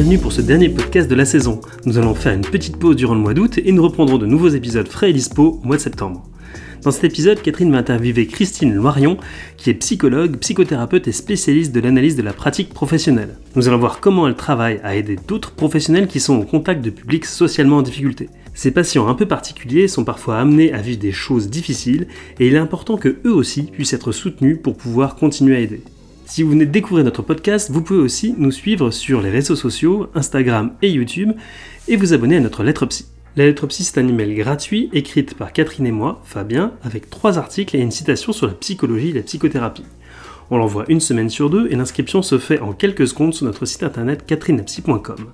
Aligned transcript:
bienvenue 0.00 0.18
pour 0.18 0.32
ce 0.32 0.40
dernier 0.40 0.70
podcast 0.70 1.10
de 1.10 1.14
la 1.14 1.26
saison. 1.26 1.60
Nous 1.84 1.98
allons 1.98 2.14
faire 2.14 2.32
une 2.32 2.40
petite 2.40 2.78
pause 2.78 2.96
durant 2.96 3.12
le 3.12 3.20
mois 3.20 3.34
d'août 3.34 3.58
et 3.62 3.70
nous 3.70 3.82
reprendrons 3.82 4.16
de 4.16 4.24
nouveaux 4.24 4.48
épisodes 4.48 4.88
frais 4.88 5.10
et 5.10 5.12
dispo 5.12 5.60
au 5.62 5.66
mois 5.66 5.76
de 5.76 5.82
septembre. 5.82 6.26
Dans 6.82 6.90
cet 6.90 7.04
épisode, 7.04 7.42
Catherine 7.42 7.70
va 7.70 7.76
interviewer 7.76 8.26
Christine 8.26 8.72
Loirion, 8.72 9.18
qui 9.58 9.68
est 9.68 9.74
psychologue, 9.74 10.38
psychothérapeute 10.38 11.06
et 11.06 11.12
spécialiste 11.12 11.74
de 11.74 11.80
l'analyse 11.80 12.16
de 12.16 12.22
la 12.22 12.32
pratique 12.32 12.72
professionnelle. 12.72 13.36
Nous 13.56 13.68
allons 13.68 13.76
voir 13.76 14.00
comment 14.00 14.26
elle 14.26 14.36
travaille 14.36 14.80
à 14.82 14.96
aider 14.96 15.18
d'autres 15.28 15.50
professionnels 15.50 16.06
qui 16.06 16.18
sont 16.18 16.38
au 16.38 16.44
contact 16.44 16.82
de 16.82 16.88
publics 16.88 17.26
socialement 17.26 17.76
en 17.76 17.82
difficulté. 17.82 18.30
Ces 18.54 18.70
patients 18.70 19.06
un 19.06 19.14
peu 19.14 19.28
particuliers 19.28 19.86
sont 19.86 20.04
parfois 20.04 20.38
amenés 20.38 20.72
à 20.72 20.80
vivre 20.80 20.98
des 20.98 21.12
choses 21.12 21.50
difficiles 21.50 22.06
et 22.38 22.46
il 22.46 22.54
est 22.54 22.58
important 22.58 22.96
que 22.96 23.18
eux 23.26 23.34
aussi 23.34 23.64
puissent 23.64 23.92
être 23.92 24.12
soutenus 24.12 24.60
pour 24.62 24.78
pouvoir 24.78 25.16
continuer 25.16 25.56
à 25.56 25.60
aider. 25.60 25.82
Si 26.30 26.44
vous 26.44 26.50
venez 26.50 26.64
de 26.64 26.70
découvrir 26.70 27.04
notre 27.04 27.22
podcast, 27.22 27.72
vous 27.72 27.82
pouvez 27.82 27.98
aussi 27.98 28.36
nous 28.38 28.52
suivre 28.52 28.92
sur 28.92 29.20
les 29.20 29.30
réseaux 29.30 29.56
sociaux, 29.56 30.06
Instagram 30.14 30.74
et 30.80 30.88
YouTube, 30.88 31.32
et 31.88 31.96
vous 31.96 32.12
abonner 32.12 32.36
à 32.36 32.40
notre 32.40 32.62
lettre 32.62 32.86
psy. 32.86 33.06
La 33.34 33.46
lettre 33.46 33.66
psy, 33.66 33.82
c'est 33.82 33.98
un 33.98 34.06
email 34.06 34.36
gratuit 34.36 34.90
écrite 34.92 35.34
par 35.34 35.52
Catherine 35.52 35.88
et 35.88 35.90
moi, 35.90 36.22
Fabien, 36.24 36.74
avec 36.84 37.10
trois 37.10 37.36
articles 37.36 37.74
et 37.74 37.80
une 37.80 37.90
citation 37.90 38.32
sur 38.32 38.46
la 38.46 38.52
psychologie 38.52 39.10
et 39.10 39.14
la 39.14 39.22
psychothérapie. 39.22 39.86
On 40.52 40.58
l'envoie 40.58 40.84
une 40.86 41.00
semaine 41.00 41.30
sur 41.30 41.50
deux 41.50 41.66
et 41.68 41.74
l'inscription 41.74 42.22
se 42.22 42.38
fait 42.38 42.60
en 42.60 42.74
quelques 42.74 43.08
secondes 43.08 43.34
sur 43.34 43.46
notre 43.46 43.66
site 43.66 43.82
internet 43.82 44.24
catherinepsy.com. 44.24 45.32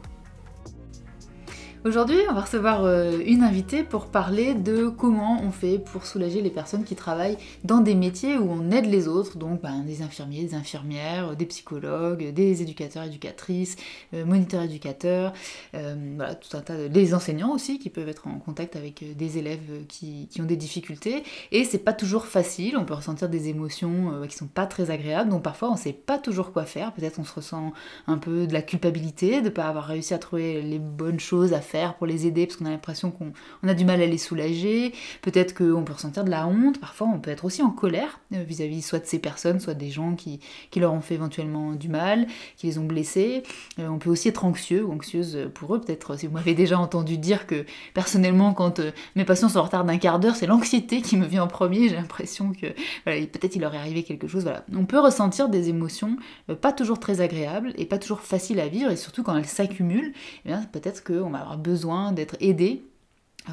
Aujourd'hui, 1.87 2.19
on 2.29 2.35
va 2.35 2.41
recevoir 2.41 2.85
euh, 2.85 3.21
une 3.25 3.45
invitée 3.45 3.85
pour 3.85 4.07
parler 4.07 4.55
de 4.55 4.89
comment 4.89 5.41
on 5.41 5.53
fait 5.53 5.79
pour 5.79 6.05
soulager 6.05 6.43
les 6.43 6.51
personnes 6.51 6.83
qui 6.83 6.97
travaillent 6.97 7.39
dans 7.63 7.79
des 7.79 7.95
métiers 7.95 8.39
où 8.39 8.51
on 8.51 8.73
aide 8.73 8.87
les 8.87 9.07
autres, 9.07 9.39
donc 9.39 9.63
ben, 9.63 9.85
des 9.85 10.03
infirmiers, 10.03 10.43
des 10.43 10.55
infirmières, 10.57 11.37
des 11.37 11.47
psychologues, 11.47 12.33
des 12.33 12.61
éducateurs, 12.61 13.05
éducatrices, 13.05 13.77
euh, 14.15 14.25
moniteurs, 14.25 14.65
éducateurs, 14.65 15.33
euh, 15.75 15.95
voilà, 16.17 16.35
tout 16.35 16.57
un 16.57 16.61
tas 16.61 16.77
de... 16.77 16.89
des 16.89 17.15
enseignants 17.15 17.53
aussi 17.53 17.79
qui 17.79 17.89
peuvent 17.89 18.09
être 18.09 18.27
en 18.27 18.41
contact 18.41 18.75
avec 18.75 19.05
des 19.17 19.39
élèves 19.39 19.87
qui, 19.87 20.29
ont 20.41 20.45
des 20.45 20.57
difficultés. 20.57 21.23
Et 21.53 21.63
c'est 21.63 21.79
pas 21.79 21.93
toujours 21.93 22.27
facile, 22.27 22.77
on 22.77 22.85
peut 22.85 22.95
ressentir 22.95 23.29
des 23.29 23.49
émotions 23.49 24.23
qui 24.29 24.37
sont 24.37 24.49
pas 24.49 24.67
très 24.67 24.91
agréables, 24.91 25.31
donc 25.31 25.45
parfois 25.45 25.71
on 25.71 25.77
sait 25.77 25.93
pas 25.93 26.19
toujours 26.19 26.53
quoi 26.53 26.65
faire, 26.65 26.93
peut-être 26.93 27.21
on 27.21 27.25
se 27.25 27.35
ressent 27.35 27.73
un 28.09 28.19
peu 28.19 28.49
de 28.49 28.53
la 28.53 28.63
culpabilité 28.63 29.41
de 29.41 29.51
pas 29.51 29.67
avoir 29.67 29.85
réussi 29.85 30.15
à 30.15 30.19
trouver 30.19 30.63
les 30.63 30.81
bonnes 30.81 31.21
choses 31.21 31.53
à 31.53 31.61
faire 31.61 31.76
pour 31.99 32.07
les 32.07 32.27
aider 32.27 32.47
parce 32.47 32.57
qu'on 32.57 32.67
a 32.67 32.71
l'impression 32.71 33.11
qu'on 33.11 33.33
a 33.67 33.75
du 33.75 33.85
mal 33.85 34.01
à 34.01 34.07
les 34.07 34.19
soulager. 34.19 34.93
Peut-être 35.23 35.55
qu'on 35.55 35.85
peut 35.85 35.93
ressentir 35.93 36.25
de 36.25 36.31
la 36.31 36.47
honte. 36.47 36.81
Parfois, 36.81 37.09
on 37.13 37.19
peut 37.19 37.31
être 37.31 37.45
aussi 37.45 37.63
en 37.63 37.71
colère 37.71 38.21
euh, 38.35 38.43
vis-à-vis 38.43 38.83
soit 38.83 38.99
de 38.99 39.07
ces 39.07 39.19
personnes, 39.19 39.61
soit 39.61 39.75
des 39.75 39.91
gens 39.91 40.15
qui, 40.15 40.41
qui, 40.71 40.81
leur 40.81 40.93
ont 40.93 41.01
fait 41.01 41.15
éventuellement 41.15 41.73
du 41.73 41.89
mal, 41.89 42.27
qui 42.57 42.67
les 42.67 42.79
ont 42.79 42.85
blessés. 42.85 43.43
Euh, 43.79 43.89
on 43.89 43.99
peut 43.99 44.11
aussi 44.11 44.29
être 44.29 44.45
anxieux 44.45 44.85
ou 44.85 44.93
anxieuse 44.93 45.51
pour 45.55 45.75
eux. 45.75 45.81
Peut-être 45.81 46.19
si 46.19 46.27
vous 46.27 46.33
m'avez 46.35 46.55
déjà 46.57 46.79
entendu 46.79 47.19
dire 47.19 47.47
que 47.47 47.65
personnellement, 47.95 48.55
quand 48.55 48.81
euh, 48.81 48.91
mes 49.15 49.25
patients 49.25 49.49
sont 49.49 49.59
en 49.59 49.65
retard 49.65 49.85
d'un 49.85 49.99
quart 49.99 50.19
d'heure, 50.19 50.37
c'est 50.37 50.47
l'anxiété 50.47 51.03
qui 51.03 51.17
me 51.17 51.27
vient 51.27 51.45
en 51.45 51.49
premier. 51.49 51.89
J'ai 51.89 51.97
l'impression 51.97 52.53
que 52.53 52.67
peut-être 53.05 53.57
il 53.57 53.61
leur 53.61 53.75
est 53.75 53.79
arrivé 53.79 54.03
quelque 54.03 54.27
chose. 54.27 54.43
Voilà. 54.45 54.65
On 54.75 54.87
peut 54.87 54.99
ressentir 54.99 55.49
des 55.49 55.69
émotions 55.69 56.17
pas 56.61 56.73
toujours 56.73 56.99
très 56.99 57.21
agréables 57.21 57.73
et 57.77 57.87
pas 57.87 57.99
toujours 57.99 58.21
faciles 58.21 58.61
à 58.61 58.69
vivre 58.69 58.91
et 58.91 58.97
surtout 58.97 59.23
quand 59.23 59.37
elles 59.37 59.47
s'accumulent, 59.47 60.13
eh 60.45 60.53
peut-être 60.73 61.05
qu'on 61.05 61.31
va 61.31 61.41
avoir 61.41 61.59
besoin 61.67 62.13
d'être 62.13 62.37
aidé 62.41 62.83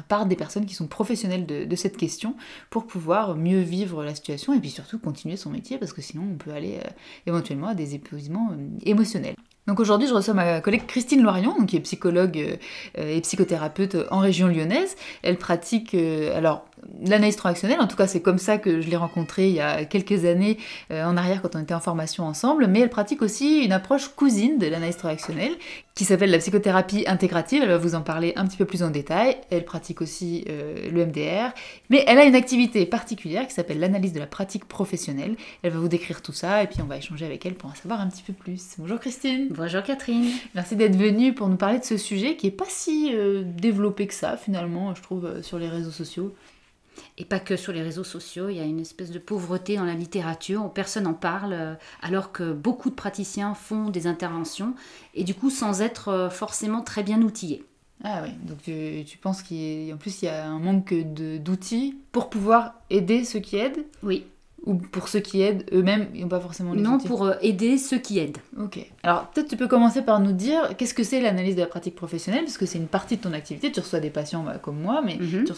par 0.08 0.26
des 0.26 0.36
personnes 0.36 0.66
qui 0.66 0.74
sont 0.74 0.86
professionnelles 0.86 1.46
de, 1.46 1.76
cette 1.76 1.96
question 1.96 2.34
pour 2.70 2.86
pouvoir 2.86 3.36
mieux 3.36 3.60
vivre 3.60 4.04
la 4.04 4.14
situation 4.14 4.54
et 4.54 4.60
puis 4.60 4.70
surtout 4.70 4.98
continuer 4.98 5.36
son 5.36 5.50
métier 5.50 5.78
parce 5.78 5.92
que 5.92 6.02
sinon 6.02 6.24
on 6.32 6.36
peut 6.36 6.52
aller 6.52 6.78
euh, 6.84 6.90
éventuellement 7.26 7.68
à 7.68 7.74
des 7.74 7.94
épuisements 7.94 8.50
euh, 8.52 8.56
émotionnels. 8.82 9.36
Donc 9.66 9.80
aujourd'hui, 9.80 10.08
je 10.08 10.14
reçois 10.14 10.34
ma 10.34 10.60
collègue 10.60 10.86
Christine 10.86 11.22
Loirion, 11.22 11.64
qui 11.66 11.76
est 11.76 11.80
psychologue 11.80 12.58
euh, 12.98 13.16
et 13.16 13.20
psychothérapeute 13.22 13.96
en 14.10 14.18
région 14.18 14.48
lyonnaise. 14.48 14.96
Elle 15.22 15.38
pratique, 15.38 15.94
alors 15.94 16.64
l'analyse 17.02 17.36
transactionnelle, 17.36 17.80
en 17.80 17.86
tout 17.86 17.96
cas 17.96 18.06
c'est 18.06 18.20
comme 18.20 18.38
ça 18.38 18.58
que 18.58 18.80
je 18.80 18.88
l'ai 18.88 18.96
rencontrée 18.96 19.48
il 19.48 19.54
y 19.54 19.60
a 19.60 19.84
quelques 19.84 20.24
années 20.24 20.58
euh, 20.90 21.04
en 21.04 21.16
arrière 21.16 21.42
quand 21.42 21.56
on 21.56 21.60
était 21.60 21.74
en 21.74 21.80
formation 21.80 22.24
ensemble, 22.24 22.66
mais 22.66 22.80
elle 22.80 22.90
pratique 22.90 23.22
aussi 23.22 23.64
une 23.64 23.72
approche 23.72 24.08
cousine 24.08 24.58
de 24.58 24.66
l'analyse 24.66 24.96
transactionnelle 24.96 25.52
qui 25.94 26.04
s'appelle 26.04 26.30
la 26.30 26.38
psychothérapie 26.38 27.04
intégrative, 27.06 27.62
elle 27.62 27.68
va 27.68 27.78
vous 27.78 27.94
en 27.94 28.00
parler 28.00 28.32
un 28.34 28.46
petit 28.46 28.56
peu 28.56 28.64
plus 28.64 28.82
en 28.82 28.90
détail, 28.90 29.36
elle 29.50 29.64
pratique 29.64 30.02
aussi 30.02 30.44
euh, 30.48 30.90
le 30.90 31.06
MDR, 31.06 31.52
mais 31.88 32.02
elle 32.08 32.18
a 32.18 32.24
une 32.24 32.34
activité 32.34 32.84
particulière 32.84 33.46
qui 33.46 33.54
s'appelle 33.54 33.78
l'analyse 33.78 34.12
de 34.12 34.18
la 34.18 34.26
pratique 34.26 34.64
professionnelle, 34.64 35.36
elle 35.62 35.72
va 35.72 35.78
vous 35.78 35.88
décrire 35.88 36.20
tout 36.20 36.32
ça 36.32 36.62
et 36.62 36.66
puis 36.66 36.82
on 36.82 36.86
va 36.86 36.96
échanger 36.96 37.24
avec 37.24 37.46
elle 37.46 37.54
pour 37.54 37.70
en 37.70 37.74
savoir 37.74 38.00
un 38.00 38.08
petit 38.08 38.22
peu 38.22 38.32
plus. 38.32 38.74
Bonjour 38.78 38.98
Christine 38.98 39.48
Bonjour 39.56 39.84
Catherine 39.84 40.32
Merci 40.56 40.74
d'être 40.74 40.96
venue 40.96 41.32
pour 41.32 41.48
nous 41.48 41.56
parler 41.56 41.78
de 41.78 41.84
ce 41.84 41.96
sujet 41.96 42.34
qui 42.34 42.48
est 42.48 42.50
pas 42.50 42.64
si 42.68 43.10
euh, 43.14 43.44
développé 43.44 44.08
que 44.08 44.14
ça 44.14 44.36
finalement, 44.36 44.96
je 44.96 45.02
trouve, 45.02 45.42
sur 45.42 45.60
les 45.60 45.68
réseaux 45.68 45.92
sociaux 45.92 46.34
et 47.18 47.24
pas 47.24 47.38
que 47.38 47.56
sur 47.56 47.72
les 47.72 47.82
réseaux 47.82 48.02
sociaux. 48.02 48.48
Il 48.48 48.56
y 48.56 48.60
a 48.60 48.64
une 48.64 48.80
espèce 48.80 49.12
de 49.12 49.20
pauvreté 49.20 49.76
dans 49.76 49.84
la 49.84 49.94
littérature 49.94 50.64
où 50.64 50.68
personne 50.68 51.04
n'en 51.04 51.14
parle, 51.14 51.52
euh, 51.52 51.74
alors 52.02 52.32
que 52.32 52.52
beaucoup 52.52 52.90
de 52.90 52.96
praticiens 52.96 53.54
font 53.54 53.90
des 53.90 54.08
interventions 54.08 54.74
et 55.14 55.22
du 55.22 55.34
coup 55.34 55.50
sans 55.50 55.82
être 55.82 56.08
euh, 56.08 56.30
forcément 56.30 56.82
très 56.82 57.04
bien 57.04 57.22
outillés. 57.22 57.64
Ah 58.02 58.24
oui, 58.24 58.30
donc 58.42 58.58
tu, 59.06 59.18
penses 59.18 59.42
qu'en 59.42 59.96
plus 59.98 60.22
il 60.22 60.24
y 60.24 60.28
a 60.28 60.46
un 60.46 60.58
manque 60.58 60.92
d'outils 60.92 61.96
pour 62.10 62.28
pouvoir 62.28 62.74
aider 62.90 63.24
ceux 63.24 63.38
qui 63.38 63.56
aident? 63.56 63.84
Oui. 64.02 64.26
Ou 64.66 64.74
pour 64.74 65.08
ceux 65.08 65.20
qui 65.20 65.42
aident 65.42 65.66
eux-mêmes, 65.72 66.08
ils 66.14 66.22
n'ont 66.22 66.28
pas 66.28 66.40
forcément 66.40 66.72
les 66.72 66.80
Non, 66.80 66.98
pour 66.98 67.24
euh, 67.24 67.34
aider 67.42 67.76
ceux 67.76 67.98
qui 67.98 68.18
aident. 68.18 68.38
Ok. 68.58 68.78
Alors 69.02 69.26
peut-être 69.28 69.48
tu 69.48 69.56
peux 69.56 69.68
commencer 69.68 70.00
par 70.00 70.20
nous 70.20 70.32
dire 70.32 70.74
qu'est-ce 70.78 70.94
que 70.94 71.02
c'est 71.02 71.20
l'analyse 71.20 71.54
de 71.54 71.60
la 71.60 71.66
pratique 71.66 71.94
professionnelle, 71.94 72.44
parce 72.44 72.56
que 72.56 72.64
c'est 72.64 72.78
une 72.78 72.86
partie 72.86 73.18
de 73.18 73.22
ton 73.22 73.34
activité. 73.34 73.70
Tu 73.70 73.80
reçois 73.80 74.00
des 74.00 74.10
patients 74.10 74.42
bah, 74.42 74.58
comme 74.60 74.80
moi, 74.80 75.02
mais 75.04 75.16
mhm. 75.16 75.44
tu, 75.44 75.52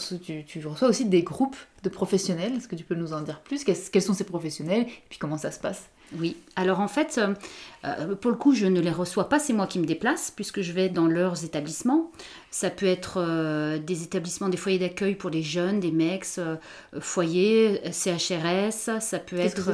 reçois, 0.66 0.88
aussi 0.88 1.04
des 1.04 1.22
groupes 1.22 1.56
de 1.88 1.94
professionnels. 1.94 2.54
Est-ce 2.56 2.69
que 2.69 2.76
tu 2.76 2.84
peux 2.84 2.94
nous 2.94 3.12
en 3.12 3.20
dire 3.20 3.41
plus? 3.41 3.64
Quels 3.64 4.02
sont 4.02 4.14
ces 4.14 4.24
professionnels? 4.24 4.82
Et 4.82 5.02
puis 5.08 5.19
comment 5.19 5.38
ça 5.38 5.50
se 5.50 5.60
passe? 5.60 5.88
Oui, 6.16 6.36
alors 6.54 6.78
en 6.80 6.86
fait, 6.86 7.19
euh, 7.19 7.34
euh, 7.84 8.14
pour 8.14 8.30
le 8.30 8.36
coup, 8.36 8.54
je 8.54 8.66
ne 8.66 8.80
les 8.80 8.91
reçois 8.92 9.28
pas, 9.28 9.41
c'est 9.41 9.52
moi 9.52 9.66
qui 9.66 9.80
me 9.80 9.86
déplace, 9.86 10.30
puisque 10.30 10.60
je 10.60 10.72
vais 10.72 10.88
dans 10.88 11.06
leurs 11.06 11.44
établissements. 11.44 12.12
Ça 12.52 12.70
peut 12.70 12.86
être 12.86 13.16
euh, 13.19 13.78
des 13.78 14.04
établissements, 14.04 14.48
des 14.48 14.56
foyers 14.56 14.78
d'accueil 14.78 15.16
pour 15.16 15.30
les 15.30 15.42
jeunes, 15.42 15.80
des 15.80 15.91
mecs, 15.91 16.26
foyers, 17.00 17.80
CHRS, 17.91 19.00
ça 19.00 19.18
peut 19.18 19.38
être... 19.38 19.72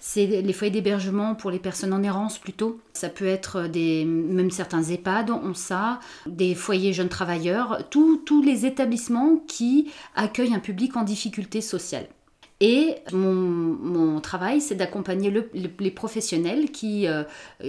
C'est 0.00 0.26
les 0.26 0.52
foyers 0.52 0.72
d'hébergement 0.72 1.34
pour 1.34 1.50
les 1.50 1.58
personnes 1.58 1.92
en 1.92 2.02
errance 2.02 2.38
plutôt. 2.38 2.80
Ça 2.96 3.10
peut 3.10 3.26
être 3.26 3.68
des, 3.68 4.06
même 4.06 4.50
certains 4.50 4.82
EHPAD 4.82 5.30
ont 5.30 5.52
ça, 5.52 6.00
des 6.26 6.54
foyers 6.54 6.94
jeunes 6.94 7.10
travailleurs, 7.10 7.88
tous 7.90 8.42
les 8.42 8.64
établissements 8.64 9.36
qui 9.46 9.90
accueillent 10.14 10.54
un 10.54 10.60
public 10.60 10.96
en 10.96 11.02
difficulté 11.02 11.60
sociale. 11.60 12.06
Et 12.60 12.96
mon, 13.12 14.18
travail, 14.20 14.62
c'est 14.62 14.76
d'accompagner 14.76 15.30
les 15.52 15.90
professionnels 15.90 16.70
qui 16.70 17.06
euh, 17.06 17.22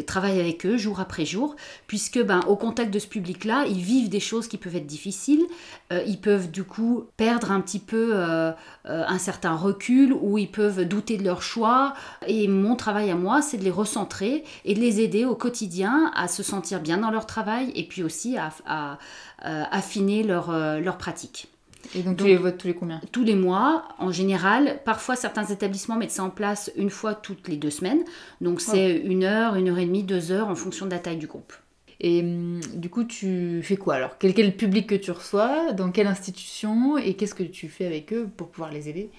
travaillent 0.06 0.40
avec 0.40 0.66
eux 0.66 0.78
jour 0.78 1.02
après 1.02 1.25
jour, 1.25 1.58
puisque 1.88 2.24
ben, 2.24 2.40
au 2.48 2.56
contact 2.56 2.92
de 2.92 2.98
ce 2.98 3.08
public-là, 3.08 3.66
ils 3.68 3.81
vivent 3.81 4.08
des 4.08 4.22
choses 4.22 4.48
qui 4.48 4.58
peuvent 4.58 4.78
être 4.78 4.88
difficiles, 4.88 5.44
euh, 5.92 6.02
ils 6.08 6.20
peuvent 6.20 6.50
du 6.50 6.64
coup 6.64 7.03
perdre 7.18 7.52
un 7.52 7.59
petit 7.59 7.80
peu 7.80 8.12
euh, 8.14 8.53
un 8.86 9.18
certain 9.18 9.56
recul, 9.56 10.14
ou 10.14 10.38
ils 10.38 10.50
peuvent 10.50 10.86
douter 10.86 11.18
de 11.18 11.24
leur 11.24 11.42
choix. 11.42 11.94
Et 12.25 12.48
mon 12.48 12.78
travail 12.78 13.12
à 13.12 13.16
moi, 13.16 13.42
c'est 13.42 13.58
de 13.58 13.64
les 13.66 13.72
recentrer 13.72 14.46
et 14.64 14.74
de 14.74 14.80
les 14.80 15.02
aider 15.02 15.25
au 15.25 15.36
quotidien 15.36 16.12
à 16.16 16.30
se 16.30 16.44
sentir 16.44 16.80
bien 16.80 17.00
dans 17.00 17.12
leur 17.12 17.25
travail, 17.25 17.74
et 17.75 17.84
puis 17.86 18.04
aussi 18.04 18.38
à, 18.38 18.98
affiner 19.40 20.24
leur, 20.24 20.51
leur 20.80 20.98
pratique. 20.98 21.50
Et 21.95 22.01
donc, 22.01 22.18
tu 22.18 22.25
les 22.25 22.38
votes 22.38 22.57
tous 22.57 22.68
les 22.68 22.74
combien? 22.74 23.01
Tous 23.12 23.24
les 23.24 23.35
mois, 23.35 23.88
en 24.00 24.12
général. 24.12 24.79
Parfois, 24.85 25.15
certains 25.15 25.45
établissements 25.45 25.95
mettent 25.95 26.12
ça 26.12 26.24
en 26.24 26.29
place 26.29 26.71
une 26.75 26.89
fois 26.89 27.15
toutes 27.15 27.47
les 27.47 27.57
deux 27.57 27.69
semaines. 27.69 28.03
Donc, 28.41 28.62
c'est 28.62 28.97
une 28.97 29.24
heure, 29.24 29.56
une 29.56 29.69
heure 29.69 29.79
et 29.79 29.85
demie, 29.85 30.03
deux 30.03 30.31
heures 30.31 30.47
en 30.47 30.56
fonction 30.56 30.85
de 30.85 30.91
la 30.91 31.00
taille 31.00 31.18
du 31.18 31.27
groupe. 31.27 31.53
Et 32.00 32.21
hum, 32.21 32.59
du 32.75 32.89
coup, 32.89 33.03
tu 33.03 33.62
fais 33.63 33.77
quoi 33.77 33.95
alors? 33.95 34.18
Quel, 34.19 34.56
public 34.56 34.88
que 34.88 34.95
tu 34.95 35.12
reçois? 35.12 35.71
Dans 35.74 35.91
quelle 35.91 36.07
institution? 36.07 36.97
Et 36.97 37.15
qu'est-ce 37.15 37.33
que 37.33 37.44
tu 37.44 37.69
fais 37.69 37.85
avec 37.85 38.13
eux 38.13 38.29
pour 38.38 38.50
pouvoir 38.50 38.71
les 38.71 38.89
aider? 38.89 39.09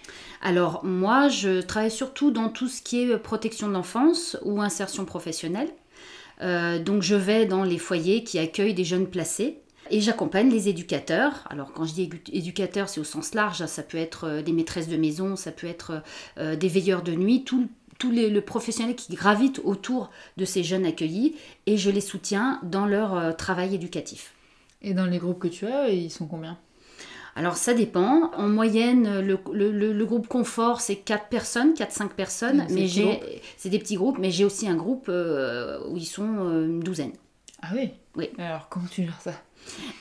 Alors, 0.43 0.85
moi, 0.85 1.29
je 1.29 1.61
travaille 1.61 1.91
surtout 1.91 2.31
dans 2.31 2.49
tout 2.49 2.69
ce 2.69 2.83
qui 2.83 3.03
est 3.03 3.19
protection 3.19 3.69
de 3.69 3.73
l'enfance 3.73 4.37
ou 4.45 4.61
insertion 4.61 5.05
professionnelle. 5.05 5.69
Euh, 6.41 6.79
donc, 6.79 7.03
je 7.03 7.17
vais 7.17 7.47
dans 7.47 7.65
les 7.65 7.79
foyers 7.79 8.23
qui 8.23 8.39
accueillent 8.39 8.75
des 8.75 8.85
jeunes 8.85 9.09
placés. 9.09 9.59
Et 9.91 10.01
j'accompagne 10.01 10.51
les 10.51 10.69
éducateurs. 10.69 11.45
Alors 11.51 11.73
quand 11.73 11.85
je 11.85 11.95
dis 11.95 12.11
éducateurs, 12.33 12.89
c'est 12.89 13.01
au 13.01 13.05
sens 13.05 13.35
large. 13.35 13.65
Ça 13.67 13.83
peut 13.83 13.99
être 13.99 14.25
euh, 14.25 14.43
des 14.43 14.53
maîtresses 14.53 14.89
de 14.89 14.97
maison, 14.97 15.37
ça 15.37 15.53
peut 15.53 15.67
être 15.67 16.03
euh, 16.39 16.57
des 16.57 16.69
veilleurs 16.69 17.03
de 17.03 17.13
nuit, 17.13 17.45
tout, 17.45 17.69
les, 18.11 18.31
le 18.31 18.41
professionnel 18.41 18.95
qui 18.95 19.15
gravite 19.15 19.61
autour 19.65 20.11
de 20.37 20.45
ces 20.45 20.63
jeunes 20.63 20.87
accueillis. 20.87 21.37
Et 21.67 21.77
je 21.77 21.91
les 21.91 22.01
soutiens 22.01 22.61
dans 22.63 22.87
leur 22.87 23.15
euh, 23.15 23.33
travail 23.33 23.75
éducatif. 23.75 24.33
Et 24.83 24.95
dans 24.95 25.07
les 25.07 25.19
groupes 25.19 25.39
que 25.39 25.49
tu 25.49 25.67
as, 25.67 25.91
ils 25.91 26.11
sont 26.11 26.27
combien? 26.27 26.59
Alors 27.35 27.57
ça 27.57 27.73
dépend. 27.73 28.33
En 28.35 28.49
moyenne, 28.49 29.21
le, 29.21 30.05
groupe 30.05 30.27
confort, 30.27 30.81
c'est 30.81 30.97
4 30.97 31.29
personnes, 31.29 31.73
4-5 31.75 32.09
personnes. 32.09 32.67
mais 32.71 32.89
j'ai, 32.89 33.21
c'est 33.57 33.69
des 33.69 33.79
petits 33.79 33.95
groupes, 33.95 34.19
mais 34.19 34.31
j'ai 34.31 34.45
aussi 34.45 34.69
un 34.69 34.75
groupe 34.75 35.09
où 35.09 35.97
ils 35.97 36.07
sont 36.07 36.25
une 36.25 36.81
douzaine. 36.81 37.13
Ah 37.63 37.71
oui? 37.75 37.91
Oui. 38.17 38.31
Alors, 38.39 38.69
comment 38.69 38.87
tu 38.87 39.05
gères 39.05 39.21
ça? 39.21 39.33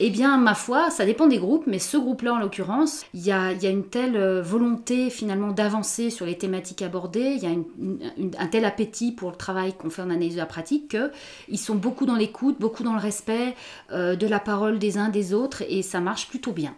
Eh 0.00 0.10
bien, 0.10 0.36
ma 0.38 0.54
foi, 0.54 0.90
ça 0.90 1.04
dépend 1.04 1.26
des 1.26 1.38
groupes, 1.38 1.64
mais 1.66 1.78
ce 1.78 1.96
groupe-là, 1.96 2.34
en 2.34 2.38
l'occurrence, 2.38 3.04
il 3.14 3.24
y 3.24 3.32
a, 3.32 3.52
une 3.52 3.84
telle 3.84 4.16
euh, 4.16 4.42
volonté 4.42 5.10
finalement 5.10 5.52
d'avancer 5.52 6.10
sur 6.10 6.26
les 6.26 6.38
thématiques 6.38 6.82
abordées, 6.82 7.36
il 7.36 7.42
y 7.42 7.46
a 7.46 8.42
un 8.42 8.46
tel 8.46 8.64
appétit 8.64 9.12
pour 9.12 9.30
le 9.30 9.36
travail 9.36 9.72
qu'on 9.74 9.90
fait 9.90 10.02
en 10.02 10.10
analyse 10.10 10.34
de 10.34 10.38
la 10.38 10.46
pratique 10.46 10.96
qu'ils 10.96 11.58
sont 11.58 11.74
beaucoup 11.74 12.06
dans 12.06 12.16
l'écoute, 12.16 12.56
beaucoup 12.58 12.82
dans 12.82 12.94
le 12.94 13.00
respect 13.00 13.54
euh, 13.92 14.16
de 14.16 14.26
la 14.26 14.40
parole 14.40 14.78
des 14.78 14.98
uns 14.98 15.08
des 15.08 15.34
autres, 15.34 15.62
et 15.68 15.82
ça 15.82 16.00
marche 16.00 16.28
plutôt 16.28 16.52
bien. 16.52 16.74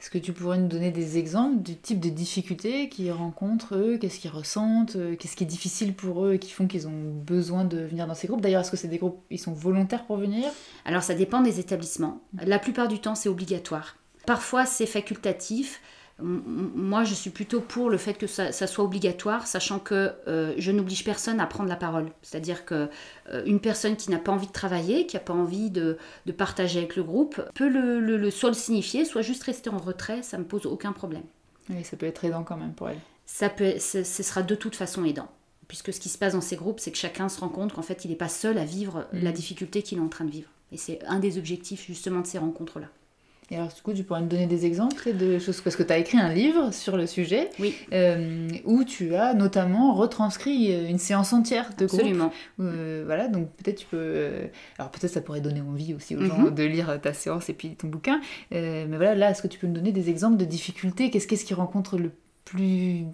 Est-ce 0.00 0.08
que 0.08 0.18
tu 0.18 0.32
pourrais 0.32 0.56
nous 0.56 0.66
donner 0.66 0.90
des 0.90 1.18
exemples 1.18 1.58
du 1.62 1.76
type 1.76 2.00
de 2.00 2.08
difficultés 2.08 2.88
qu'ils 2.88 3.12
rencontrent, 3.12 3.74
eux 3.76 3.98
Qu'est-ce 3.98 4.18
qu'ils 4.18 4.30
ressentent 4.30 4.96
euh, 4.96 5.14
Qu'est-ce 5.14 5.36
qui 5.36 5.44
est 5.44 5.46
difficile 5.46 5.92
pour 5.92 6.24
eux 6.24 6.34
et 6.34 6.38
qui 6.38 6.52
font 6.52 6.66
qu'ils 6.66 6.88
ont 6.88 7.12
besoin 7.12 7.66
de 7.66 7.80
venir 7.80 8.06
dans 8.06 8.14
ces 8.14 8.26
groupes? 8.26 8.40
D'ailleurs, 8.40 8.62
est-ce 8.62 8.70
que 8.70 8.78
c'est 8.78 8.88
des 8.88 8.96
groupes, 8.96 9.20
ils 9.28 9.38
sont 9.38 9.52
volontaires 9.52 10.06
pour 10.06 10.16
venir? 10.16 10.48
Alors, 10.86 11.02
ça 11.02 11.14
dépend 11.14 11.42
des 11.42 11.60
établissements. 11.60 12.22
La 12.32 12.58
plupart 12.58 12.88
du 12.88 12.98
temps, 12.98 13.14
c'est 13.14 13.28
obligatoire. 13.28 13.96
Parfois, 14.24 14.64
c'est 14.64 14.86
facultatif 14.86 15.82
moi, 16.22 17.04
je 17.04 17.14
suis 17.14 17.30
plutôt 17.30 17.60
pour 17.60 17.90
le 17.90 17.98
fait 17.98 18.14
que 18.14 18.26
ça, 18.26 18.52
soit 18.52 18.84
obligatoire, 18.84 19.46
sachant 19.46 19.78
que 19.78 20.12
euh, 20.28 20.54
je 20.58 20.70
n'oblige 20.72 21.04
personne 21.04 21.40
à 21.40 21.46
prendre 21.46 21.68
la 21.68 21.76
parole. 21.76 22.10
C'est-à-dire 22.22 22.64
que 22.64 22.88
euh, 23.30 23.42
une 23.46 23.60
personne 23.60 23.96
qui 23.96 24.10
n'a 24.10 24.18
pas 24.18 24.32
envie 24.32 24.46
de 24.46 24.52
travailler, 24.52 25.06
qui 25.06 25.16
n'a 25.16 25.20
pas 25.20 25.34
envie 25.34 25.70
de, 25.70 25.98
partager 26.36 26.78
avec 26.78 26.96
le 26.96 27.02
groupe, 27.02 27.42
peut 27.54 27.68
le, 27.68 28.00
le, 28.00 28.30
soit 28.30 28.50
le 28.50 28.54
signifier, 28.54 29.04
soit 29.04 29.22
juste 29.22 29.42
rester 29.42 29.70
en 29.70 29.78
retrait, 29.78 30.22
ça 30.22 30.36
ne 30.36 30.42
me 30.42 30.48
pose 30.48 30.66
aucun 30.66 30.92
problème. 30.92 31.24
Oui, 31.68 31.84
ça 31.84 31.96
peut 31.96 32.06
être 32.06 32.24
aidant 32.24 32.42
quand 32.42 32.56
même 32.56 32.72
pour 32.72 32.88
elle. 32.88 32.98
Ça 33.26 33.48
peut, 33.48 33.74
ce, 33.78 34.02
sera 34.02 34.42
de 34.42 34.54
toute 34.54 34.74
façon 34.74 35.04
aidant. 35.04 35.28
Puisque 35.68 35.92
ce 35.92 36.00
qui 36.00 36.08
se 36.08 36.18
passe 36.18 36.32
dans 36.32 36.40
ces 36.40 36.56
groupes, 36.56 36.80
c'est 36.80 36.90
que 36.90 36.98
chacun 36.98 37.28
se 37.28 37.38
rend 37.40 37.48
compte 37.48 37.72
qu'en 37.72 37.82
fait, 37.82 38.04
il 38.04 38.10
n'est 38.10 38.16
pas 38.16 38.28
seul 38.28 38.58
à 38.58 38.64
vivre 38.64 39.06
la 39.12 39.30
difficulté 39.30 39.82
qu'il 39.82 39.98
est 39.98 40.02
en 40.02 40.08
train 40.08 40.24
de 40.24 40.30
vivre. 40.30 40.50
Et 40.72 40.76
c'est 40.76 41.04
un 41.06 41.20
des 41.20 41.38
objectifs 41.38 41.86
justement 41.86 42.20
de 42.20 42.26
ces 42.26 42.38
rencontres-là. 42.38 42.88
Et 43.52 43.56
alors, 43.56 43.68
du 43.68 43.82
coup, 43.82 43.92
tu 43.92 44.04
pourrais 44.04 44.22
me 44.22 44.28
donner 44.28 44.46
des 44.46 44.64
exemples 44.64 45.12
de 45.12 45.40
choses 45.40 45.60
Parce 45.60 45.74
que 45.74 45.82
tu 45.82 45.92
as 45.92 45.98
écrit 45.98 46.18
un 46.18 46.32
livre 46.32 46.72
sur 46.72 46.96
le 46.96 47.06
sujet, 47.08 47.50
oui. 47.58 47.74
Euh, 47.92 48.48
où 48.64 48.84
tu 48.84 49.16
as 49.16 49.34
notamment 49.34 49.92
retranscrit 49.94 50.72
euh, 50.72 50.88
une 50.88 50.98
séance 50.98 51.32
entière 51.32 51.70
de 51.76 51.86
groupe. 51.86 52.00
Absolument. 52.00 52.32
Euh, 52.60 53.02
voilà, 53.04 53.26
donc 53.26 53.50
peut-être 53.56 53.78
tu 53.78 53.86
peux. 53.86 54.30
alors, 54.78 54.92
peut-être 54.92 55.12
ça 55.12 55.20
pourrait 55.20 55.40
donner 55.40 55.60
envie 55.60 55.94
aussi 55.94 56.14
aux 56.14 56.22
gens 56.22 56.38
mhm. 56.38 56.54
de 56.54 56.62
lire 56.62 57.00
ta 57.02 57.12
séance 57.12 57.48
et 57.48 57.52
puis 57.52 57.74
ton 57.74 57.88
bouquin. 57.88 58.20
mais 58.52 58.86
voilà, 58.86 59.16
là, 59.16 59.30
est-ce 59.30 59.42
que 59.42 59.48
tu 59.48 59.58
peux 59.58 59.66
me 59.66 59.74
donner 59.74 59.90
des 59.90 60.10
exemples 60.10 60.36
de 60.36 60.44
difficultés? 60.44 61.10
Qu'est-ce 61.10 61.26
qu'ils 61.26 61.56
rencontrent 61.56 61.98
le 61.98 62.12
plus 62.44 63.04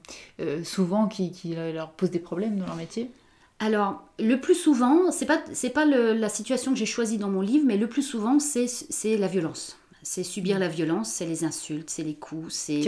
souvent 0.65 1.09
qui, 1.09 1.31
qui 1.31 1.55
leur 1.55 1.93
pose 1.93 2.11
des 2.11 2.19
problèmes 2.19 2.59
dans 2.59 2.67
leur 2.67 2.77
métier? 2.77 3.11
Alors, 3.59 4.05
le 4.19 4.37
plus 4.37 4.55
souvent, 4.55 5.11
c'est 5.11 5.25
pas 5.25 5.39
pas 5.75 5.85
la 5.87 6.29
situation 6.29 6.73
que 6.73 6.79
j'ai 6.79 6.85
choisie 6.85 7.17
dans 7.17 7.31
mon 7.31 7.41
livre, 7.41 7.65
mais 7.67 7.79
le 7.79 7.89
plus 7.89 8.03
souvent, 8.03 8.39
c'est 8.39 9.17
la 9.17 9.29
violence 9.29 9.79
c'est 10.09 10.23
subir 10.23 10.61
la 10.61 10.69
violence, 10.69 11.11
c'est 11.11 11.27
les 11.27 11.43
insultes, 11.43 11.91
c'est 11.91 12.05
les 12.05 12.15
coups, 12.15 12.55
c'est 12.55 12.81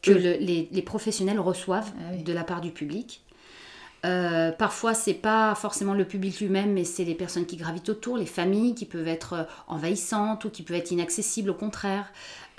que 0.00 0.12
les, 0.12 0.82
professionnels 0.82 1.38
reçoivent 1.38 1.92
ah 1.98 2.16
de 2.16 2.32
la 2.32 2.42
part 2.42 2.62
du 2.62 2.70
public. 2.70 3.22
Euh, 4.06 4.50
parfois, 4.50 4.94
c'est 4.94 5.12
pas 5.12 5.54
forcément 5.54 5.92
le 5.92 6.06
public 6.06 6.40
lui-même, 6.40 6.72
mais 6.72 6.84
c'est 6.84 7.04
les 7.04 7.14
personnes 7.14 7.44
qui 7.44 7.58
gravitent 7.58 7.90
autour, 7.90 8.16
les 8.16 8.24
familles 8.24 8.74
qui 8.74 8.86
peuvent 8.86 9.08
être 9.08 9.46
envahissantes 9.68 10.46
ou 10.46 10.50
qui 10.50 10.62
peuvent 10.62 10.78
être 10.78 10.90
inaccessibles 10.90 11.50
au 11.50 11.54
contraire. 11.54 12.10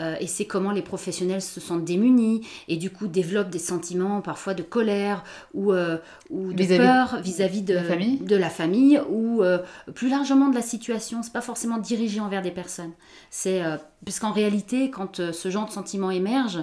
Euh, 0.01 0.15
et 0.19 0.27
c'est 0.27 0.45
comment 0.45 0.71
les 0.71 0.81
professionnels 0.81 1.41
se 1.41 1.59
sentent 1.59 1.85
démunis 1.85 2.45
et 2.67 2.75
du 2.75 2.89
coup 2.89 3.07
développent 3.07 3.49
des 3.49 3.59
sentiments 3.59 4.21
parfois 4.21 4.53
de 4.53 4.63
colère 4.63 5.23
ou, 5.53 5.71
euh, 5.71 5.97
ou 6.29 6.53
de 6.53 6.65
peur 6.77 7.21
vis-à-vis 7.21 7.61
de, 7.61 8.35
la 8.35 8.49
famille 8.49 8.99
ou 9.09 9.41
euh, 9.41 9.59
plus 9.93 10.09
largement 10.09 10.49
de 10.49 10.55
la 10.55 10.61
situation. 10.61 11.23
C'est 11.23 11.33
pas 11.33 11.41
forcément 11.41 11.77
dirigé 11.77 12.19
envers 12.19 12.41
des 12.41 12.51
personnes. 12.51 12.91
C'est 13.29 13.61
parce 14.03 14.19
qu'en 14.19 14.31
réalité, 14.31 14.89
quand 14.89 15.31
ce 15.31 15.49
genre 15.49 15.67
de 15.67 15.71
sentiments 15.71 16.11
émerge, 16.11 16.59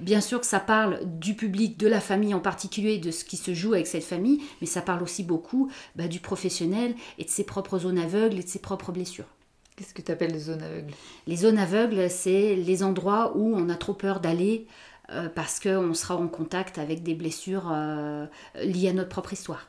bien 0.00 0.20
sûr 0.20 0.40
que 0.40 0.46
ça 0.46 0.60
parle 0.60 1.00
du 1.04 1.34
public, 1.34 1.78
de 1.78 1.88
la 1.88 2.00
famille 2.00 2.34
en 2.34 2.40
particulier, 2.40 2.98
de 2.98 3.10
ce 3.10 3.24
qui 3.24 3.36
se 3.36 3.54
joue 3.54 3.74
avec 3.74 3.86
cette 3.86 4.04
famille, 4.04 4.40
mais 4.60 4.66
ça 4.66 4.82
parle 4.82 5.02
aussi 5.02 5.22
beaucoup 5.22 5.70
bah, 5.96 6.08
du 6.08 6.20
professionnel 6.20 6.94
et 7.18 7.24
de 7.24 7.30
ses 7.30 7.44
propres 7.44 7.78
zones 7.78 7.98
aveugles 7.98 8.38
et 8.38 8.42
de 8.42 8.48
ses 8.48 8.60
propres 8.60 8.92
blessures. 8.92 9.26
Qu'est-ce 9.76 9.92
que 9.92 10.02
tu 10.02 10.12
appelles 10.12 10.32
les 10.32 10.38
zones 10.38 10.62
aveugles? 10.62 10.94
Les 11.26 11.36
zones 11.36 11.58
aveugles, 11.58 12.08
c'est 12.08 12.54
les 12.54 12.82
endroits 12.84 13.36
où 13.36 13.54
on 13.56 13.68
a 13.68 13.74
trop 13.74 13.94
peur 13.94 14.20
d'aller 14.20 14.66
euh, 15.10 15.28
parce 15.28 15.60
qu'on 15.60 15.94
sera 15.94 16.16
en 16.16 16.28
contact 16.28 16.78
avec 16.78 17.02
des 17.02 17.14
blessures 17.14 17.70
euh, 17.72 18.26
liées 18.62 18.88
à 18.88 18.92
notre 18.92 19.10
propre 19.10 19.32
histoire. 19.32 19.68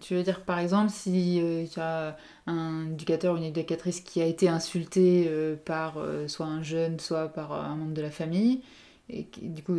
tu 0.00 0.14
veux 0.14 0.22
dire 0.22 0.42
par 0.44 0.58
exemple 0.58 0.90
si 0.90 1.40
euh, 1.40 1.64
tu 1.72 1.80
as 1.80 2.16
un 2.46 2.90
éducateur 2.90 3.34
ou 3.34 3.36
une 3.38 3.44
éducatrice 3.44 4.00
qui 4.00 4.20
a 4.20 4.26
été 4.26 4.48
insulté 4.48 5.30
par 5.64 5.98
soit 6.26 6.46
un 6.46 6.62
jeune, 6.62 6.98
soit 7.00 7.28
par 7.28 7.52
un 7.52 7.76
membre 7.76 7.94
de 7.94 8.02
la 8.02 8.10
famille, 8.10 8.62
et 9.08 9.28
du 9.40 9.62
coup, 9.62 9.76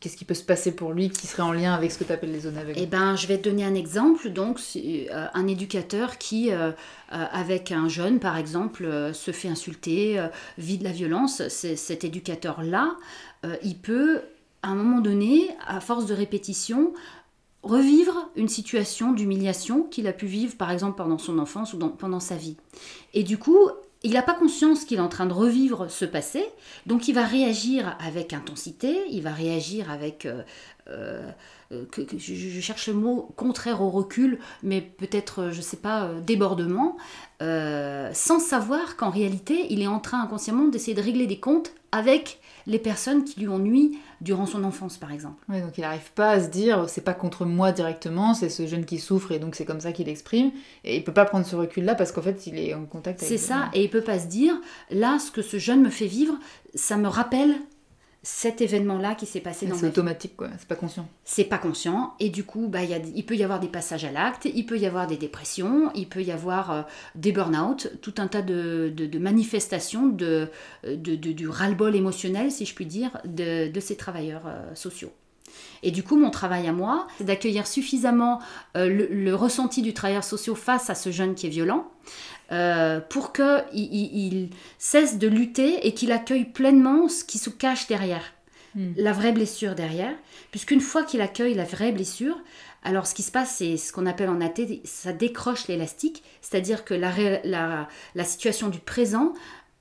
qu'est-ce 0.00 0.16
qui 0.16 0.24
peut 0.24 0.34
se 0.34 0.42
passer 0.42 0.74
pour 0.74 0.92
lui 0.92 1.08
qui 1.10 1.28
serait 1.28 1.44
en 1.44 1.52
lien 1.52 1.72
avec 1.72 1.92
ce 1.92 1.98
que 1.98 2.04
tu 2.04 2.12
appelles 2.12 2.32
les 2.32 2.40
zones 2.40 2.58
aveugles? 2.58 2.80
Eh 2.82 2.86
ben, 2.86 3.14
je 3.14 3.28
vais 3.28 3.38
te 3.38 3.48
donner 3.48 3.64
un 3.64 3.76
exemple. 3.76 4.28
Donc, 4.30 4.58
euh, 4.74 5.26
un 5.32 5.46
éducateur 5.46 6.18
qui, 6.18 6.50
euh, 6.50 6.70
euh, 6.70 6.72
avec 7.30 7.70
un 7.70 7.88
jeune, 7.88 8.18
par 8.18 8.36
exemple, 8.36 9.12
se 9.14 9.30
fait 9.30 9.48
insulter, 9.48 10.20
vit 10.58 10.78
de 10.78 10.84
la 10.84 10.90
violence, 10.90 11.46
cet 11.46 12.02
éducateur-là, 12.02 12.96
il 13.62 13.78
peut, 13.78 14.22
à 14.62 14.70
un 14.70 14.74
moment 14.74 15.00
donné, 15.00 15.48
à 15.64 15.80
force 15.80 16.06
de 16.06 16.14
répétition, 16.14 16.92
revivre 17.62 18.30
une 18.34 18.48
situation 18.48 19.12
d'humiliation 19.12 19.84
qu'il 19.84 20.08
a 20.08 20.12
pu 20.12 20.26
vivre, 20.26 20.56
par 20.56 20.72
exemple, 20.72 20.96
pendant 20.96 21.18
son 21.18 21.38
enfance 21.38 21.72
ou 21.72 21.78
pendant 21.78 22.20
sa 22.20 22.34
vie. 22.34 22.56
Et 23.14 23.22
du 23.22 23.38
coup, 23.38 23.70
il 24.06 24.12
n'a 24.12 24.22
pas 24.22 24.34
conscience 24.34 24.84
qu'il 24.84 24.98
est 24.98 25.00
en 25.02 25.08
train 25.08 25.26
de 25.26 25.32
revivre 25.32 25.90
ce 25.90 26.04
passé, 26.04 26.46
donc 26.86 27.08
il 27.08 27.14
va 27.14 27.26
réagir 27.26 27.96
avec 27.98 28.32
intensité, 28.32 28.96
il 29.10 29.22
va 29.22 29.32
réagir 29.32 29.90
avec... 29.90 30.28
Euh, 30.90 31.30
euh, 31.72 31.84
que, 31.90 32.02
je, 32.16 32.60
cherche 32.60 32.86
le 32.86 32.94
mot 32.94 33.28
contraire 33.34 33.82
au 33.82 33.90
recul, 33.90 34.38
mais 34.62 34.80
peut-être, 34.80 35.50
je 35.50 35.56
ne 35.56 35.62
sais 35.62 35.78
pas, 35.78 36.04
euh, 36.04 36.20
débordement, 36.20 36.96
sans 37.40 38.38
savoir 38.38 38.96
qu'en 38.96 39.10
réalité, 39.10 39.66
il 39.70 39.82
est 39.82 39.88
en 39.88 39.98
train 39.98 40.22
inconsciemment 40.22 40.68
d'essayer 40.68 40.94
de 40.94 41.02
régler 41.02 41.26
des 41.26 41.40
comptes 41.40 41.72
avec 41.90 42.40
les 42.66 42.78
personnes 42.78 43.24
qui 43.24 43.40
lui 43.40 43.48
ont 43.48 43.58
nui 43.58 43.98
durant 44.20 44.46
son 44.46 44.64
enfance, 44.64 44.96
par 44.96 45.12
exemple. 45.12 45.42
Oui, 45.48 45.60
donc 45.60 45.76
il 45.76 45.80
n'arrive 45.80 46.10
pas 46.14 46.30
à 46.30 46.40
se 46.40 46.48
dire 46.48 46.88
c'est 46.88 47.04
pas 47.04 47.14
contre 47.14 47.44
moi 47.44 47.72
directement, 47.72 48.34
c'est 48.34 48.48
ce 48.48 48.66
jeune 48.66 48.84
qui 48.84 48.98
souffre 48.98 49.32
et 49.32 49.38
donc 49.38 49.54
c'est 49.54 49.64
comme 49.64 49.80
ça 49.80 49.92
qu'il 49.92 50.08
exprime. 50.08 50.50
Et 50.84 50.96
il 50.96 51.04
peut 51.04 51.12
pas 51.12 51.24
prendre 51.24 51.46
ce 51.46 51.56
recul-là 51.56 51.94
parce 51.94 52.12
qu'en 52.12 52.22
fait 52.22 52.46
il 52.46 52.58
est 52.58 52.74
en 52.74 52.84
contact 52.86 53.22
avec. 53.22 53.28
C'est 53.28 53.44
ça, 53.44 53.70
et 53.72 53.84
il 53.84 53.90
peut 53.90 54.02
pas 54.02 54.18
se 54.18 54.26
dire 54.26 54.54
là 54.90 55.18
ce 55.18 55.30
que 55.30 55.42
ce 55.42 55.58
jeune 55.58 55.82
me 55.82 55.90
fait 55.90 56.06
vivre, 56.06 56.34
ça 56.74 56.96
me 56.96 57.08
rappelle 57.08 57.54
cet 58.28 58.60
événement-là 58.60 59.14
qui 59.14 59.24
s'est 59.24 59.38
passé 59.38 59.66
dans 59.66 59.76
C'est 59.76 59.86
automatique, 59.86 60.36
quoi. 60.36 60.48
C'est 60.58 60.66
pas 60.66 60.74
conscient. 60.74 61.08
C'est 61.22 61.44
pas 61.44 61.58
conscient. 61.58 62.14
Et 62.18 62.28
du 62.28 62.42
coup, 62.42 62.66
bah, 62.66 62.82
y 62.82 62.92
a, 62.92 62.98
il 62.98 63.24
peut 63.24 63.36
y 63.36 63.44
avoir 63.44 63.60
des 63.60 63.68
passages 63.68 64.04
à 64.04 64.10
l'acte, 64.10 64.48
il 64.52 64.66
peut 64.66 64.76
y 64.76 64.84
avoir 64.84 65.06
des 65.06 65.16
dépressions, 65.16 65.92
il 65.94 66.08
peut 66.08 66.24
y 66.24 66.32
avoir 66.32 66.70
euh, 66.72 66.82
des 67.14 67.30
burn-out, 67.30 67.88
tout 68.02 68.14
un 68.18 68.26
tas 68.26 68.42
de, 68.42 68.92
de, 68.92 69.18
manifestations 69.20 70.08
de, 70.08 70.48
de, 70.82 71.14
du 71.14 71.48
ras-le-bol 71.48 71.94
émotionnel, 71.94 72.50
si 72.50 72.66
je 72.66 72.74
puis 72.74 72.84
dire, 72.84 73.16
de, 73.24 73.70
ces 73.78 73.96
travailleurs 73.96 74.48
euh, 74.48 74.74
sociaux. 74.74 75.12
Et 75.84 75.92
du 75.92 76.02
coup, 76.02 76.16
mon 76.16 76.30
travail 76.30 76.66
à 76.66 76.72
moi, 76.72 77.06
c'est 77.18 77.24
d'accueillir 77.24 77.68
suffisamment 77.68 78.40
euh, 78.76 78.88
le, 78.88 79.06
le, 79.06 79.34
ressenti 79.36 79.82
du 79.82 79.94
travailleur 79.94 80.24
social 80.24 80.56
face 80.56 80.90
à 80.90 80.96
ce 80.96 81.12
jeune 81.12 81.36
qui 81.36 81.46
est 81.46 81.50
violent, 81.50 81.88
euh, 82.52 83.00
pour 83.00 83.32
qu'il 83.32 83.64
il, 83.72 84.50
cesse 84.78 85.18
de 85.18 85.26
lutter 85.26 85.86
et 85.86 85.94
qu'il 85.94 86.12
accueille 86.12 86.44
pleinement 86.44 87.08
ce 87.08 87.24
qui 87.24 87.38
se 87.38 87.50
cache 87.50 87.88
derrière, 87.88 88.32
hmm. 88.74 88.92
la 88.96 89.12
vraie 89.12 89.32
blessure 89.32 89.74
derrière, 89.74 90.14
puisqu'une 90.50 90.80
fois 90.80 91.02
qu'il 91.02 91.20
accueille 91.20 91.54
la 91.54 91.64
vraie 91.64 91.92
blessure, 91.92 92.38
alors 92.84 93.08
ce 93.08 93.14
qui 93.14 93.24
se 93.24 93.32
passe, 93.32 93.56
c'est 93.56 93.76
ce 93.76 93.92
qu'on 93.92 94.06
appelle 94.06 94.28
en 94.28 94.40
AT, 94.40 94.62
ça 94.84 95.12
décroche 95.12 95.66
l'élastique, 95.66 96.22
c'est-à-dire 96.40 96.84
que 96.84 96.94
la, 96.94 97.12
la, 97.42 97.88
la, 98.14 98.24
situation 98.24 98.68
du 98.68 98.78
présent 98.78 99.34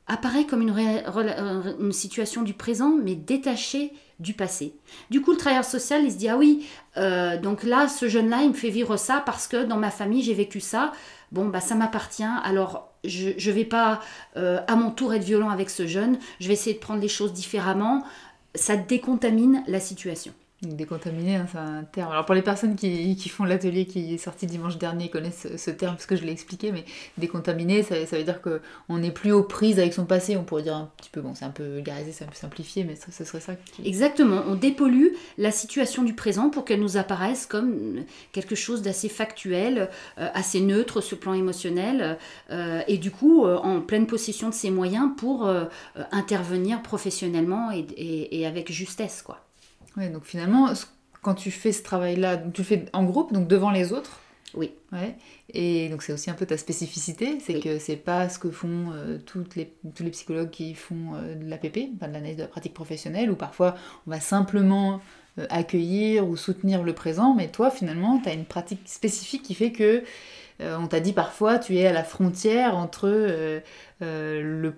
apparaît 0.07 0.45
comme 0.45 0.63
une, 0.63 0.73
une, 0.75 1.91
situation 1.91 2.41
du 2.41 2.55
présent, 2.55 2.95
mais 3.03 3.13
détachée 3.13 3.91
du 4.19 4.33
passé. 4.33 4.73
Du 5.09 5.21
coup, 5.21 5.31
le 5.31 5.37
travailleur 5.37 5.65
social, 5.65 6.03
il 6.03 6.11
se 6.11 6.17
dit, 6.17 6.29
ah 6.29 6.37
oui, 6.37 6.65
euh, 6.97 7.39
donc 7.39 7.63
là, 7.63 7.87
ce 7.87 8.07
jeune-là, 8.07 8.41
il 8.43 8.49
me 8.49 8.53
fait 8.53 8.69
vivre 8.69 8.97
ça 8.97 9.21
parce 9.25 9.47
que 9.47 9.63
dans 9.63 9.77
ma 9.77 9.91
famille, 9.91 10.23
j'ai 10.23 10.33
vécu 10.33 10.59
ça, 10.59 10.91
bon, 11.35 11.49
bah, 11.49 11.59
ça 11.59 11.75
m'appartient, 11.75 12.23
alors 12.43 12.93
je 13.03 13.29
ne 13.31 13.53
vais 13.53 13.65
pas 13.65 13.99
euh, 14.37 14.61
à 14.67 14.77
mon 14.77 14.89
tour 14.89 15.13
être 15.13 15.23
violent 15.23 15.49
avec 15.49 15.69
ce 15.69 15.85
jeune, 15.85 16.17
je 16.39 16.47
vais 16.47 16.53
essayer 16.53 16.73
de 16.73 16.79
prendre 16.79 17.01
les 17.01 17.09
choses 17.09 17.33
différemment, 17.33 18.03
ça 18.55 18.77
décontamine 18.77 19.61
la 19.67 19.81
situation. 19.81 20.33
Décontaminer, 20.61 21.35
hein, 21.35 21.47
c'est 21.51 21.57
un 21.57 21.83
terme. 21.83 22.11
Alors 22.13 22.25
pour 22.25 22.33
les 22.33 22.41
personnes 22.41 22.77
qui, 22.77 23.17
qui 23.17 23.27
font 23.27 23.43
l'atelier 23.43 23.85
qui 23.85 24.13
est 24.13 24.17
sorti 24.17 24.47
dimanche 24.47 24.77
dernier 24.77 25.09
connaissent 25.09 25.47
ce, 25.57 25.69
terme 25.69 25.95
parce 25.95 26.05
que 26.05 26.15
je 26.15 26.23
l'ai 26.23 26.31
expliqué, 26.31 26.71
mais 26.71 26.85
décontaminer, 27.17 27.83
ça, 27.83 27.95
veut 27.99 28.23
dire 28.23 28.39
qu'on 28.41 28.97
n'est 28.97 29.11
plus 29.11 29.33
aux 29.33 29.43
prises 29.43 29.79
avec 29.79 29.93
son 29.93 30.05
passé. 30.05 30.37
On 30.37 30.45
pourrait 30.45 30.63
dire 30.63 30.77
un 30.77 30.89
petit 30.95 31.09
peu, 31.09 31.19
bon, 31.19 31.35
c'est 31.35 31.43
un 31.43 31.49
peu 31.49 31.65
vulgarisé, 31.65 32.13
c'est 32.13 32.23
un 32.23 32.29
peu 32.29 32.35
simplifié, 32.35 32.85
mais 32.85 32.95
ce 32.95 33.25
serait 33.25 33.41
ça. 33.41 33.53
Exactement, 33.83 34.43
on 34.47 34.55
dépollue 34.55 35.09
la 35.37 35.51
situation 35.51 36.03
du 36.03 36.13
présent 36.13 36.49
pour 36.49 36.63
qu'elle 36.63 36.79
nous 36.79 36.95
apparaisse 36.95 37.45
comme 37.45 38.05
quelque 38.31 38.55
chose 38.55 38.81
d'assez 38.81 39.09
factuel, 39.09 39.89
euh, 40.17 40.29
assez 40.33 40.61
neutre 40.61 41.01
sur 41.01 41.19
plan 41.19 41.33
émotionnel, 41.33 42.17
euh, 42.49 42.81
et 42.87 42.97
du 42.97 43.11
coup 43.11 43.45
euh, 43.45 43.57
en 43.57 43.81
pleine 43.81 44.07
possession 44.07 44.49
de 44.49 44.53
ses 44.53 44.71
moyens 44.71 45.11
pour 45.17 45.49
intervenir 46.11 46.81
professionnellement 46.81 47.71
et, 47.71 47.85
et 47.97 48.47
avec 48.47 48.71
justesse, 48.71 49.21
quoi. 49.21 49.44
Ouais, 49.97 50.09
donc 50.09 50.25
finalement, 50.25 50.71
quand 51.21 51.35
tu 51.35 51.51
fais 51.51 51.71
ce 51.71 51.83
travail-là, 51.83 52.37
tu 52.37 52.61
le 52.61 52.65
fais 52.65 52.85
en 52.93 53.03
groupe, 53.03 53.33
donc 53.33 53.47
devant 53.47 53.71
les 53.71 53.93
autres. 53.93 54.19
Oui. 54.55 54.71
Ouais. 54.91 55.15
Et 55.53 55.89
donc 55.89 56.01
c'est 56.01 56.13
aussi 56.13 56.29
un 56.29 56.33
peu 56.33 56.45
ta 56.45 56.57
spécificité, 56.57 57.39
c'est 57.39 57.59
que 57.59 57.79
c'est 57.79 57.95
pas 57.95 58.29
ce 58.29 58.39
que 58.39 58.49
font 58.49 58.91
euh, 58.93 59.17
toutes 59.25 59.55
les, 59.55 59.73
tous 59.93 60.03
les 60.03 60.11
psychologues 60.11 60.49
qui 60.49 60.73
font 60.73 61.15
euh, 61.15 61.35
de 61.35 61.49
l'APP, 61.49 61.89
enfin 61.95 62.07
de 62.07 62.13
l'analyse 62.13 62.37
de 62.37 62.43
la 62.43 62.47
pratique 62.47 62.73
professionnelle, 62.73 63.29
où 63.29 63.35
parfois 63.35 63.75
on 64.07 64.11
va 64.11 64.19
simplement 64.19 65.01
euh, 65.39 65.45
accueillir 65.49 66.27
ou 66.27 66.37
soutenir 66.37 66.83
le 66.83 66.93
présent, 66.93 67.33
mais 67.35 67.49
toi 67.49 67.69
finalement 67.69 68.19
tu 68.19 68.29
as 68.29 68.33
une 68.33 68.45
pratique 68.45 68.81
spécifique 68.85 69.43
qui 69.43 69.55
fait 69.55 69.71
que 69.71 70.03
on 70.61 70.87
t'a 70.87 71.01
dit 71.01 71.11
parfois 71.11 71.59
tu 71.59 71.75
es 71.75 71.85
à 71.85 71.91
la 71.91 72.05
frontière 72.05 72.77
entre 72.77 73.09
le, 73.99 74.73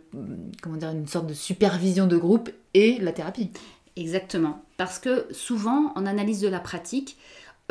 comment 0.63 0.75
dire, 0.75 0.89
une 0.89 1.05
sorte 1.05 1.27
de 1.27 1.35
supervision 1.35 2.07
de 2.07 2.17
groupe 2.17 2.49
et 2.73 2.97
la 2.97 3.11
thérapie. 3.11 3.51
Exactement. 3.97 4.63
Parce 4.77 4.99
que 4.99 5.25
souvent, 5.31 5.91
en 5.95 6.05
analyse 6.05 6.39
de 6.39 6.47
la 6.47 6.59
pratique, 6.59 7.17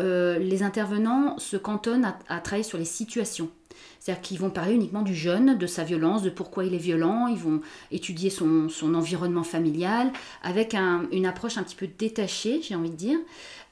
euh, 0.00 0.38
les 0.38 0.62
intervenants 0.62 1.38
se 1.38 1.56
cantonnent 1.56 2.12
à, 2.28 2.40
travailler 2.40 2.64
sur 2.64 2.78
les 2.78 2.85
situations. 2.85 3.49
C'est-à-dire 4.00 4.23
qu'ils 4.23 4.38
vont 4.38 4.50
parler 4.50 4.75
uniquement 4.75 5.02
du 5.02 5.14
jeune, 5.14 5.56
de 5.56 5.66
sa 5.66 5.85
violence, 5.85 6.23
de 6.23 6.30
pourquoi 6.30 6.64
il 6.64 6.75
est 6.75 6.78
violent, 6.78 7.28
ils 7.28 7.38
vont 7.38 7.61
étudier 7.90 8.30
son, 8.30 8.68
environnement 8.95 9.42
familial, 9.42 10.12
avec 10.42 10.75
une 10.75 11.26
approche 11.26 11.59
un 11.59 11.62
petit 11.62 11.76
peu 11.76 11.87
détachée, 11.87 12.61
j'ai 12.62 12.75
envie 12.75 12.90
de 12.90 12.97
dire. 12.97 13.18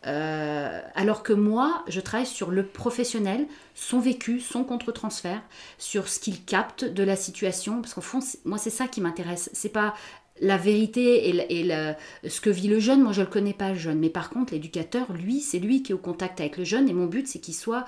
Euh, 0.07 0.81
alors 0.95 1.23
que 1.23 1.33
moi, 1.33 1.83
je 1.89 2.01
travaille 2.01 2.27
sur 2.27 2.51
le 2.51 2.67
professionnel, 2.67 3.47
son 3.75 4.01
vécu, 4.01 4.41
son 4.41 4.65
contre-transfert, 4.65 5.41
sur 5.79 6.09
ce 6.09 6.19
qu'il 6.19 6.45
capte 6.45 6.85
de 6.85 7.03
la 7.03 7.17
situation, 7.17 7.81
parce 7.81 7.95
qu'au 7.95 8.03
fond, 8.03 8.21
moi, 8.45 8.59
c'est 8.59 8.71
ça 8.71 8.87
qui 8.87 9.01
m'intéresse. 9.01 9.51
C'est 9.53 9.71
pas 9.71 9.95
la 10.41 10.57
vérité 10.57 11.29
et, 11.29 12.29
ce 12.29 12.41
que 12.41 12.50
vit 12.50 12.69
le 12.69 12.81
jeune, 12.81 13.03
moi 13.03 13.12
je 13.12 13.21
ne 13.21 13.26
le 13.26 13.31
connais 13.31 13.53
pas 13.53 13.71
le 13.71 13.79
jeune, 13.79 14.00
mais 14.00 14.11
par 14.11 14.31
contre 14.31 14.53
l'éducateur, 14.53 15.12
lui, 15.12 15.41
c'est 15.41 15.59
lui 15.61 15.83
qui 15.83 15.93
est 15.93 15.95
au 15.95 15.99
contact 15.99 16.41
avec 16.41 16.57
le 16.57 16.64
jeune. 16.64 16.88
Et 16.88 16.93
mon 16.93 17.07
but 17.07 17.29
c'est 17.29 17.38
qu'il 17.38 17.55
soit 17.55 17.85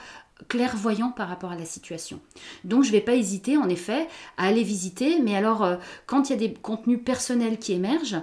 clairvoyant 0.48 1.10
par 1.10 1.28
rapport 1.28 1.50
à 1.50 1.56
la 1.56 1.64
situation. 1.64 2.20
Donc 2.64 2.84
je 2.84 2.88
ne 2.88 2.92
vais 2.92 3.00
pas 3.00 3.14
hésiter 3.14 3.56
en 3.56 3.68
effet 3.68 4.06
à 4.36 4.46
aller 4.46 4.62
visiter, 4.62 5.18
mais 5.20 5.34
alors 5.34 5.64
euh, 5.64 5.76
quand 6.06 6.28
il 6.28 6.32
y 6.32 6.36
a 6.36 6.48
des 6.48 6.54
contenus 6.54 7.00
personnels 7.04 7.58
qui 7.58 7.72
émergent, 7.72 8.20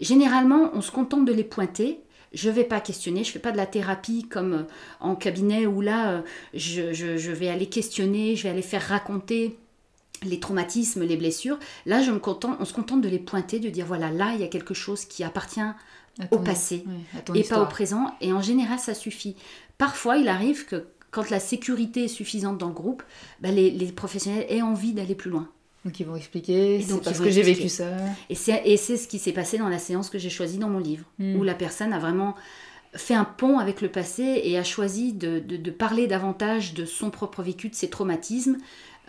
généralement 0.00 0.70
on 0.74 0.80
se 0.80 0.90
contente 0.90 1.24
de 1.24 1.32
les 1.32 1.44
pointer. 1.44 2.00
Je 2.32 2.48
ne 2.48 2.54
vais 2.54 2.64
pas 2.64 2.80
questionner, 2.80 3.24
je 3.24 3.32
fais 3.32 3.40
pas 3.40 3.50
de 3.50 3.56
la 3.56 3.66
thérapie 3.66 4.22
comme 4.22 4.52
euh, 4.52 4.62
en 5.00 5.16
cabinet 5.16 5.66
où 5.66 5.80
là, 5.80 6.12
euh, 6.12 6.22
je, 6.54 6.92
je, 6.92 7.32
vais 7.32 7.48
aller 7.48 7.66
questionner, 7.66 8.36
je 8.36 8.44
vais 8.44 8.50
aller 8.50 8.62
faire 8.62 8.82
raconter 8.82 9.58
les 10.22 10.40
traumatismes, 10.40 11.02
les 11.04 11.16
blessures. 11.16 11.58
Là, 11.86 12.02
je 12.02 12.10
me 12.10 12.18
contente, 12.18 12.56
on 12.60 12.64
se 12.64 12.72
contente 12.72 13.00
de 13.00 13.08
les 13.08 13.18
pointer, 13.18 13.58
de 13.58 13.70
dire 13.70 13.86
voilà, 13.86 14.10
là, 14.10 14.32
il 14.34 14.40
y 14.40 14.44
a 14.44 14.48
quelque 14.48 14.74
chose 14.74 15.04
qui 15.04 15.24
appartient 15.24 15.60
au 16.30 16.38
passé 16.38 16.84
et 17.34 17.44
pas 17.44 17.62
au 17.62 17.66
présent. 17.66 18.14
Et 18.20 18.32
en 18.32 18.42
général, 18.42 18.78
ça 18.78 18.94
suffit. 18.94 19.36
Parfois, 19.78 20.18
il 20.18 20.28
arrive 20.28 20.66
que 20.66 20.86
quand 21.10 21.30
la 21.30 21.40
sécurité 21.40 22.04
est 22.04 22.08
suffisante 22.08 22.58
dans 22.58 22.68
le 22.68 22.74
groupe, 22.74 23.02
bah, 23.40 23.50
les, 23.50 23.92
professionnels 23.92 24.46
aient 24.48 24.62
envie 24.62 24.92
d'aller 24.92 25.14
plus 25.14 25.30
loin. 25.30 25.48
Donc 25.84 25.98
ils 25.98 26.04
vont 26.04 26.14
expliquer, 26.14 26.82
c'est 26.82 27.02
parce 27.02 27.20
que 27.20 27.30
j'ai 27.30 27.42
vécu 27.42 27.70
ça. 27.70 27.88
Et 28.28 28.34
c'est 28.34 28.96
ce 28.96 29.08
qui 29.08 29.18
s'est 29.18 29.32
passé 29.32 29.56
dans 29.56 29.68
la 29.68 29.78
séance 29.78 30.10
que 30.10 30.18
j'ai 30.18 30.28
choisie 30.28 30.58
dans 30.58 30.68
mon 30.68 30.78
livre, 30.78 31.06
hmm. 31.18 31.36
où 31.36 31.42
la 31.42 31.54
personne 31.54 31.94
a 31.94 31.98
vraiment 31.98 32.34
fait 32.94 33.14
un 33.14 33.24
pont 33.24 33.58
avec 33.58 33.80
le 33.80 33.88
passé 33.88 34.42
et 34.44 34.58
a 34.58 34.64
choisi 34.64 35.12
de, 35.12 35.38
de 35.38 35.70
parler 35.70 36.06
davantage 36.06 36.74
de 36.74 36.84
son 36.84 37.10
propre 37.10 37.42
vécu, 37.42 37.70
de 37.70 37.74
ses 37.74 37.88
traumatismes, 37.88 38.58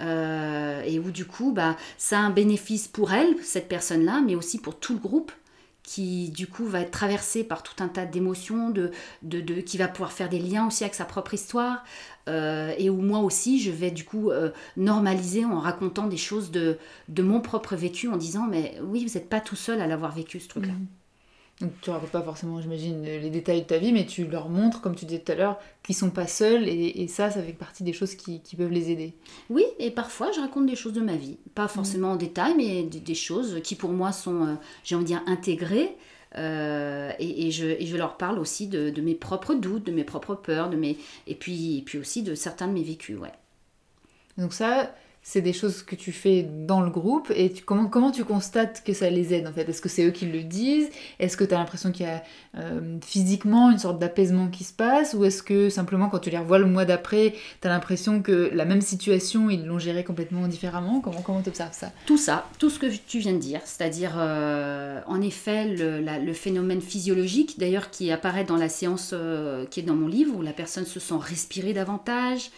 euh, 0.02 0.82
et 0.84 1.00
où 1.00 1.12
du 1.12 1.26
coup, 1.26 1.52
bah, 1.52 1.78
ça 1.98 2.20
a 2.20 2.22
un 2.22 2.30
bénéfice 2.30 2.88
pour 2.88 3.14
elle, 3.14 3.36
cette 3.44 3.68
personne-là, 3.68 4.22
mais 4.26 4.36
aussi 4.36 4.60
pour 4.60 4.80
tout 4.80 4.94
le 4.94 5.00
groupe 5.00 5.32
qui 5.84 6.30
du 6.30 6.48
coup 6.48 6.66
va 6.66 6.82
être 6.82 6.92
traversé 6.92 7.44
par 7.44 7.64
tout 7.64 7.84
un 7.84 7.88
tas 7.88 8.06
d'émotions, 8.06 8.70
de, 8.70 8.92
de, 9.24 9.42
qui 9.62 9.78
va 9.78 9.88
pouvoir 9.88 10.12
faire 10.12 10.30
des 10.30 10.40
liens 10.40 10.68
aussi 10.68 10.84
avec 10.84 10.94
sa 10.94 11.06
propre 11.06 11.34
histoire, 11.34 11.84
euh, 12.30 12.74
et 12.78 12.90
où 12.90 13.02
moi 13.02 13.20
aussi 13.20 13.60
je 13.60 13.72
vais 13.72 13.92
du 13.92 14.06
coup 14.06 14.30
euh, 14.30 14.52
normaliser 14.78 15.44
en 15.44 15.60
racontant 15.60 16.08
des 16.08 16.18
choses 16.18 16.52
de, 16.52 16.78
de 17.10 17.24
mon 17.24 17.42
propre 17.42 17.76
vécu, 17.76 18.08
en 18.08 18.18
disant 18.18 18.48
mais 18.48 18.78
oui, 18.84 19.06
vous 19.06 19.16
n'êtes 19.16 19.30
pas 19.30 19.42
tout 19.42 19.56
seul 19.56 19.82
à 19.82 19.88
l'avoir 19.88 20.14
vécu 20.14 20.40
ce 20.40 20.48
truc-là. 20.48 20.74
Mmh. 20.74 21.01
Donc 21.62 21.72
tu 21.82 21.92
racontes 21.92 22.10
pas 22.10 22.24
forcément, 22.24 22.60
j'imagine, 22.60 23.04
les 23.04 23.30
détails 23.30 23.62
de 23.62 23.68
ta 23.68 23.78
vie, 23.78 23.94
mais 23.94 24.06
tu 24.06 24.26
leur 24.26 24.50
montres, 24.50 24.82
comme 24.82 24.96
tu 24.96 25.06
disais 25.06 25.20
tout 25.20 25.32
à 25.32 25.36
l'heure, 25.36 25.60
qu'ils 25.84 25.96
sont 25.96 26.10
pas 26.10 26.26
seuls, 26.26 26.68
et, 26.68 27.08
ça, 27.08 27.30
ça 27.30 27.42
fait 27.42 27.54
partie 27.54 27.84
des 27.84 27.94
choses 27.94 28.16
qui, 28.16 28.42
peuvent 28.58 28.72
les 28.72 28.90
aider. 28.90 29.14
Oui, 29.50 29.64
et 29.80 29.92
parfois 29.92 30.32
je 30.32 30.40
raconte 30.40 30.66
des 30.66 30.76
choses 30.76 30.94
de 30.94 31.02
ma 31.02 31.16
vie, 31.16 31.38
pas 31.54 31.68
forcément 31.68 32.14
en 32.14 32.16
détail, 32.16 32.56
mais 32.58 32.84
des, 32.84 33.16
choses 33.16 33.60
qui 33.64 33.76
pour 33.76 33.92
moi 33.92 34.12
sont, 34.12 34.46
euh, 34.46 34.54
j'ai 34.84 34.96
envie 34.96 35.04
de 35.04 35.10
dire, 35.10 35.24
intégrées. 35.28 35.96
Euh, 36.38 37.12
et, 37.20 37.52
je, 37.52 37.68
et, 37.68 37.86
je, 37.86 37.98
leur 37.98 38.16
parle 38.16 38.40
aussi 38.40 38.68
de, 38.68 39.02
mes 39.02 39.16
propres 39.16 39.54
doutes, 39.54 39.86
de 39.86 39.92
mes 39.92 40.06
propres 40.06 40.36
peurs, 40.36 40.70
de 40.70 40.78
mes, 40.78 40.98
et, 41.28 41.36
puis, 41.36 41.78
et 41.78 41.82
puis 41.82 41.98
aussi 41.98 42.24
de 42.24 42.36
certains 42.36 42.68
de 42.68 42.74
mes 42.74 42.84
vécus. 42.84 43.18
Ouais. 43.18 43.34
Donc 44.38 44.54
ça, 44.54 44.96
c'est 45.24 45.42
des 45.42 45.54
choses 45.54 45.84
que 45.84 45.96
tu 45.96 46.12
fais 46.12 46.44
dans 46.44 46.82
le 46.82 46.90
groupe 46.90 47.32
et 47.36 47.54
comment, 47.66 47.86
comment 47.86 48.12
tu 48.12 48.26
constates 48.26 48.84
que 48.84 48.94
ça 48.94 49.10
les 49.10 49.34
aide 49.34 49.48
en 49.48 49.54
fait? 49.54 49.70
Est-ce 49.70 49.82
que 49.82 49.90
c'est 49.90 50.04
eux 50.06 50.12
qui 50.12 50.26
le 50.26 50.42
disent? 50.42 50.90
Est-ce 51.20 51.38
que 51.38 51.44
tu 51.44 51.54
as 51.54 51.60
l'impression 51.60 51.92
qu'il 51.92 52.08
y 52.08 52.10
a 52.10 52.24
euh, 52.58 52.98
physiquement 53.06 53.70
une 53.70 53.78
sorte 53.78 54.00
d'apaisement 54.00 54.48
qui 54.48 54.64
se 54.64 54.74
passe? 54.74 55.14
Ou 55.14 55.24
est-ce 55.26 55.44
que 55.44 55.70
simplement 55.70 56.10
quand 56.10 56.20
tu 56.20 56.32
les 56.32 56.40
revois 56.40 56.58
le 56.58 56.66
mois 56.66 56.86
d'après, 56.86 57.36
tu 57.62 57.68
as 57.68 57.70
l'impression 57.70 58.24
que 58.24 58.50
la 58.54 58.66
même 58.66 58.82
situation, 58.82 59.52
ils 59.52 59.64
l'ont 59.64 59.78
gérée 59.78 60.04
complètement 60.04 60.48
différemment? 60.48 61.02
Comment 61.02 61.22
comment 61.22 61.42
tu 61.42 61.50
observes 61.50 61.74
ça? 61.74 61.92
Tout 62.08 62.18
ça, 62.18 62.48
tout 62.58 62.72
ce 62.72 62.80
que 62.80 62.88
tu 62.88 63.20
viens 63.20 63.34
de 63.34 63.40
dire, 63.40 63.62
c'est-à-dire 63.64 64.14
euh, 64.18 65.02
en 65.06 65.22
effet 65.22 65.66
le, 65.66 66.34
phénomène 66.34 66.82
physiologique 66.82 67.60
d'ailleurs 67.60 67.92
qui 67.92 68.12
apparaît 68.12 68.46
dans 68.46 68.56
la 68.56 68.70
séance 68.70 69.12
euh, 69.14 69.66
qui 69.66 69.82
est 69.82 69.84
dans 69.84 69.96
mon 69.96 70.08
livre 70.08 70.36
où 70.36 70.42
la 70.42 70.54
personne 70.54 70.86
se 70.86 71.00
sent 71.00 71.16
respirer 71.20 71.74
davantage 71.74 72.50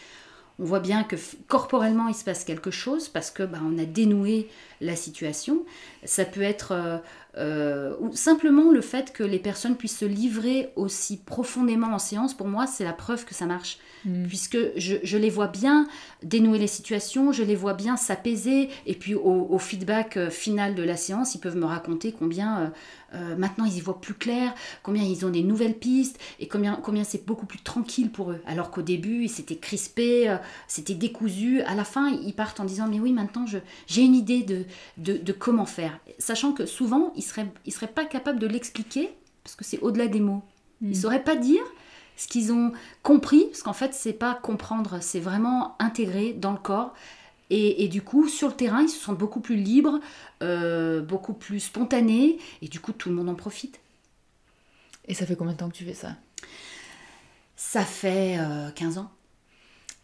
on 0.60 0.66
voit 0.66 0.80
bien 0.80 1.04
que 1.04 1.16
corporellement 1.48 2.08
il 2.08 2.16
se 2.16 2.24
passe 2.24 2.44
quelque 2.44 2.72
chose 2.72 3.10
parce 3.10 3.32
que 3.32 3.44
bah, 3.44 3.60
on 3.64 3.78
a 3.80 3.86
dénoué 3.86 4.50
la 4.82 4.96
situation. 4.96 5.66
Ça 6.04 6.26
peut 6.26 6.42
être 6.42 7.02
euh, 7.38 7.96
ou 8.00 8.16
simplement 8.16 8.72
le 8.72 8.82
fait 8.82 9.12
que 9.12 9.24
les 9.24 9.40
personnes 9.40 9.76
puissent 9.76 9.98
se 9.98 10.06
livrer 10.06 10.72
aussi 10.76 11.18
profondément 11.18 11.88
en 11.88 12.00
séance. 12.00 12.36
Pour 12.36 12.48
moi, 12.48 12.68
c'est 12.68 12.84
la 12.84 12.94
preuve 12.94 13.26
que 13.26 13.34
ça 13.34 13.46
marche, 13.46 13.80
mm. 14.06 14.28
puisque 14.28 14.58
je, 14.76 15.18
les 15.18 15.30
vois 15.30 15.48
bien 15.48 15.88
dénouer 16.22 16.60
les 16.60 16.68
situations, 16.68 17.32
je 17.32 17.44
les 17.44 17.56
vois 17.56 17.74
bien 17.74 17.98
s'apaiser, 17.98 18.70
et 18.86 18.94
puis 18.94 19.16
au, 19.16 19.58
feedback 19.58 20.18
euh, 20.18 20.30
final 20.30 20.76
de 20.76 20.84
la 20.84 20.96
séance, 20.96 21.34
ils 21.34 21.40
peuvent 21.40 21.58
me 21.58 21.66
raconter 21.66 22.12
combien 22.12 22.72
euh, 23.16 23.36
maintenant 23.36 23.66
ils 23.66 23.78
y 23.78 23.82
voient 23.82 24.02
plus 24.02 24.14
clair, 24.14 24.54
combien 24.82 25.04
ils 25.04 25.26
ont 25.26 25.30
des 25.30 25.44
nouvelles 25.44 25.76
pistes 25.76 26.20
et 26.40 26.48
combien, 26.48 26.76
combien 26.76 27.04
c'est 27.04 27.26
beaucoup 27.26 27.46
plus 27.46 27.60
tranquille 27.60 28.10
pour 28.10 28.32
eux. 28.32 28.42
Alors 28.48 28.72
qu'au 28.72 28.82
début, 28.82 29.28
c'était 29.28 29.56
crispé, 29.56 30.30
euh, 30.30 30.38
c'était 30.68 30.96
décousu. 30.96 31.62
À 31.62 31.76
la 31.76 31.84
fin, 31.84 32.10
ils 32.10 32.34
partent 32.34 32.60
en 32.60 32.66
disant 32.66 32.88
Mais 32.88 33.00
oui, 33.00 33.14
maintenant 33.14 33.46
j'ai 33.88 34.02
une 34.02 34.16
idée 34.16 34.44
de, 34.44 34.66
de, 34.98 35.32
comment 35.32 35.66
faire. 35.66 36.00
Sachant 36.18 36.54
que 36.54 36.66
souvent, 36.66 37.14
ils 37.16 37.23
seraient, 37.24 37.52
ils 37.66 37.74
seraient 37.74 37.88
pas 37.88 38.06
capables 38.06 38.40
de 38.40 38.48
l'expliquer 38.48 39.14
parce 39.44 39.56
que 39.56 39.64
c'est 39.64 39.80
au-delà 39.80 40.08
des 40.08 40.20
mots. 40.20 40.42
Ils 40.82 40.90
ne 40.90 40.94
mm. 40.94 40.96
sauraient 40.96 41.24
pas 41.24 41.36
dire 41.36 41.64
ce 42.16 42.28
qu'ils 42.28 42.52
ont 42.52 42.72
compris, 43.02 43.46
parce 43.46 43.64
qu'en 43.64 43.74
fait, 43.74 43.94
c'est 43.94 44.14
pas 44.14 44.36
comprendre, 44.36 45.00
c'est 45.02 45.20
vraiment 45.20 45.76
intégrer 45.80 46.34
dans 46.34 46.52
le 46.52 46.58
corps. 46.58 46.94
Et, 47.50 47.88
du 47.88 48.02
coup, 48.02 48.28
sur 48.28 48.48
le 48.48 48.56
terrain, 48.56 48.82
ils 48.82 48.90
se 48.90 48.98
sentent 49.00 49.20
beaucoup 49.20 49.40
plus 49.40 49.58
libres, 49.58 50.00
euh, 50.42 51.02
beaucoup 51.02 51.34
plus 51.34 51.60
spontanés, 51.60 52.40
et 52.64 52.68
du 52.68 52.80
coup, 52.80 52.94
tout 52.94 53.10
le 53.10 53.16
monde 53.16 53.30
en 53.30 53.36
profite. 53.36 53.80
Et 55.08 55.14
ça 55.14 55.28
fait 55.28 55.36
combien 55.36 55.54
de 55.54 55.60
temps 55.60 55.70
que 55.70 55.76
tu 55.76 55.86
fais 55.86 55.94
ça? 55.94 56.16
Ça 57.56 57.86
fait 57.86 58.40
15 58.74 58.98
euh, 58.98 59.02
ans. 59.02 59.12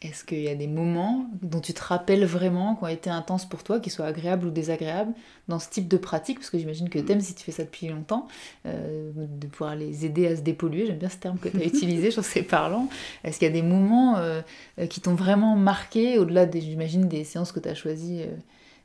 Est-ce 0.01 0.24
qu'il 0.24 0.39
y 0.39 0.48
a 0.48 0.56
des 0.56 0.68
moments 0.68 1.25
dont 1.41 1.60
tu 1.60 1.74
te 1.74 1.84
rappelles 1.84 2.24
vraiment 2.24 2.75
qui 2.75 2.86
ont 2.86 2.88
été 2.88 3.10
intenses 3.10 3.46
pour 3.46 3.63
toi, 3.63 3.82
qu'ils 3.82 3.91
soient 3.91 4.06
agréables 4.06 4.48
ou 4.48 4.50
désagréables, 4.50 5.13
dans 5.50 5.60
ce 5.60 5.70
type 5.70 5.89
de 5.89 5.98
pratique? 5.98 6.39
Parce 6.39 6.50
que 6.50 6.58
j'imagine 6.58 6.88
que 6.88 7.00
tu 7.00 7.12
aimes, 7.12 7.20
si 7.20 7.36
tu 7.36 7.44
fais 7.44 7.51
ça 7.51 7.65
depuis 7.65 7.89
longtemps, 7.89 8.25
euh, 8.65 9.12
de 9.13 9.48
pouvoir 9.48 9.75
les 9.75 10.06
aider 10.06 10.27
à 10.27 10.38
se 10.38 10.41
dépolluer. 10.41 10.86
J'aime 10.86 11.00
bien 11.00 11.10
ce 11.10 11.18
terme 11.18 11.38
que 11.38 11.50
tu 11.50 11.58
as 11.58 11.65
utilisé, 11.65 12.12
je 12.12 12.22
c'est 12.22 12.44
parlant. 12.44 12.88
Est-ce 13.25 13.39
qu'il 13.39 13.48
y 13.50 13.51
a 13.51 13.53
des 13.53 13.62
moments 13.62 14.15
euh, 14.18 14.41
qui 14.89 15.01
t'ont 15.01 15.15
vraiment 15.15 15.58
marqué, 15.58 16.18
au-delà, 16.18 16.46
des, 16.46 16.62
j'imagine, 16.62 17.10
des 17.10 17.25
séances 17.25 17.51
que 17.51 17.60
tu 17.60 17.68
as 17.68 17.75
choisies 17.75 18.22
euh, 18.22 18.36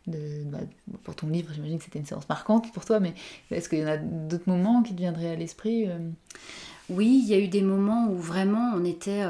de, 0.09 0.19
bah, 0.51 0.59
pour 1.05 1.15
ton 1.15 1.29
livre, 1.29 1.53
j'imagine 1.55 1.79
que 1.79 1.85
c'était 1.85 2.01
une 2.01 2.07
séance 2.07 2.29
marquante 2.29 2.73
pour 2.73 2.85
toi, 2.85 2.99
mais 2.99 3.15
est-ce 3.53 3.69
qu'il 3.69 3.79
y 3.79 3.85
en 3.85 3.89
a 3.89 3.99
d'autres 3.99 4.49
moments 4.49 4.83
qui 4.83 4.93
te 4.93 4.99
viendraient 4.99 5.31
à 5.31 5.37
l'esprit 5.37 5.87
Oui, 6.91 7.23
il 7.25 7.31
y 7.31 7.35
a 7.35 7.39
eu 7.39 7.49
des 7.49 7.63
moments 7.63 8.09
où 8.09 8.17
vraiment 8.17 8.73
on 8.75 8.85
était 8.85 9.23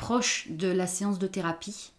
proche 0.00 0.48
de 0.48 0.66
la 0.66 0.86
séance 0.86 1.18
de 1.18 1.26
thérapie 1.26 1.92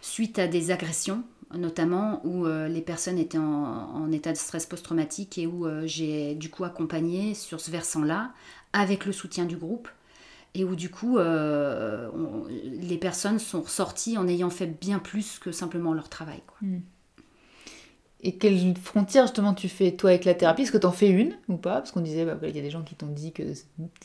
suite 0.00 0.38
à 0.38 0.46
des 0.46 0.70
agressions 0.70 1.24
notamment 1.54 2.24
où 2.24 2.46
euh, 2.46 2.66
les 2.68 2.80
personnes 2.80 3.18
étaient 3.18 3.36
en, 3.36 4.10
état 4.10 4.32
de 4.32 4.38
stress 4.38 4.64
post-traumatique 4.64 5.36
et 5.36 5.46
où 5.46 5.66
euh, 5.66 5.82
j'ai 5.84 6.34
du 6.34 6.48
coup 6.48 6.64
accompagné 6.64 7.34
sur 7.34 7.60
ce 7.60 7.70
versant-là 7.70 8.32
avec 8.72 9.04
le 9.04 9.12
soutien 9.12 9.44
du 9.44 9.56
groupe 9.56 9.88
et 10.54 10.64
où 10.64 10.76
du 10.76 10.88
coup 10.88 11.18
les 11.18 12.98
personnes 12.98 13.38
sont 13.38 13.62
ressorties 13.62 14.16
en 14.16 14.28
ayant 14.28 14.50
fait 14.50 14.66
bien 14.66 14.98
plus 14.98 15.38
que 15.38 15.50
simplement 15.50 15.94
leur 15.94 16.08
travail. 16.08 16.42
Quoi. 16.46 16.56
Hmm. 16.62 16.80
Et 18.24 18.36
quelle 18.36 18.76
frontière 18.76 19.24
justement 19.24 19.52
tu 19.52 19.68
fais 19.68 19.90
toi 19.92 20.10
avec 20.10 20.24
la 20.24 20.34
thérapie? 20.34 20.62
Est-ce 20.62 20.70
que 20.70 20.78
tu 20.78 20.86
en 20.86 20.92
fais 20.92 21.08
une 21.08 21.36
ou 21.48 21.56
pas? 21.56 21.74
Parce 21.74 21.90
qu'on 21.90 22.00
disait, 22.00 22.24
bah, 22.24 22.36
il 22.44 22.54
y 22.54 22.58
a 22.58 22.62
des 22.62 22.70
gens 22.70 22.82
qui 22.82 22.94
t'ont 22.94 23.08
dit 23.08 23.32
que 23.32 23.42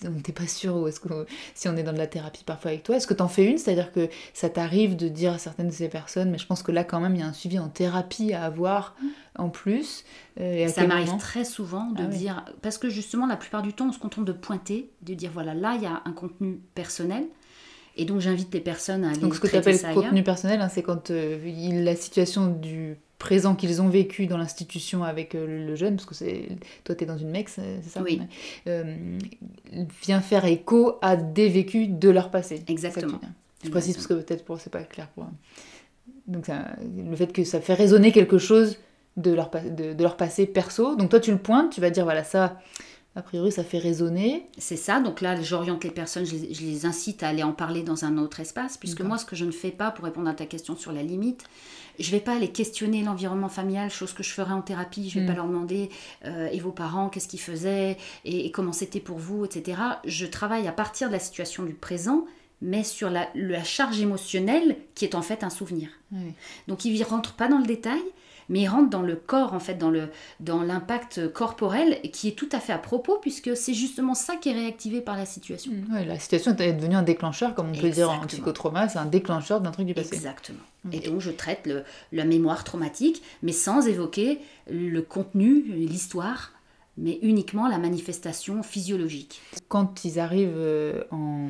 n'était 0.10 0.32
pas 0.32 0.48
sûr 0.48 0.76
ou 0.76 0.88
est-ce 0.88 1.00
que 1.00 1.28
si 1.54 1.70
on 1.70 1.78
est 1.78 1.84
dans 1.84 1.94
de 1.94 2.00
la 2.00 2.08
thérapie 2.08 2.44
parfois 2.44 2.72
avec 2.72 2.84
toi. 2.84 2.96
Est-ce 2.96 3.06
que 3.06 3.14
tu 3.14 3.22
en 3.22 3.28
fais 3.28 3.46
une? 3.46 3.60
C'est-à-dire 3.60 3.92
que 3.92 4.10
ça 4.34 4.50
t'arrive 4.50 4.96
de 4.96 5.08
dire 5.08 5.34
à 5.34 5.38
certaines 5.38 5.68
de 5.68 5.74
ces 5.74 5.88
personnes, 5.88 6.32
mais 6.32 6.40
je 6.40 6.48
pense 6.48 6.64
que 6.64 6.72
là 6.72 6.84
quand 6.84 7.00
même 7.00 7.14
il 7.14 7.20
y 7.20 7.24
a 7.24 7.28
un 7.28 7.34
suivi 7.34 7.60
en 7.60 7.70
thérapie 7.70 8.34
à 8.34 8.44
avoir 8.44 8.96
mmh. 9.00 9.08
en 9.38 9.50
plus. 9.50 10.04
Euh, 10.40 10.68
ça 10.68 10.88
m'arrive 10.88 11.16
très 11.18 11.46
souvent 11.46 11.92
de 11.92 12.04
ah 12.04 12.08
dire, 12.08 12.46
parce 12.64 12.80
que 12.80 12.90
justement 12.90 13.28
la 13.28 13.38
plupart 13.38 13.62
du 13.62 13.74
temps 13.74 13.88
on 13.90 13.92
se 13.92 14.00
contente 14.00 14.26
de 14.26 14.32
pointer, 14.32 14.90
de 15.04 15.14
dire 15.14 15.30
voilà 15.32 15.54
là 15.54 15.76
il 15.76 15.84
y 15.84 15.88
a 15.88 16.02
un 16.06 16.14
contenu 16.14 16.60
personnel. 16.74 17.26
Et 18.00 18.06
donc 18.06 18.20
j'invite 18.20 18.54
les 18.54 18.62
personnes 18.62 19.04
à 19.04 19.10
aller 19.10 19.20
Donc 19.20 19.36
ce 19.36 19.40
que 19.40 19.48
tu 19.48 19.56
appelles 19.56 19.82
contenu 19.94 20.24
personnel, 20.24 20.62
hein, 20.62 20.70
c'est 20.70 20.84
quand 20.84 21.12
euh, 21.12 21.84
la 21.84 21.96
situation 21.96 22.48
du 22.48 22.98
présent 23.18 23.56
qu'ils 23.56 23.82
ont 23.82 23.90
vécu 23.90 24.28
dans 24.28 24.38
l'institution 24.38 25.04
avec 25.04 25.36
euh, 25.36 25.66
le 25.66 25.76
jeune, 25.76 25.96
parce 25.96 26.06
que 26.06 26.16
c'est 26.16 26.50
toi 26.84 26.96
tu 26.96 27.04
es 27.04 27.08
dans 27.08 27.18
une 27.18 27.30
MEX, 27.30 27.54
c'est 27.56 27.90
ça? 27.90 28.02
Oui. 28.02 28.22
Euh, 28.68 29.18
vient 30.04 30.22
faire 30.22 30.46
écho 30.46 30.98
à 31.02 31.16
des 31.16 31.50
vécus 31.50 31.90
de 31.90 32.10
leur 32.10 32.32
passé. 32.32 32.64
Exactement. 32.68 33.20
Je 33.64 33.70
précise 33.70 33.96
parce 33.96 34.08
que 34.08 34.14
peut-être 34.14 34.46
pour 34.46 34.60
c'est 34.60 34.70
pas 34.70 34.84
clair 34.84 35.08
pour. 35.10 35.28
Donc 36.28 36.48
le 36.48 37.16
fait 37.16 37.32
que 37.34 37.44
ça 37.44 37.62
fait 37.62 37.74
résonner 37.74 38.12
quelque 38.12 38.38
chose 38.38 38.78
de 39.16 39.34
leur, 39.34 39.50
de, 39.50 39.94
de, 39.94 40.04
leur 40.04 40.16
passé 40.16 40.46
perso. 40.46 40.96
Donc 40.96 41.10
toi 41.10 41.20
tu 41.20 41.32
le 41.32 41.38
pointes, 41.38 41.72
tu 41.72 41.82
vas 41.82 41.90
dire 41.90 42.04
voilà 42.04 42.24
ça 42.24 42.60
a 43.18 43.24
priori, 43.24 43.52
ça 43.52 43.64
fait 43.64 43.80
résonner. 43.80 44.46
C'est 44.60 44.78
ça, 44.78 45.00
donc 45.00 45.22
là, 45.22 45.42
j'oriente 45.42 45.84
les 45.84 45.90
personnes, 45.90 46.24
je 46.24 46.36
les, 46.36 46.86
incite 46.86 47.24
à 47.24 47.30
aller 47.30 47.42
en 47.42 47.52
parler 47.52 47.82
dans 47.82 48.06
un 48.06 48.20
autre 48.20 48.40
espace, 48.40 48.78
puisque 48.78 49.02
moi, 49.02 49.18
ce 49.18 49.26
que 49.26 49.36
je 49.36 49.44
ne 49.44 49.52
fais 49.52 49.72
pas, 49.72 49.90
pour 49.90 50.06
répondre 50.06 50.30
à 50.30 50.36
ta 50.36 50.46
question 50.46 50.76
sur 50.76 50.92
la 50.92 51.02
limite, 51.02 51.44
je 51.98 52.06
ne 52.06 52.12
vais 52.12 52.20
pas 52.20 52.36
aller 52.36 52.50
questionner 52.50 53.02
l'environnement 53.02 53.50
familial, 53.50 53.90
chose 53.90 54.14
que 54.14 54.22
je 54.22 54.30
ferais 54.30 54.54
en 54.54 54.62
thérapie, 54.62 55.10
je 55.10 55.18
ne 55.18 55.24
vais 55.24 55.32
mm. 55.32 55.34
pas 55.34 55.36
leur 55.36 55.48
demander, 55.48 55.90
euh, 56.26 56.48
et 56.52 56.60
vos 56.60 56.72
parents, 56.72 57.10
qu'est-ce 57.10 57.28
qu'ils 57.28 57.40
faisaient, 57.40 57.98
et, 58.24 58.52
comment 58.52 58.72
c'était 58.72 59.00
pour 59.00 59.18
vous, 59.18 59.46
etc. 59.46 59.82
Je 60.06 60.28
travaille 60.28 60.68
à 60.68 60.72
partir 60.72 61.08
de 61.08 61.14
la 61.14 61.20
situation 61.20 61.64
du 61.64 61.74
présent, 61.74 62.24
mais 62.62 62.84
sur 62.84 63.10
la, 63.10 63.28
charge 63.64 64.00
émotionnelle 64.00 64.78
qui 64.94 65.06
est 65.06 65.16
en 65.16 65.24
fait 65.24 65.44
un 65.44 65.50
souvenir. 65.50 65.90
Donc 66.68 66.86
il 66.86 67.00
ne 67.00 67.04
rentre 67.04 67.34
pas 67.34 67.48
dans 67.48 67.58
le 67.58 67.66
détail, 67.66 68.02
mais 68.50 68.62
il 68.62 68.68
rentre 68.68 68.90
dans 68.90 69.02
le 69.02 69.16
corps, 69.16 69.54
en 69.54 69.60
fait, 69.60 69.76
dans, 69.76 69.90
le, 69.90 70.10
dans 70.40 70.62
l'impact 70.62 71.32
corporel 71.34 72.02
qui 72.12 72.30
est 72.30 72.32
tout 72.34 72.50
à 72.52 72.60
fait 72.60 72.74
à 72.74 72.78
propos, 72.78 73.18
puisque 73.22 73.56
c'est 73.56 73.74
justement 73.74 74.14
ça 74.14 74.36
qui 74.36 74.50
est 74.50 74.54
réactivé 74.54 75.02
par 75.02 75.18
la 75.18 75.26
situation. 75.26 75.72
Mm. 75.72 75.86
Oui, 75.94 76.06
la 76.06 76.20
situation 76.20 76.56
est 76.56 76.74
devenue 76.74 76.96
un 76.96 77.04
déclencheur, 77.04 77.56
comme 77.56 77.70
on 77.70 77.78
peut 77.78 77.90
dire 77.90 78.10
en 78.10 78.26
psychotrauma, 78.26 78.90
c'est 78.90 79.00
un 79.00 79.06
déclencheur 79.06 79.62
d'un 79.62 79.72
truc 79.72 79.86
du 79.86 79.94
passé. 79.94 80.16
Exactement. 80.16 80.60
Et 80.92 81.00
donc 81.00 81.20
je 81.20 81.32
traite 81.32 81.68
le, 81.68 81.84
la 82.12 82.24
mémoire 82.24 82.64
traumatique, 82.64 83.22
mais 83.44 83.52
sans 83.52 83.88
évoquer 83.88 84.40
le 84.70 85.02
contenu, 85.02 85.62
l'histoire, 85.64 86.54
mais 86.98 87.20
uniquement 87.22 87.68
la 87.68 87.78
manifestation 87.78 88.64
physiologique. 88.64 89.42
Quand 89.68 90.06
ils 90.06 90.20
arrivent 90.20 90.54
euh, 90.56 91.04
en, 91.12 91.50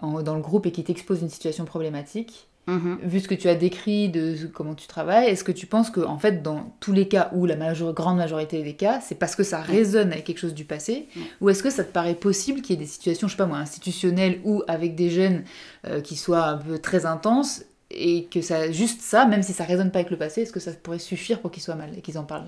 en, 0.00 0.22
dans 0.22 0.34
le 0.34 0.40
groupe 0.40 0.66
et 0.66 0.72
qu'ils 0.72 0.84
t'exposent 0.84 1.22
une 1.22 1.30
situation 1.30 1.64
problématique, 1.64 2.48
Mhm. 2.66 2.98
Vu 3.02 3.20
ce 3.20 3.28
que 3.28 3.34
tu 3.34 3.48
as 3.48 3.54
décrit 3.54 4.08
de 4.08 4.36
comment 4.52 4.74
tu 4.74 4.86
travailles, 4.86 5.28
est-ce 5.28 5.44
que 5.44 5.52
tu 5.52 5.66
penses 5.66 5.90
que, 5.90 6.00
en 6.00 6.18
fait, 6.18 6.42
dans 6.42 6.74
tous 6.80 6.92
les 6.92 7.08
cas, 7.08 7.30
ou 7.32 7.44
la 7.44 7.56
grande 7.56 8.16
majorité 8.16 8.62
des 8.62 8.74
cas, 8.74 9.00
c'est 9.00 9.16
parce 9.16 9.36
que 9.36 9.42
ça 9.42 9.60
résonne 9.60 10.12
avec 10.12 10.24
quelque 10.24 10.38
chose 10.38 10.54
du 10.54 10.64
passé 10.64 11.08
Ou 11.40 11.50
est-ce 11.50 11.62
que 11.62 11.70
ça 11.70 11.84
te 11.84 11.92
paraît 11.92 12.14
possible 12.14 12.62
qu'il 12.62 12.76
y 12.76 12.78
ait 12.78 12.84
des 12.84 12.90
situations, 12.90 13.28
je 13.28 13.32
sais 13.32 13.38
pas 13.38 13.46
moi, 13.46 13.58
institutionnelles 13.58 14.40
ou 14.44 14.62
avec 14.66 14.94
des 14.94 15.10
jeunes 15.10 15.44
euh, 15.86 16.00
qui 16.00 16.16
soient 16.16 16.46
un 16.46 16.56
peu 16.56 16.78
très 16.78 17.04
intenses 17.04 17.64
et 17.90 18.24
que 18.24 18.40
ça, 18.40 18.70
juste 18.70 19.02
ça, 19.02 19.26
même 19.26 19.42
si 19.42 19.52
ça 19.52 19.64
résonne 19.64 19.90
pas 19.90 20.00
avec 20.00 20.10
le 20.10 20.16
passé, 20.16 20.42
est-ce 20.42 20.52
que 20.52 20.60
ça 20.60 20.72
pourrait 20.72 20.98
suffire 20.98 21.40
pour 21.40 21.50
qu'ils 21.50 21.62
soient 21.62 21.74
mal 21.74 21.90
et 21.96 22.00
qu'ils 22.00 22.18
en 22.18 22.24
parlent? 22.24 22.46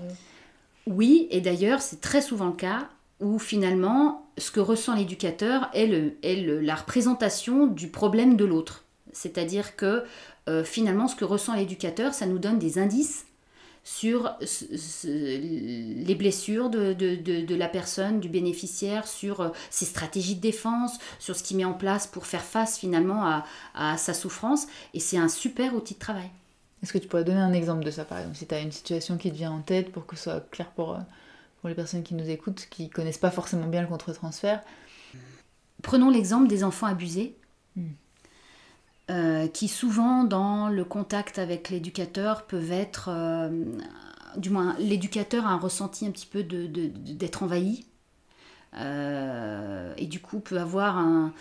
Oui, 0.87 1.27
et 1.31 1.41
d'ailleurs, 1.41 1.81
c'est 1.81 2.01
très 2.01 2.21
souvent 2.21 2.47
le 2.47 2.53
cas 2.53 2.89
où 3.19 3.39
finalement, 3.39 4.27
ce 4.37 4.51
que 4.51 4.59
ressent 4.59 4.95
l'éducateur 4.95 5.69
est, 5.73 5.87
le, 5.87 6.17
est 6.23 6.35
la 6.61 6.75
représentation 6.75 7.67
du 7.67 7.87
problème 7.87 8.35
de 8.35 8.45
l'autre. 8.45 8.83
C'est-à-dire 9.17 9.75
que 9.75 10.03
euh, 10.47 10.63
finalement, 10.63 11.07
ce 11.07 11.15
que 11.15 11.25
ressent 11.25 11.55
l'éducateur, 11.55 12.13
ça 12.13 12.25
nous 12.25 12.39
donne 12.39 12.59
des 12.59 12.77
indices 12.77 13.25
sur 13.83 14.35
les 15.05 16.15
blessures 16.15 16.69
de, 16.69 17.55
la 17.55 17.69
personne, 17.69 18.19
du 18.19 18.27
bénéficiaire, 18.27 19.07
sur 19.07 19.39
euh, 19.39 19.49
ses 19.69 19.85
stratégies 19.85 20.35
de 20.35 20.41
défense, 20.41 20.99
sur 21.19 21.37
ce 21.37 21.43
qu'il 21.43 21.55
met 21.55 21.65
en 21.65 21.73
place 21.73 22.05
pour 22.05 22.25
faire 22.25 22.43
face 22.43 22.77
finalement 22.77 23.43
à, 23.73 23.97
sa 23.97 24.13
souffrance. 24.13 24.67
Et 24.93 24.99
c'est 24.99 25.17
un 25.17 25.29
super 25.29 25.73
outil 25.73 25.93
de 25.93 25.99
travail. 25.99 26.29
Est-ce 26.83 26.93
que 26.93 26.97
tu 26.97 27.07
pourrais 27.07 27.23
donner 27.23 27.39
un 27.39 27.53
exemple 27.53 27.83
de 27.83 27.89
ça, 27.89 28.03
par 28.03 28.19
exemple, 28.19 28.35
si 28.35 28.45
tu 28.45 28.53
as 28.53 28.59
une 28.59 28.73
situation 28.73 29.17
qui 29.17 29.31
te 29.31 29.35
vient 29.35 29.51
en 29.51 29.61
tête 29.61 29.91
pour 29.91 30.05
que 30.05 30.15
ce 30.15 30.23
soit 30.23 30.49
clair 30.51 30.69
pour, 30.71 30.93
euh, 30.93 30.99
pour 31.61 31.69
les 31.69 31.75
personnes 31.75 32.03
qui 32.03 32.13
nous 32.13 32.29
écoutent, 32.29 32.67
qui 32.69 32.89
connaissent 32.89 33.17
pas 33.17 33.31
forcément 33.31 33.67
bien 33.67 33.81
le 33.81 33.87
contre-transfert? 33.87 34.61
Prenons 35.81 36.09
l'exemple 36.09 36.47
des 36.47 36.63
enfants 36.63 36.87
abusés. 36.87 37.37
Hmm. 37.75 37.93
Euh, 39.09 39.47
qui 39.47 39.69
souvent 39.69 40.25
dans 40.25 40.67
le 40.67 40.83
contact 40.83 41.39
avec 41.39 41.69
l'éducateur 41.69 42.43
peuvent 42.43 42.73
être, 42.73 43.07
euh, 43.09 43.63
du 44.35 44.49
moins 44.49 44.75
l'éducateur 44.79 45.45
a 45.45 45.51
un 45.51 45.57
ressenti 45.57 46.05
un 46.05 46.11
petit 46.11 46.25
peu 46.25 46.43
d'être 46.43 47.39
de, 47.39 47.45
envahi. 47.45 47.85
Euh, 48.75 49.93
et 49.95 50.07
du 50.07 50.19
coup 50.19 50.41
peut 50.41 50.57
avoir 50.57 50.97
un, 50.97 51.31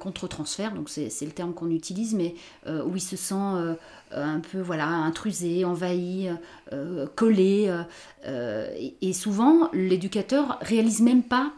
contre-transfert, 0.00 0.72
donc 0.72 0.88
c'est 0.88 1.24
le 1.26 1.32
terme 1.32 1.52
qu'on 1.52 1.70
utilise, 1.70 2.14
mais 2.14 2.34
où 2.66 2.96
il 2.96 3.00
se 3.00 3.16
sent 3.16 3.76
un 4.12 4.40
peu 4.40 4.60
voilà 4.60 4.86
intrusé, 4.86 5.66
envahi, 5.66 6.30
collé. 7.14 7.70
Et, 8.26 8.96
et, 9.02 9.12
souvent 9.12 9.70
l'éducateur 9.74 10.58
réalise 10.62 11.00
même 11.00 11.22
pas 11.22 11.52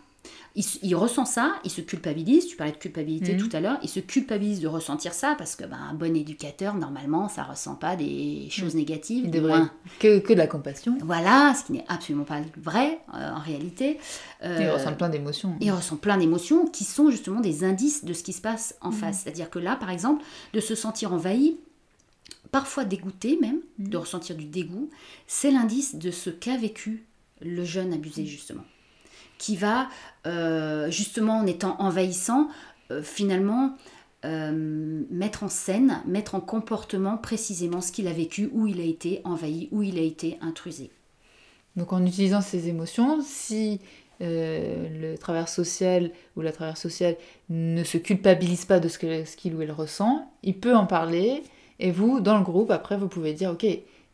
il, 0.57 0.97
ressent 0.97 1.25
ça, 1.25 1.55
il 1.65 1.71
se 1.71 1.81
culpabilise, 1.81 2.47
tu 2.47 2.57
parlais 2.57 2.73
de 2.73 2.79
culpabilité 2.79 3.35
mhm. 3.35 3.41
tout 3.41 3.57
à 3.57 3.61
l'heure, 3.61 3.79
il 3.83 3.89
se 3.89 4.01
culpabilise 4.01 4.61
de 4.61 4.67
ressentir 4.67 5.13
ça 5.15 5.35
parce 5.39 5.55
que 5.55 5.65
ben, 5.65 5.79
un 5.79 5.95
bon 5.95 6.17
éducateur, 6.17 6.75
normalement, 6.75 7.29
ça 7.29 7.45
ressent 7.45 7.77
pas 7.77 7.95
des 7.95 8.49
choses 8.51 8.75
mhm. 8.75 8.81
négatives. 8.81 9.25
Il 9.27 9.31
devrait 9.31 9.63
que, 10.01 10.19
que, 10.19 10.33
de 10.33 10.39
la 10.39 10.49
compassion. 10.49 10.99
Voilà, 11.03 11.55
ce 11.55 11.65
qui 11.65 11.73
n'est 11.73 11.85
absolument 11.89 12.25
pas 12.25 12.41
vrai 12.57 13.01
euh, 13.15 13.31
en 13.31 13.39
réalité. 13.39 13.99
Euh, 14.43 14.59
il 14.61 14.71
ressent 14.71 14.95
plein 14.95 15.09
d'émotions. 15.09 15.57
Il 15.61 15.71
ressent 15.71 15.97
plein 15.97 16.19
d'émotions 16.19 16.67
qui 16.67 16.85
sont 16.85 17.11
justement 17.11 17.41
des 17.41 17.63
indices 17.63 18.05
de 18.05 18.13
ce 18.13 18.25
qui 18.25 18.33
se 18.33 18.41
passe 18.41 18.75
en 18.81 18.91
mhm. 18.91 18.97
face. 18.97 19.21
C'est-à-dire 19.23 19.51
que 19.51 19.61
là, 19.61 19.77
par 19.77 19.91
exemple, 19.91 20.25
de 20.53 20.61
se 20.61 20.75
sentir 20.75 21.13
envahi, 21.13 21.59
parfois 22.51 22.85
dégoûté 22.85 23.39
même, 23.41 23.61
de 23.79 23.97
ressentir 23.97 24.35
du 24.35 24.47
dégoût, 24.47 24.91
c'est 25.29 25.53
l'indice 25.53 25.95
de 25.95 26.11
ce 26.11 26.31
qu'a 26.31 26.57
vécu 26.57 27.07
le 27.41 27.65
jeune 27.65 27.93
abusé 27.93 28.27
justement 28.27 28.65
qui 29.41 29.57
va, 29.57 29.89
euh, 30.27 30.91
justement 30.91 31.39
en 31.39 31.47
étant 31.47 31.75
envahissant, 31.81 32.49
euh, 32.93 33.03
finalement 33.03 33.75
euh, 34.27 35.03
mettre 35.11 35.43
en 35.43 35.49
scène, 35.49 36.03
mettre 36.07 36.35
en 36.35 36.41
comportement 36.41 37.17
précisément 37.17 37.81
ce 37.81 37.91
qu'il 37.91 38.07
a 38.07 38.13
vécu, 38.13 38.51
où 38.53 38.67
il 38.67 38.81
a 38.81 38.85
été 38.85 39.23
envahi, 39.25 39.69
où 39.73 39.83
il 39.83 39.99
a 39.99 40.03
été 40.03 40.39
intrusé. 40.43 40.91
Donc 41.75 41.95
en 41.95 42.05
utilisant 42.05 42.43
ces 42.43 42.69
émotions, 42.69 43.23
si 43.23 43.81
le 44.23 45.17
travailleur 45.17 45.49
social 45.49 46.11
ou 46.37 46.43
la 46.43 46.53
travailleuse 46.53 46.79
sociale 46.79 47.17
ne 47.49 47.83
se 47.83 47.97
culpabilise 47.97 48.67
pas 48.67 48.79
de 48.79 48.89
ce 48.89 48.99
qu'il 48.99 49.55
ou 49.55 49.63
elle 49.63 49.73
ressent, 49.73 50.31
il 50.43 50.59
peut 50.59 50.77
en 50.77 50.85
parler 50.85 51.43
et 51.79 51.91
vous, 51.91 52.21
dans 52.21 52.37
le 52.37 52.45
groupe, 52.45 52.71
après, 52.71 52.99
vous 52.99 53.09
pouvez 53.09 53.33
dire, 53.33 53.53
ok, 53.53 53.67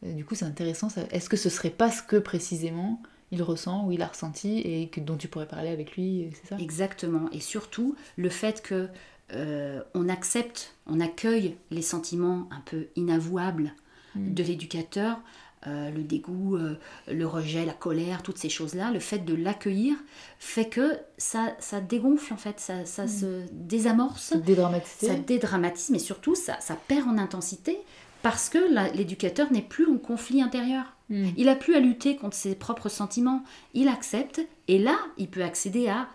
du 0.04 0.24
coup 0.24 0.36
c'est 0.36 0.44
intéressant, 0.44 0.86
est-ce 1.10 1.28
que 1.28 1.36
ce 1.36 1.48
serait 1.48 1.70
pas 1.70 1.90
ce 1.90 2.04
que 2.04 2.14
précisément 2.14 3.00
il 3.30 3.42
ressent 3.42 3.86
ou 3.86 3.92
il 3.92 4.02
a 4.02 4.06
ressenti 4.06 4.60
et 4.60 4.88
que, 4.88 5.00
dont 5.00 5.16
tu 5.16 5.28
pourrais 5.28 5.46
parler 5.46 5.70
avec 5.70 5.96
lui, 5.96 6.30
c'est 6.34 6.50
ça? 6.50 6.56
Exactement. 6.58 7.28
Et 7.32 7.40
surtout, 7.40 7.96
le 8.16 8.28
fait 8.28 8.62
que 8.62 8.88
euh, 9.32 9.82
on 9.94 10.08
accepte, 10.08 10.74
on 10.86 11.00
accueille 11.00 11.56
les 11.70 11.82
sentiments 11.82 12.48
un 12.52 12.60
peu 12.64 12.86
inavouables 12.94 13.72
mm. 14.14 14.34
de 14.34 14.42
l'éducateur, 14.44 15.18
euh, 15.66 15.90
le 15.90 16.02
dégoût, 16.02 16.56
euh, 16.56 16.78
le 17.08 17.26
rejet, 17.26 17.64
la 17.64 17.72
colère, 17.72 18.22
toutes 18.22 18.38
ces 18.38 18.48
choses-là, 18.48 18.92
le 18.92 19.00
fait 19.00 19.18
de 19.18 19.34
l'accueillir 19.34 19.96
fait 20.38 20.68
que 20.68 20.96
ça, 21.18 21.56
ça 21.58 21.80
dégonfle 21.80 22.32
en 22.32 22.36
fait, 22.36 22.60
ça, 22.60 22.84
ça 22.84 23.06
mm. 23.06 23.08
se 23.08 23.42
désamorce. 23.50 24.22
Ça 24.22 24.36
dédramatise. 24.36 25.08
Ça 25.08 25.14
dédramatise, 25.14 25.90
mais 25.90 25.98
surtout 25.98 26.36
ça, 26.36 26.60
ça 26.60 26.76
perd 26.76 27.08
en 27.08 27.18
intensité 27.18 27.78
parce 28.22 28.48
que 28.48 28.58
l'éducateur 28.96 29.50
n'est 29.52 29.62
plus 29.62 29.86
en 29.86 29.98
conflit 29.98 30.40
intérieur. 30.40 30.95
Hmm. 31.08 31.30
Il 31.36 31.48
a 31.48 31.56
plus 31.56 31.74
à 31.74 31.80
lutter 31.80 32.16
contre 32.16 32.36
ses 32.36 32.54
propres 32.54 32.88
sentiments. 32.88 33.44
Il 33.74 33.88
accepte 33.88 34.40
et 34.68 34.78
là, 34.78 34.96
il 35.18 35.28
peut 35.28 35.44
accéder 35.44 35.88
à 35.88 36.08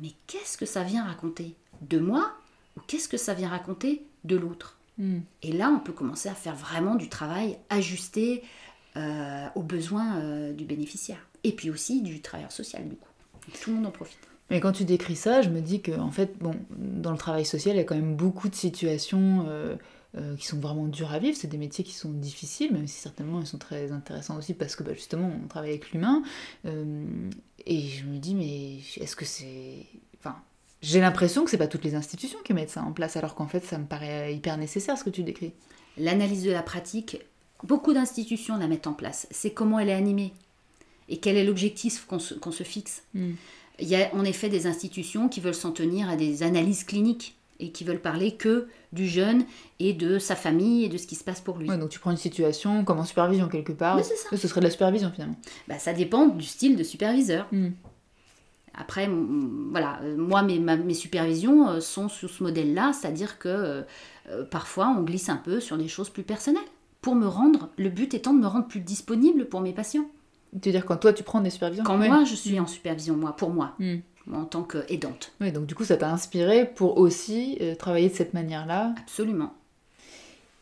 mais 0.00 0.12
qu'est-ce 0.26 0.56
que 0.56 0.66
ça 0.66 0.82
vient 0.82 1.04
raconter? 1.04 1.54
De 1.82 1.98
moi? 1.98 2.32
Ou 2.76 2.80
qu'est-ce 2.86 3.08
que 3.08 3.16
ça 3.16 3.34
vient 3.34 3.48
raconter 3.48 4.02
de 4.24 4.36
l'autre? 4.36 4.78
Hmm. 4.98 5.20
Et 5.42 5.52
là, 5.52 5.70
on 5.70 5.80
peut 5.80 5.92
commencer 5.92 6.28
à 6.28 6.34
faire 6.34 6.54
vraiment 6.54 6.94
du 6.94 7.08
travail 7.08 7.58
ajusté 7.68 8.42
euh, 8.96 9.46
aux 9.54 9.62
besoins 9.62 10.18
euh, 10.18 10.52
du 10.52 10.64
bénéficiaire. 10.64 11.26
Et 11.44 11.52
puis 11.52 11.70
aussi 11.70 12.02
du 12.02 12.20
travailleur 12.20 12.52
social, 12.52 12.88
du 12.88 12.96
coup. 12.96 13.08
Tout 13.62 13.70
le 13.70 13.76
monde 13.76 13.86
en 13.86 13.90
profite. 13.90 14.18
Mais 14.50 14.60
quand 14.60 14.72
tu 14.72 14.84
décris 14.84 15.16
ça, 15.16 15.42
je 15.42 15.48
me 15.48 15.60
dis 15.60 15.80
que 15.80 15.92
en 15.92 16.10
fait, 16.10 16.36
bon, 16.38 16.54
dans 16.70 17.12
le 17.12 17.18
travail 17.18 17.44
social, 17.44 17.76
il 17.76 17.78
y 17.78 17.80
a 17.80 17.84
quand 17.84 17.94
même 17.94 18.16
beaucoup 18.16 18.48
de 18.48 18.54
situations 18.54 19.46
euh, 19.48 19.76
euh, 20.16 20.36
qui 20.36 20.46
sont 20.46 20.58
vraiment 20.58 20.86
dures 20.86 21.12
à 21.12 21.20
vivre. 21.20 21.36
C'est 21.36 21.46
des 21.46 21.58
métiers 21.58 21.84
qui 21.84 21.94
sont 21.94 22.10
difficiles, 22.10 22.72
même 22.72 22.88
si 22.88 23.00
certainement 23.00 23.40
ils 23.40 23.46
sont 23.46 23.58
très 23.58 23.92
intéressants 23.92 24.36
aussi 24.36 24.54
parce 24.54 24.74
que 24.74 24.82
bah, 24.82 24.92
justement, 24.92 25.30
on 25.44 25.46
travaille 25.46 25.70
avec 25.70 25.92
l'humain. 25.92 26.22
Euh, 26.66 27.30
et 27.64 27.80
je 27.82 28.04
me 28.06 28.18
dis, 28.18 28.34
mais 28.34 28.78
est-ce 29.00 29.14
que 29.14 29.24
c'est, 29.24 29.86
enfin, 30.18 30.36
j'ai 30.82 31.00
l'impression 31.00 31.44
que 31.44 31.50
c'est 31.50 31.58
pas 31.58 31.68
toutes 31.68 31.84
les 31.84 31.94
institutions 31.94 32.40
qui 32.44 32.54
mettent 32.54 32.70
ça 32.70 32.82
en 32.82 32.92
place, 32.92 33.16
alors 33.16 33.36
qu'en 33.36 33.46
fait, 33.46 33.64
ça 33.64 33.78
me 33.78 33.86
paraît 33.86 34.34
hyper 34.34 34.56
nécessaire 34.56 34.98
ce 34.98 35.04
que 35.04 35.10
tu 35.10 35.22
décris. 35.22 35.52
L'analyse 35.96 36.42
de 36.42 36.50
la 36.50 36.62
pratique, 36.62 37.18
beaucoup 37.62 37.92
d'institutions 37.92 38.56
la 38.56 38.66
mettent 38.66 38.88
en 38.88 38.94
place. 38.94 39.28
C'est 39.30 39.50
comment 39.50 39.78
elle 39.78 39.90
est 39.90 39.94
animée 39.94 40.32
et 41.08 41.18
quel 41.18 41.36
est 41.36 41.44
l'objectif 41.44 42.06
qu'on 42.06 42.18
se, 42.18 42.34
qu'on 42.34 42.52
se 42.52 42.62
fixe. 42.62 43.02
Hmm. 43.14 43.34
Il 43.78 43.88
y 43.88 43.96
a 43.96 44.12
en 44.14 44.24
effet 44.24 44.48
des 44.48 44.66
institutions 44.66 45.28
qui 45.28 45.40
veulent 45.40 45.54
s'en 45.54 45.72
tenir 45.72 46.08
à 46.08 46.16
des 46.16 46.42
analyses 46.42 46.84
cliniques 46.84 47.36
et 47.60 47.70
qui 47.70 47.84
veulent 47.84 48.00
parler 48.00 48.32
que 48.36 48.66
du 48.92 49.06
jeune 49.06 49.44
et 49.78 49.92
de 49.92 50.18
sa 50.18 50.34
famille 50.34 50.84
et 50.84 50.88
de 50.88 50.98
ce 50.98 51.06
qui 51.06 51.14
se 51.14 51.22
passe 51.24 51.40
pour 51.40 51.58
lui. 51.58 51.68
Ouais, 51.68 51.78
donc 51.78 51.90
tu 51.90 51.98
prends 52.00 52.10
une 52.10 52.16
situation 52.16 52.84
comme 52.84 52.98
en 52.98 53.04
supervision 53.04 53.48
quelque 53.48 53.72
part. 53.72 53.96
Mais 53.96 54.02
c'est 54.02 54.16
ça. 54.16 54.28
Ce 54.36 54.48
serait 54.48 54.60
de 54.60 54.66
la 54.66 54.70
supervision 54.70 55.10
finalement. 55.12 55.36
Bah, 55.68 55.78
ça 55.78 55.92
dépend 55.92 56.26
du 56.26 56.44
style 56.44 56.76
de 56.76 56.82
superviseur. 56.82 57.46
Hmm. 57.52 57.68
Après, 58.74 59.08
voilà, 59.70 60.00
euh, 60.04 60.16
moi, 60.16 60.42
mes, 60.42 60.58
ma- 60.58 60.76
mes 60.76 60.94
supervisions 60.94 61.68
euh, 61.68 61.80
sont 61.80 62.08
sous 62.08 62.28
ce 62.28 62.42
modèle-là, 62.42 62.92
c'est-à-dire 62.92 63.38
que 63.38 63.48
euh, 64.30 64.44
parfois, 64.50 64.94
on 64.96 65.02
glisse 65.02 65.28
un 65.28 65.36
peu 65.36 65.60
sur 65.60 65.76
des 65.76 65.88
choses 65.88 66.08
plus 66.08 66.22
personnelles. 66.22 66.62
Pour 67.02 67.14
me 67.14 67.26
rendre, 67.26 67.70
le 67.78 67.88
but 67.88 68.14
étant 68.14 68.32
de 68.32 68.38
me 68.40 68.46
rendre 68.46 68.68
plus 68.68 68.80
disponible 68.80 69.46
pour 69.48 69.60
mes 69.60 69.72
patients. 69.72 70.06
Tu 70.62 70.68
veux 70.68 70.72
dire 70.72 70.84
quand 70.86 70.96
toi 70.98 71.12
tu 71.12 71.22
prends 71.22 71.40
des 71.40 71.50
supervisions? 71.50 71.84
Quand 71.84 71.96
moi, 71.96 72.24
je 72.24 72.34
suis 72.34 72.58
en 72.60 72.66
supervision, 72.66 73.16
moi, 73.16 73.34
pour 73.36 73.50
moi, 73.50 73.74
Hmm. 73.78 73.96
En 74.32 74.44
tant 74.44 74.62
qu'aidante. 74.62 75.32
Oui, 75.40 75.52
donc 75.52 75.66
du 75.66 75.74
coup, 75.74 75.84
ça 75.84 75.96
t'a 75.96 76.10
inspiré 76.10 76.64
pour 76.66 76.98
aussi 76.98 77.58
euh, 77.60 77.74
travailler 77.74 78.08
de 78.08 78.14
cette 78.14 78.34
manière-là. 78.34 78.94
Absolument. 78.98 79.52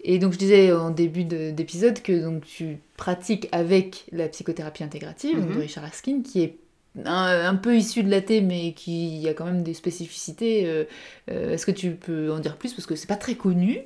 Et 0.03 0.19
donc, 0.19 0.33
je 0.33 0.39
disais 0.39 0.73
en 0.73 0.91
début 0.91 1.25
de- 1.25 1.51
d'épisode 1.51 2.01
que 2.03 2.13
donc, 2.23 2.45
tu 2.45 2.79
pratiques 2.97 3.49
avec 3.53 4.07
la 4.13 4.29
psychothérapie 4.29 4.85
intégrative 4.85 5.39
donc, 5.41 5.49
de 5.49 5.55
Mhm. 5.55 5.61
Richard 5.61 5.85
Askin, 5.85 6.23
qui 6.23 6.43
est 6.43 6.57
un, 7.05 7.49
un 7.51 7.55
peu 7.57 7.77
issu 7.77 8.03
de 8.03 8.11
l'AT, 8.11 8.41
mais 8.43 8.73
qui 8.73 9.27
a 9.29 9.35
quand 9.35 9.45
même 9.45 9.63
des 9.63 9.75
spécificités. 9.75 10.67
euh, 10.67 10.85
euh, 11.31 11.53
Est-ce 11.55 11.67
que 11.67 11.71
tu 11.71 11.93
peux 11.93 12.33
en 12.33 12.39
dire 12.39 12.57
plus? 12.57 12.75
Parce 12.75 12.87
que 12.87 12.97
c'est 12.97 13.07
pas 13.07 13.17
très 13.17 13.35
connu. 13.35 13.81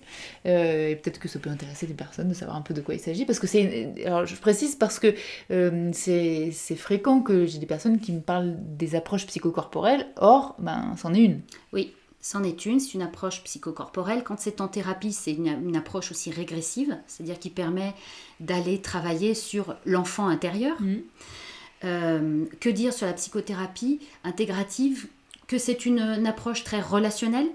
euh, 0.46 0.88
et 0.90 0.96
peut-être 0.96 1.18
que 1.18 1.28
ça 1.28 1.38
peut 1.38 1.50
intéresser 1.50 1.86
des 1.86 1.94
personnes 1.94 2.28
de 2.28 2.34
savoir 2.34 2.56
un 2.56 2.62
peu 2.62 2.74
de 2.74 2.80
quoi 2.80 2.94
il 2.94 3.00
s'agit. 3.00 3.24
Parce 3.24 3.38
que 3.38 3.46
c'est. 3.46 3.94
Alors, 4.06 4.26
je 4.26 4.36
précise 4.36 4.76
parce 4.76 4.98
que 4.98 5.14
c'est 5.92 6.76
fréquent 6.76 7.20
que 7.20 7.46
j'ai 7.46 7.58
des 7.58 7.66
personnes 7.66 8.00
qui 8.00 8.12
me 8.12 8.20
parlent 8.20 8.56
des 8.76 8.94
approches 8.94 9.26
psychocorporelles. 9.26 10.06
Or, 10.16 10.54
ben, 10.58 10.94
c'en 10.96 11.14
est 11.14 11.22
une. 11.22 11.40
Oui, 11.72 11.92
c'en 12.20 12.44
est 12.44 12.66
une, 12.66 12.80
c'est 12.80 12.94
une 12.94 13.02
approche 13.02 13.42
psychocorporelle. 13.44 14.22
Quand 14.24 14.38
c'est 14.38 14.60
en 14.60 14.68
thérapie, 14.68 15.12
c'est 15.12 15.32
une, 15.32 15.48
une 15.48 15.76
approche 15.76 16.10
aussi 16.10 16.30
régressive, 16.30 16.96
c'est-à-dire 17.06 17.38
qui 17.38 17.50
permet 17.50 17.94
d'aller 18.40 18.80
travailler 18.80 19.34
sur 19.34 19.76
l'enfant 19.86 20.28
intérieur. 20.28 20.80
Mhm. 20.80 21.02
Euh, 21.84 22.44
que 22.60 22.68
dire 22.68 22.92
sur 22.92 23.06
la 23.06 23.12
psychothérapie 23.12 24.00
intégrative? 24.24 25.06
Que 25.46 25.58
c'est 25.58 25.84
une, 25.84 26.26
approche 26.26 26.64
très 26.64 26.80
relationnelle, 26.80 27.48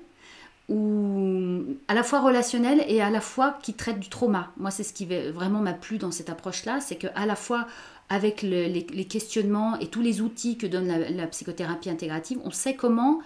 ou 0.70 1.64
à 1.88 1.94
la 1.94 2.04
fois 2.04 2.20
relationnelle 2.22 2.84
et 2.88 3.02
à 3.02 3.10
la 3.10 3.22
fois 3.22 3.58
qui 3.64 3.74
traite 3.74 4.00
du 4.00 4.10
trauma? 4.10 4.52
Moi, 4.58 4.70
c'est 4.72 4.84
ce 4.84 4.94
qui 4.94 5.06
vraiment 5.06 5.60
m'a 5.60 5.74
plu 5.74 5.98
dans 5.98 6.12
cette 6.12 6.30
approche-là, 6.30 6.80
c'est 6.80 6.98
que 6.98 7.08
à 7.16 7.26
la 7.26 7.36
fois 7.36 7.66
avec 8.10 8.42
le- 8.42 8.68
les, 8.68 9.06
questionnements 9.06 9.78
et 9.80 9.88
tous 9.88 10.02
les 10.02 10.22
outils 10.22 10.58
que 10.58 10.68
donne 10.68 10.88
la, 10.88 11.28
psychothérapie 11.28 11.90
intégrative, 11.90 12.40
on 12.44 12.52
sait 12.52 12.76
comment 12.76 13.20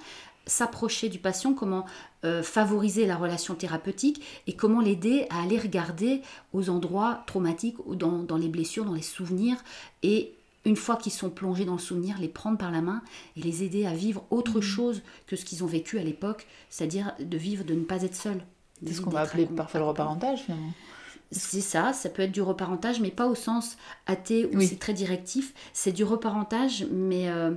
s'approcher 0.48 1.08
du 1.08 1.20
patient, 1.20 1.54
comment 1.54 1.86
euh, 2.26 2.42
favoriser 2.42 3.06
la 3.06 3.16
relation 3.16 3.54
thérapeutique 3.54 4.24
et 4.48 4.54
comment 4.54 4.82
l'aider 4.82 5.28
à 5.30 5.44
aller 5.44 5.60
regarder 5.60 6.22
aux 6.54 6.70
endroits 6.70 7.24
traumatiques, 7.28 7.78
dans, 7.88 8.20
dans 8.20 8.38
les 8.38 8.48
blessures, 8.48 8.86
dans 8.86 8.94
les 8.94 9.04
souvenirs, 9.04 9.58
et 10.02 10.34
une 10.66 10.76
fois 10.76 10.96
qu'ils 10.96 11.12
sont 11.12 11.30
plongés 11.30 11.66
dans 11.66 11.74
le 11.74 11.80
souvenir, 11.80 12.18
les 12.20 12.28
prendre 12.28 12.58
par 12.58 12.72
la 12.72 12.82
main 12.82 13.02
et 13.36 13.42
les 13.42 13.64
aider 13.64 13.86
à 13.86 13.94
vivre 13.94 14.26
autre 14.30 14.62
chose 14.62 15.02
que 15.28 15.36
ce 15.36 15.44
qu'ils 15.46 15.64
ont 15.64 15.68
vécu 15.68 15.98
à 16.00 16.04
l'époque, 16.04 16.46
c'est-à-dire 16.70 17.14
de 17.20 17.38
vivre, 17.38 17.64
de 17.64 17.74
ne 17.74 17.84
pas 17.84 18.04
être 18.04 18.16
seul. 18.16 18.44
C'est 18.86 18.94
ce 18.94 19.02
qu'on 19.02 19.10
va 19.12 19.22
appeler 19.22 19.46
parfois 19.46 19.80
le 19.80 19.86
reparentage 19.88 20.42
finalement. 20.44 20.72
C'est 21.32 21.62
ça, 21.62 21.94
ça 21.94 22.10
peut 22.10 22.24
être 22.24 22.32
du 22.32 22.42
reparentage, 22.42 23.00
mais 23.00 23.10
pas 23.10 23.28
au 23.28 23.36
sens 23.36 23.78
athée 24.06 24.46
où 24.48 24.58
Oui. 24.58 24.68
c'est 24.68 24.80
très 24.80 24.94
directif. 24.94 25.54
C'est 25.72 25.94
du 25.94 26.04
reparentage, 26.04 26.86
mais 26.92 27.30
euh, 27.30 27.52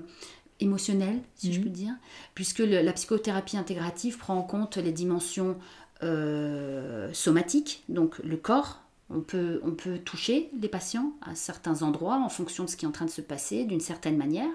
émotionnel, 0.60 1.20
si 1.34 1.52
je 1.52 1.58
Mhm. 1.58 1.64
peux 1.64 1.70
dire, 1.70 1.92
puisque 2.34 2.60
le- 2.60 2.82
la 2.82 2.92
psychothérapie 2.92 3.56
intégrative 3.56 4.16
prend 4.18 4.36
en 4.38 4.42
compte 4.42 4.76
les 4.76 4.92
dimensions 4.92 5.56
euh, 6.02 7.08
somatiques, 7.12 7.82
donc 7.88 8.18
le 8.18 8.36
corps. 8.36 8.80
On 9.10 9.20
peut, 9.20 9.60
toucher 10.04 10.50
les 10.60 10.68
patients 10.68 11.12
à 11.22 11.34
certains 11.34 11.82
endroits 11.82 12.16
en 12.16 12.28
fonction 12.28 12.64
de 12.64 12.70
ce 12.70 12.76
qui 12.76 12.84
est 12.84 12.88
en 12.88 12.92
train 12.92 13.04
de 13.04 13.10
se 13.10 13.20
passer 13.20 13.64
d'une 13.64 13.80
certaine 13.80 14.16
manière. 14.16 14.48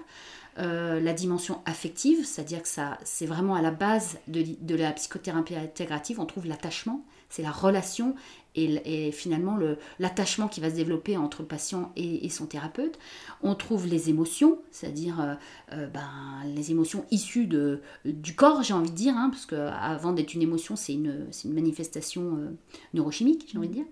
Euh, 0.58 0.98
la 1.00 1.12
dimension 1.12 1.60
affective, 1.64 2.26
c'est-à-dire 2.26 2.62
que 2.62 2.68
ça, 2.68 2.98
c'est 3.04 3.26
vraiment 3.26 3.54
à 3.54 3.62
la 3.62 3.70
base 3.70 4.18
de 4.26 4.74
la 4.74 4.92
psychothérapie 4.92 5.54
intégrative, 5.54 6.18
on 6.18 6.26
trouve 6.26 6.46
l'attachement, 6.46 7.04
c'est 7.28 7.42
la 7.42 7.52
relation 7.52 8.16
et, 8.54 9.12
finalement 9.12 9.56
le- 9.56 9.78
l'attachement 9.98 10.48
qui 10.48 10.60
va 10.60 10.70
se 10.70 10.74
développer 10.74 11.16
entre 11.16 11.42
le 11.42 11.48
patient 11.48 11.92
et, 11.96 12.28
son 12.30 12.46
thérapeute. 12.46 12.98
On 13.42 13.54
trouve 13.54 13.86
les 13.86 14.08
émotions, 14.10 14.58
c'est-à-dire 14.70 15.20
euh, 15.20 15.34
euh, 15.72 15.86
ben, 15.88 16.08
les 16.54 16.70
émotions 16.70 17.04
issues 17.10 17.46
de, 17.46 17.80
du 18.04 18.34
corps, 18.34 18.62
j'ai 18.62 18.74
envie 18.74 18.90
de 18.90 18.96
dire, 18.96 19.16
hein, 19.16 19.30
parce 19.30 19.46
qu'avant 19.46 20.12
d'être 20.12 20.34
une 20.34 20.42
émotion, 20.42 20.76
c'est 20.76 20.94
une, 20.94 21.26
une 21.44 21.54
manifestation 21.54 22.36
euh, 22.36 22.50
neurochimique, 22.94 23.48
j'ai 23.50 23.58
envie 23.58 23.68
de 23.68 23.74
dire. 23.74 23.86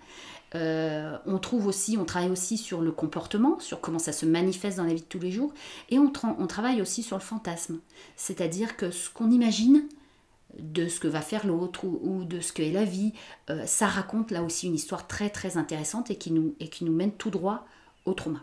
On 0.55 1.38
trouve 1.38 1.66
aussi, 1.66 1.99
on 1.99 2.05
travaille 2.05 2.31
aussi 2.31 2.57
sur 2.57 2.81
le 2.81 2.90
comportement, 2.90 3.61
sur 3.61 3.81
comment 3.81 3.99
ça 3.99 4.12
se 4.12 4.25
manifeste 4.25 4.79
dans 4.79 4.85
la 4.85 4.94
vie 4.94 5.03
de 5.03 5.07
tous 5.07 5.18
les 5.18 5.31
jours, 5.31 5.53
et 5.90 5.99
on 5.99 6.09
travaille 6.11 6.81
aussi 6.81 7.03
sur 7.03 7.16
le 7.16 7.23
fantasme, 7.23 7.81
c'est-à-dire 8.16 8.77
que 8.77 8.90
ce 8.90 9.11
qu'on 9.11 9.31
imagine 9.31 9.85
de 10.59 10.89
ce 10.89 11.01
que 11.01 11.09
va 11.09 11.21
faire 11.21 11.47
l'autre 11.47 11.85
ou, 11.85 12.25
de 12.25 12.41
ce 12.41 12.53
qu'est 12.53 12.73
la 12.73 12.85
vie, 12.85 13.13
euh, 13.51 13.67
ça 13.67 13.87
raconte 13.87 14.31
là 14.31 14.43
aussi 14.43 14.67
une 14.67 14.75
histoire 14.75 15.07
très 15.07 15.31
très 15.31 15.57
intéressante 15.57 16.11
et 16.11 16.17
qui 16.17 16.33
nous, 16.33 16.55
et 16.61 16.69
qui 16.69 16.85
nous 16.85 16.93
mène 16.93 17.13
tout 17.13 17.31
droit 17.31 17.67
au 18.07 18.15
trauma. 18.15 18.41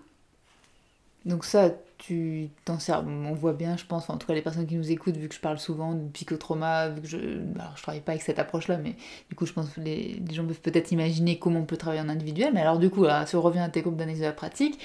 Donc 1.26 1.44
ça, 1.44 1.72
tu 1.98 2.50
t'en 2.65 2.78
sers. 2.78 3.04
On 3.04 3.34
voit 3.34 3.54
bien, 3.54 3.78
je 3.78 3.86
pense, 3.86 4.10
en 4.10 4.18
tout 4.18 4.28
cas 4.28 4.34
les 4.34 4.44
personnes 4.44 4.68
qui 4.68 4.76
nous 4.76 4.91
écoutent, 4.91 5.18
vu 5.18 5.28
que 5.28 5.34
je 5.34 5.39
parle 5.39 5.58
souvent 5.58 5.94
de 5.94 6.08
psychotrauma, 6.10 6.89
vu 6.89 7.02
que 7.02 7.08
je, 7.08 7.18
alors 7.58 7.76
je 7.76 7.82
travaille 7.82 8.02
pas 8.02 8.12
avec 8.12 8.22
cette 8.22 8.38
approche-là, 8.38 8.78
mais 8.78 8.96
du 9.30 9.36
coup 9.36 9.48
je 9.48 9.54
pense 9.54 9.70
que 9.70 9.82
les, 9.82 10.22
gens 10.32 10.46
peuvent 10.46 10.62
peut-être 10.62 10.91
imaginer 10.91 11.39
comment 11.39 11.62
on 11.62 11.65
peut 11.65 11.78
travailler 11.78 12.02
en 12.02 12.10
individuel. 12.10 12.52
Mais 12.54 12.62
alors 12.62 12.78
du 12.78 12.91
coup, 12.91 13.04
là, 13.04 13.26
si 13.26 13.36
on 13.36 13.41
revient 13.41 13.60
à 13.60 13.70
tes 13.70 13.82
groupes 13.82 13.96
d'analyse 13.96 14.20
de 14.20 14.26
la 14.26 14.34
pratique, 14.34 14.80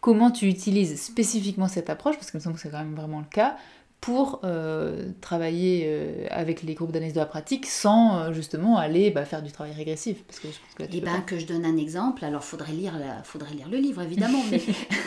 comment 0.00 0.30
tu 0.30 0.46
utilises 0.48 1.00
spécifiquement 1.00 1.68
cette 1.68 1.90
approche, 1.90 2.16
parce 2.16 2.30
qu'il 2.30 2.38
me 2.38 2.42
semble 2.42 2.56
que 2.56 2.62
c'est 2.62 2.70
quand 2.70 2.78
même 2.78 2.94
vraiment 2.94 3.20
le 3.20 3.26
cas, 3.26 3.56
pour 4.02 4.40
euh, 4.42 5.10
travailler 5.20 5.84
euh, 5.86 6.26
avec 6.30 6.64
les 6.64 6.74
groupes 6.74 6.90
d'analyse 6.90 7.14
de 7.14 7.20
la 7.20 7.26
pratique 7.26 7.66
sans 7.66 8.18
euh, 8.18 8.32
justement 8.32 8.76
aller 8.76 9.10
bah, 9.12 9.24
faire 9.24 9.42
du 9.42 9.52
travail 9.52 9.72
régressif. 9.72 10.24
Parce 10.24 10.40
que 10.40 10.48
je 10.48 10.58
pense 10.58 10.74
que 10.74 10.82
là, 10.82 10.88
tu 10.88 10.96
Et 10.96 11.00
peux 11.00 11.06
ben 11.06 11.20
que 11.20 11.38
je 11.38 11.46
donne 11.46 11.64
un 11.64 11.76
exemple, 11.76 12.24
alors 12.24 12.42
faudrait 12.42 12.72
lire, 12.72 12.98
la- 12.98 13.22
faudrait 13.22 13.54
lire 13.54 13.68
le 13.70 13.78
livre 13.78 14.02
évidemment, 14.02 14.42
mais, 14.50 14.60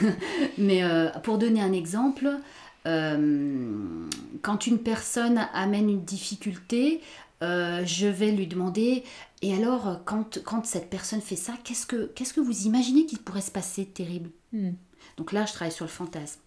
mais, 0.58 0.81
pour 1.23 1.38
donner 1.38 1.62
un 1.62 1.73
exemple, 1.73 2.29
quand 2.86 4.67
une 4.67 4.79
personne 4.79 5.45
amène 5.53 5.89
une 5.89 6.05
difficulté, 6.05 7.01
je 7.41 8.08
vais 8.08 8.31
lui 8.31 8.47
demander, 8.47 9.03
et 9.41 9.53
alors 9.55 9.99
quand, 10.05 10.39
quand 10.45 10.65
cette 10.65 10.89
personne 10.89 11.21
fait 11.21 11.36
ça, 11.36 11.53
qu'est-ce 11.65 11.86
que, 11.86 12.05
qu'est-ce 12.15 12.34
que 12.34 12.39
vous 12.39 12.65
imaginez 12.65 13.05
qu'il 13.05 13.19
pourrait 13.19 13.41
se 13.41 13.51
passer 13.51 13.84
de 13.84 13.89
terrible? 13.89 14.29
Hmm. 14.53 14.71
Donc 15.17 15.31
là, 15.31 15.45
je 15.45 15.53
travaille 15.53 15.71
sur 15.73 15.85
le 15.85 15.91
fantasme. 15.91 16.39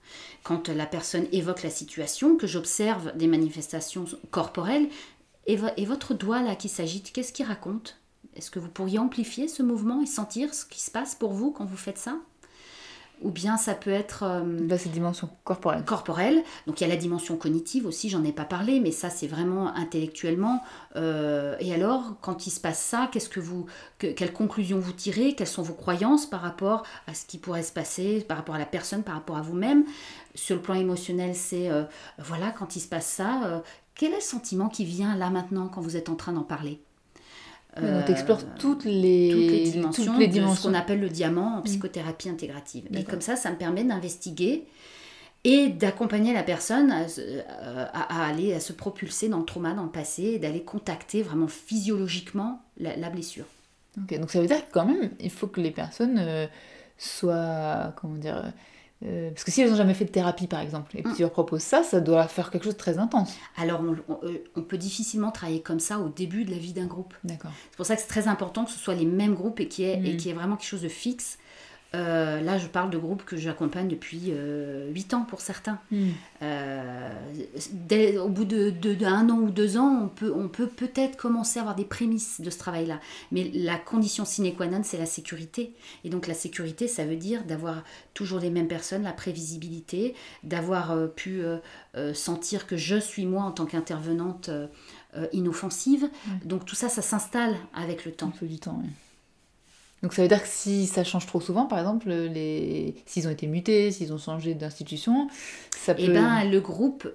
Quand 0.43 0.69
la 0.69 0.87
personne 0.87 1.27
évoque 1.33 1.63
la 1.63 1.71
situation, 1.71 2.37
que 2.37 2.47
j'observe 2.47 3.17
des 3.17 3.27
manifestations 3.27 4.05
corporelles, 4.31 4.89
et, 5.47 5.57
vo- 5.57 5.69
et 5.77 5.87
votre 5.87 6.15
doigt 6.15 6.43
là 6.43 6.55
qui 6.57 6.69
s'agite, 6.69 7.13
qu'est-ce 7.13 7.33
qu'il 7.33 7.47
raconte? 7.47 8.01
Est-ce 8.35 8.51
que 8.51 8.59
vous 8.59 8.69
pourriez 8.69 8.99
amplifier 8.99 9.49
ce 9.49 9.63
mouvement 9.63 10.03
et 10.03 10.07
sentir 10.07 10.55
ce 10.55 10.65
qui 10.67 10.81
se 10.81 10.91
passe 10.91 11.15
pour 11.15 11.33
vous 11.33 11.51
quand 11.51 11.65
vous 11.65 11.77
faites 11.77 11.99
ça? 11.99 12.19
Ou 13.23 13.31
bien 13.31 13.57
ça 13.57 13.75
peut 13.75 13.91
être 13.91 14.23
euh, 14.25 14.67
Là, 14.69 14.79
c'est 14.79 14.91
dimension 14.91 15.29
corporelle. 15.45 15.85
corporelle. 15.85 16.43
Donc 16.67 16.81
il 16.81 16.85
y 16.85 16.87
a 16.87 16.89
la 16.89 16.97
dimension 17.01 17.37
cognitive 17.37 17.87
aussi, 17.87 18.09
j'en 18.09 18.25
ai 18.25 18.33
pas 18.33 18.45
parlé, 18.45 18.81
mais 18.81 18.91
ça 18.91 19.11
c'est 19.11 19.27
vraiment 19.27 19.75
intellectuellement. 19.75 20.63
Euh, 20.97 21.57
et 21.61 21.75
alors, 21.75 22.15
quand 22.21 22.47
il 22.47 22.51
se 22.51 22.61
passe 22.61 22.81
ça, 22.81 23.09
qu'est-ce 23.13 23.29
que 23.29 23.41
vous, 23.41 23.67
que- 23.99 24.07
quelles 24.09 24.33
conclusions 24.33 24.79
vous 24.79 24.93
tirez? 24.93 25.35
Quelles 25.35 25.47
sont 25.47 25.63
vos 25.63 25.75
croyances 25.75 26.27
par 26.27 26.41
rapport 26.41 26.83
à 27.07 27.15
ce 27.15 27.27
qui 27.27 27.39
pourrait 27.39 27.63
se 27.63 27.73
passer, 27.73 28.25
par 28.27 28.37
rapport 28.37 28.55
à 28.55 28.59
la 28.59 28.67
personne, 28.67 29.03
par 29.03 29.15
rapport 29.15 29.37
à 29.37 29.43
vous-même? 29.43 29.85
Sur 30.35 30.57
le 30.57 30.63
plan 30.63 30.75
émotionnel, 30.75 31.35
c'est 31.35 31.71
euh, 31.71 31.85
voilà, 32.19 32.51
quand 32.51 32.77
il 32.77 32.81
se 32.81 32.89
passe 32.89 33.07
ça, 33.07 33.45
euh, 33.45 33.59
quel 33.95 34.13
est 34.13 34.17
le 34.17 34.21
sentiment 34.23 34.69
qui 34.69 34.85
vient 34.85 35.17
là 35.17 35.31
maintenant 35.31 35.69
quand 35.69 35.81
vous 35.81 35.97
êtes 35.97 36.09
en 36.09 36.15
train 36.15 36.33
d'en 36.33 36.45
parler? 36.45 36.81
On 37.83 38.03
t'explore 38.07 38.41
toutes 38.59 38.85
les, 38.85 39.31
toutes 39.33 39.41
les 39.51 39.71
dimensions, 39.71 40.05
toutes 40.05 40.19
les 40.19 40.27
de 40.29 40.33
ce 40.33 40.39
dimensions. 40.39 40.71
qu'on 40.71 40.77
appelle 40.79 41.01
le 41.01 41.09
diamant 41.09 41.59
en 41.59 41.63
psychothérapie 41.63 42.29
intégrative. 42.29 42.85
Et 42.93 43.05
comme 43.05 43.21
ça, 43.21 43.37
ça 43.37 43.51
me 43.51 43.57
permet 43.57 43.85
d'investiguer 43.85 44.65
et 45.45 45.69
d'accompagner 45.69 46.35
la 46.35 46.43
personne 46.43 46.91
à, 46.91 47.07
se- 47.09 47.21
euh, 47.21 47.45
à- 47.93 48.23
à 48.25 48.29
aller 48.29 48.53
à 48.55 48.61
se 48.61 48.73
propulser 48.73 49.29
dans 49.29 49.39
le 49.39 49.45
trauma, 49.45 49.73
dans 49.73 49.85
le 49.85 49.91
passé, 49.91 50.23
et 50.25 50.39
d'aller 50.39 50.63
contacter 50.63 51.23
vraiment 51.23 51.47
physiologiquement 51.49 52.61
la, 52.79 52.97
la 52.97 53.09
blessure. 53.09 53.45
Ok, 54.03 54.19
donc 54.19 54.31
ça 54.31 54.41
veut 54.41 54.47
dire 54.49 54.67
que 54.67 54.73
quand 54.73 54.85
même, 54.85 55.11
il 55.21 55.31
faut 55.31 55.47
que 55.47 55.61
les 55.61 55.71
personnes 55.71 56.19
euh, 56.19 56.47
soient, 56.99 57.95
comment 58.01 58.17
dire, 58.17 58.53
euh, 59.05 59.31
parce 59.31 59.45
que 59.45 59.51
si 59.53 59.61
elles 59.63 59.71
n'ont 59.71 59.77
jamais 59.77 59.95
fait 59.95 60.05
de 60.05 60.11
thérapie 60.11 60.47
par 60.49 60.61
exemple, 60.61 60.97
et 60.97 61.03
que 61.03 61.09
Mm. 61.09 61.15
tu 61.15 61.23
leur 61.23 61.31
proposes 61.31 61.63
ça, 61.63 61.83
ça 61.85 62.01
doit 62.01 62.27
faire 62.27 62.51
quelque 62.51 62.65
chose 62.65 62.73
de 62.75 62.79
très 62.79 62.99
intense. 62.99 63.33
Alors, 63.57 63.81
on, 63.81 63.97
on- 64.13 64.19
euh, 64.27 64.43
on 64.57 64.63
peut 64.63 64.79
difficilement 64.79 65.31
travailler 65.31 65.61
comme 65.63 65.79
ça 65.81 66.01
au 66.01 66.09
début 66.09 66.45
de 66.45 66.51
la 66.51 66.59
vie 66.59 66.73
d'un 66.73 66.87
groupe. 66.87 67.15
D'accord. 67.25 67.53
C'est 67.71 67.77
pour 67.77 67.87
ça 67.87 67.95
que 67.95 68.03
c'est 68.03 68.09
très 68.09 68.27
important 68.27 68.65
que 68.65 68.71
ce 68.73 68.79
soit 68.79 68.95
les 68.95 69.05
mêmes 69.07 69.35
groupes 69.35 69.61
et 69.61 69.69
qu'il 69.69 69.85
y 69.85 69.89
ait, 69.89 70.01
et 70.05 70.15
Mm. 70.15 70.17
qu'il 70.17 70.27
y 70.27 70.31
ait 70.31 70.35
vraiment 70.35 70.57
quelque 70.57 70.69
chose 70.69 70.83
de 70.83 70.89
fixe. 70.89 71.39
Euh, 71.95 72.43
là, 72.43 72.59
je 72.59 72.67
parle 72.67 72.91
de 72.91 72.99
groupes 72.99 73.25
que 73.25 73.37
j'accompagne 73.39 73.89
depuis 73.89 74.31
8 74.93 75.15
ans 75.15 75.23
pour 75.23 75.41
certains. 75.41 75.79
Euh, 76.43 77.11
dès- 77.73 78.19
au 78.19 78.29
bout 78.29 78.45
de, 78.45 78.71
de- 78.71 78.95
d'un 78.95 79.29
an 79.31 79.39
ou 79.39 79.51
deux 79.51 79.77
ans, 79.79 80.03
on 80.05 80.09
peut, 80.09 80.33
on 80.35 80.49
peut 80.49 80.67
peut-être 80.67 81.17
commencer 81.17 81.59
à 81.59 81.63
avoir 81.63 81.75
des 81.75 81.85
prémices 81.85 82.41
de 82.41 82.51
ce 82.51 82.59
travail-là. 82.59 83.01
Mais 83.33 83.51
la 83.55 83.77
condition 83.77 84.25
sine 84.25 84.55
qua 84.55 84.67
non, 84.67 84.83
c'est 84.85 84.99
la 84.99 85.07
sécurité. 85.07 85.73
Et 86.05 86.11
donc 86.11 86.27
la 86.27 86.35
sécurité, 86.35 86.89
ça 86.89 87.07
veut 87.07 87.17
dire 87.17 87.45
d'avoir 87.45 87.83
toujours 88.15 88.39
les 88.41 88.51
mêmes 88.51 88.69
personnes, 88.69 89.03
la 89.03 89.13
prévisibilité, 89.13 90.15
d'avoir 90.45 90.93
euh, 90.93 91.07
pu 91.07 91.41
euh, 91.43 91.57
euh, 91.97 92.13
sentir 92.15 92.67
que 92.67 92.77
je 92.77 92.97
suis 92.97 93.27
moi 93.27 93.43
en 93.45 93.51
tant 93.53 93.67
qu'intervenante 93.67 94.49
euh, 94.51 94.67
euh, 95.17 95.27
inoffensive. 95.33 96.09
Donc 96.45 96.65
tout 96.67 96.75
ça, 96.77 96.89
ça 96.89 97.03
s'installe 97.03 97.57
avec 97.75 98.05
le 98.05 98.13
temps. 98.13 98.31
Il 98.35 98.39
faut 98.39 98.47
du 98.47 98.59
temps. 98.59 98.79
oui. 98.83 98.91
Donc 100.03 100.13
ça 100.13 100.23
veut 100.23 100.29
dire 100.29 100.43
que 100.43 100.49
si 100.49 100.87
ça 100.87 101.03
change 101.05 101.27
trop 101.27 101.41
souvent, 101.41 101.67
par 101.67 101.79
exemple, 101.79 102.09
les... 102.09 102.95
s'ils 103.07 103.27
ont 103.27 103.31
été 103.31 103.47
mutés, 103.47 103.91
s'ils 103.91 104.13
ont 104.13 104.19
changé 104.19 104.55
d'institution, 104.55 105.29
ça 105.77 105.95
peut... 105.95 106.03
Et 106.03 106.09
ben 106.09 106.49
le 106.49 106.61
groupe, 106.61 107.09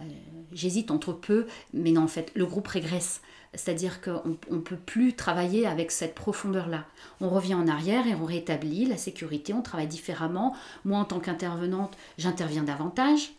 euh, 0.00 0.04
j'hésite 0.52 0.90
entre 0.90 1.12
peu, 1.12 1.46
mais 1.74 1.90
non 1.90 2.04
en 2.04 2.08
fait, 2.08 2.30
le 2.34 2.46
groupe 2.46 2.68
régresse. 2.68 3.20
C'est-à-dire 3.54 4.00
qu'on 4.02 4.36
ne 4.50 4.60
peut 4.60 4.76
plus 4.76 5.14
travailler 5.14 5.66
avec 5.66 5.90
cette 5.90 6.14
profondeur-là. 6.14 6.84
On 7.20 7.30
revient 7.30 7.54
en 7.54 7.66
arrière 7.66 8.06
et 8.06 8.14
on 8.14 8.24
rétablit 8.24 8.84
la 8.84 8.98
sécurité, 8.98 9.54
on 9.54 9.62
travaille 9.62 9.86
différemment. 9.86 10.54
Moi, 10.84 10.98
en 10.98 11.04
tant 11.04 11.20
qu'intervenante, 11.20 11.96
j'interviens 12.18 12.64
davantage 12.64 13.32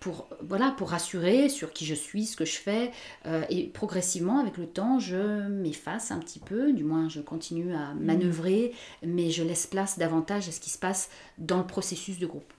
pour, 0.00 0.28
voilà, 0.40 0.72
pour 0.78 0.90
rassurer 0.90 1.48
sur 1.48 1.72
qui 1.72 1.84
je 1.84 1.94
suis, 1.94 2.24
ce 2.26 2.36
que 2.36 2.44
je 2.44 2.56
fais. 2.56 2.92
euh, 3.26 3.42
et 3.50 3.64
progressivement, 3.64 4.38
avec 4.38 4.56
le 4.56 4.66
temps, 4.66 4.98
je 5.00 5.48
m'efface 5.48 6.10
un 6.10 6.18
petit 6.18 6.38
peu, 6.38 6.72
du 6.72 6.84
moins 6.84 7.08
je 7.08 7.20
continue 7.20 7.74
à 7.74 7.94
manœuvrer, 7.94 8.72
mais 9.04 9.30
je 9.30 9.42
laisse 9.42 9.66
place 9.66 9.98
davantage 9.98 10.48
à 10.48 10.52
ce 10.52 10.60
qui 10.60 10.70
se 10.70 10.78
passe 10.78 11.10
dans 11.38 11.58
le 11.58 11.66
processus 11.66 12.18
de 12.18 12.26
groupe. 12.26 12.52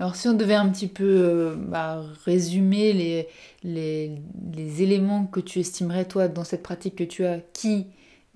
Alors 0.00 0.16
si 0.16 0.26
on 0.28 0.32
devait 0.34 0.54
un 0.54 0.68
petit 0.70 0.88
peu 0.88 1.04
euh, 1.04 1.54
bah, 1.56 2.04
résumer 2.24 2.92
les, 2.92 3.28
les, 3.62 4.12
les 4.52 4.82
éléments 4.82 5.26
que 5.26 5.40
tu 5.40 5.60
estimerais, 5.60 6.06
toi, 6.06 6.26
dans 6.28 6.44
cette 6.44 6.62
pratique 6.62 6.96
que 6.96 7.04
tu 7.04 7.24
as, 7.24 7.38
qui 7.52 7.86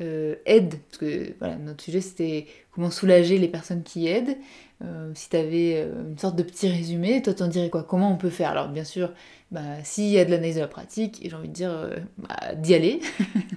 euh, 0.01 0.37
aident, 0.47 0.77
parce 0.89 0.99
que 0.99 1.35
voilà, 1.39 1.57
notre 1.57 1.83
sujet 1.83 2.01
c'était 2.01 2.47
comment 2.71 2.91
soulager 2.91 3.39
les 3.39 3.49
personnes 3.49 3.83
qui 3.83 4.07
aident, 4.07 4.37
Euh, 4.85 5.11
si 5.15 5.29
tu 5.29 5.37
avais 5.37 5.83
une 5.83 6.19
sorte 6.19 6.37
de 6.37 6.43
petit 6.43 6.69
résumé, 6.69 7.21
toi 7.23 7.35
t'en 7.35 7.49
dirais 7.49 7.71
quoi? 7.71 7.83
Comment 7.83 8.13
on 8.13 8.17
peut 8.17 8.31
faire? 8.31 8.51
Alors 8.51 8.69
bien 8.69 8.85
sûr, 8.85 9.13
bah, 9.51 9.83
s'il 9.83 10.09
y 10.09 10.19
a 10.19 10.25
de 10.25 10.31
l'analyse 10.31 10.57
de 10.57 10.61
la 10.61 10.69
pratique, 10.69 11.21
j'ai 11.23 11.35
envie 11.35 11.49
de 11.49 11.55
dire 11.55 11.71
euh, 11.71 11.97
bah, 12.19 12.55
d'y 12.55 12.75
aller, 12.75 13.01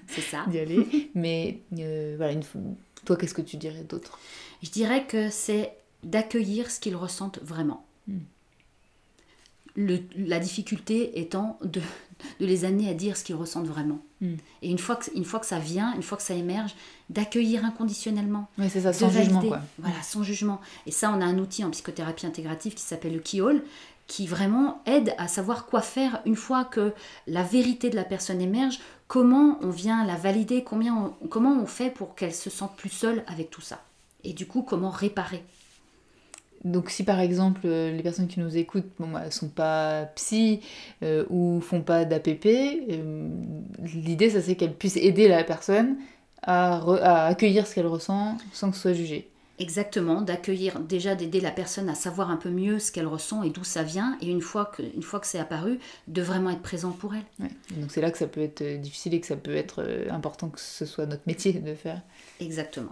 C'est 0.07 0.21
ça. 0.21 0.45
d'y 0.49 0.59
aller, 0.59 1.11
mais 1.15 1.59
euh, 1.77 2.15
voilà, 2.17 2.33
une 2.33 2.43
toi 3.05 3.17
qu'est-ce 3.17 3.33
que 3.33 3.41
tu 3.41 3.57
dirais 3.57 3.83
d'autre? 3.83 4.19
Je 4.63 4.69
dirais 4.69 5.05
que 5.05 5.29
c'est 5.29 5.73
d'accueillir 6.03 6.71
ce 6.71 6.79
qu'ils 6.79 6.95
ressentent 6.95 7.39
vraiment. 7.41 7.85
Mm. 8.07 8.19
Le- 9.75 9.99
la 10.17 10.39
difficulté 10.39 11.19
étant 11.19 11.57
de, 11.63 11.79
de 12.39 12.45
les 12.45 12.65
amener 12.65 12.89
à 12.89 12.93
dire 12.93 13.15
ce 13.17 13.23
qu'ils 13.23 13.35
ressentent 13.35 13.67
vraiment. 13.67 13.99
Mm. 14.19 14.33
Et 14.61 14.69
une 14.69 14.77
fois, 14.79 14.97
que, 14.97 15.09
une 15.15 15.23
fois 15.25 15.39
que 15.39 15.45
ça 15.45 15.59
vient, 15.59 15.93
une 15.95 16.03
fois 16.03 16.17
que 16.17 16.23
ça 16.23 16.33
émerge, 16.33 16.75
d'accueillir 17.09 17.63
inconditionnellement. 17.65 18.49
Ouais, 18.57 18.69
c'est 18.69 18.81
ça, 18.81 18.91
de 18.91 18.95
sans 18.95 19.09
jugement 19.09 19.41
quoi. 19.41 19.59
Voilà, 19.79 20.01
sans 20.03 20.23
jugement. 20.23 20.59
Et 20.85 20.91
ça, 20.91 21.11
on 21.15 21.21
a 21.21 21.25
un 21.25 21.37
outil 21.39 21.63
en 21.63 21.69
psychothérapie 21.71 22.25
intégrative 22.25 22.73
qui 22.73 22.83
s'appelle 22.83 23.13
le 23.13 23.19
Keyhole, 23.19 23.63
qui 24.07 24.27
vraiment 24.27 24.81
aide 24.85 25.13
à 25.17 25.27
savoir 25.29 25.65
quoi 25.67 25.81
faire 25.81 26.21
une 26.25 26.35
fois 26.35 26.65
que 26.65 26.91
la 27.27 27.43
vérité 27.43 27.89
de 27.89 27.95
la 27.95 28.03
personne 28.03 28.41
émerge, 28.41 28.79
comment 29.07 29.57
on 29.61 29.69
vient 29.69 30.05
la 30.05 30.15
valider, 30.15 30.63
combien 30.63 30.95
on- 31.21 31.27
comment 31.27 31.53
on 31.61 31.65
fait 31.65 31.89
pour 31.89 32.13
qu'elle 32.15 32.33
se 32.33 32.49
sente 32.49 32.75
plus 32.75 32.89
seule 32.89 33.23
avec 33.27 33.49
tout 33.49 33.61
ça. 33.61 33.81
Et 34.25 34.33
du 34.33 34.45
coup, 34.47 34.61
comment 34.63 34.89
réparer. 34.89 35.43
Donc 36.63 36.91
si 36.91 37.03
par 37.03 37.19
exemple 37.19 37.61
euh, 37.65 37.91
les 37.91 38.03
personnes 38.03 38.27
qui 38.27 38.39
nous 38.39 38.55
écoutent 38.55 38.91
bon, 38.99 39.07
bah, 39.07 39.31
sont 39.31 39.49
pas 39.49 40.05
psy 40.15 40.59
euh, 41.01 41.25
ou 41.29 41.59
font 41.59 41.81
pas 41.81 42.05
d'APP, 42.05 42.45
euh, 42.45 43.29
l'idée 43.95 44.29
ça 44.29 44.41
c'est 44.41 44.55
qu'elles 44.55 44.75
puissent 44.75 44.97
aider 44.97 45.27
la 45.27 45.43
personne 45.43 45.97
à, 46.43 46.79
re- 46.79 47.01
à 47.01 47.25
accueillir 47.25 47.65
ce 47.65 47.73
qu'elle 47.73 47.87
ressent 47.87 48.37
sans 48.53 48.69
que 48.69 48.75
ce 48.75 48.83
soit 48.83 48.93
jugé. 48.93 49.27
Exactement, 49.59 50.21
d'accueillir, 50.21 50.79
déjà 50.79 51.13
d'aider 51.13 51.39
la 51.39 51.51
personne 51.51 51.87
à 51.87 51.93
savoir 51.93 52.31
un 52.31 52.37
peu 52.37 52.49
mieux 52.49 52.79
ce 52.79 52.91
qu'elle 52.91 53.05
ressent 53.05 53.43
et 53.43 53.51
d'où 53.51 53.63
ça 53.63 53.83
vient, 53.83 54.17
et 54.19 54.27
une 54.27 54.41
fois 54.41 54.65
que, 54.65 54.81
une 54.81 55.03
fois 55.03 55.19
que 55.19 55.27
c'est 55.27 55.37
apparu, 55.37 55.77
de 56.07 56.21
vraiment 56.23 56.49
être 56.49 56.63
présent 56.63 56.91
pour 56.91 57.13
elle. 57.13 57.25
Ouais. 57.39 57.51
Donc 57.77 57.91
c'est 57.91 58.01
là 58.01 58.09
que 58.09 58.17
ça 58.17 58.25
peut 58.25 58.41
être 58.41 58.61
euh, 58.61 58.77
difficile 58.77 59.13
et 59.13 59.19
que 59.19 59.27
ça 59.27 59.35
peut 59.35 59.55
être 59.55 59.83
important 60.09 60.49
que 60.49 60.59
ce 60.59 60.85
soit 60.85 61.05
notre 61.05 61.23
métier 61.27 61.53
de 61.53 61.75
faire. 61.75 62.01
Exactement. 62.39 62.91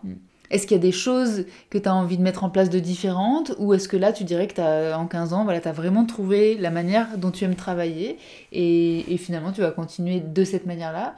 Est-ce 0.50 0.66
qu'il 0.66 0.76
y 0.76 0.80
a 0.80 0.82
des 0.82 0.92
choses 0.92 1.46
que 1.70 1.78
tu 1.78 1.88
as 1.88 1.94
envie 1.94 2.18
de 2.18 2.24
mettre 2.24 2.44
en 2.44 2.50
place 2.50 2.70
de 2.70 2.80
différentes 2.80 3.54
ou 3.60 3.74
est-ce 3.74 3.88
que 3.88 3.98
là 3.98 4.12
tu 4.12 4.24
dirais 4.24 4.48
que 4.48 4.56
t'as, 4.56 4.98
en 4.98 5.06
15 5.06 5.34
ans, 5.34 5.44
voilà, 5.44 5.62
tu 5.62 5.68
as 5.68 5.74
vraiment 5.74 6.06
trouvé 6.06 6.56
la 6.56 6.72
manière 6.72 7.18
dont 7.18 7.32
tu 7.32 7.44
aimes 7.44 7.56
travailler 7.56 8.18
et, 8.52 9.18
finalement 9.18 9.52
tu 9.52 9.62
vas 9.62 9.72
continuer 9.72 10.20
de 10.20 10.44
cette 10.44 10.66
manière-là? 10.66 11.16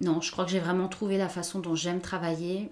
Non, 0.00 0.20
je 0.20 0.32
crois 0.32 0.44
que 0.44 0.50
j'ai 0.50 0.58
vraiment 0.58 0.88
trouvé 0.88 1.18
la 1.18 1.28
façon 1.28 1.60
dont 1.60 1.76
j'aime 1.76 2.00
travailler. 2.00 2.70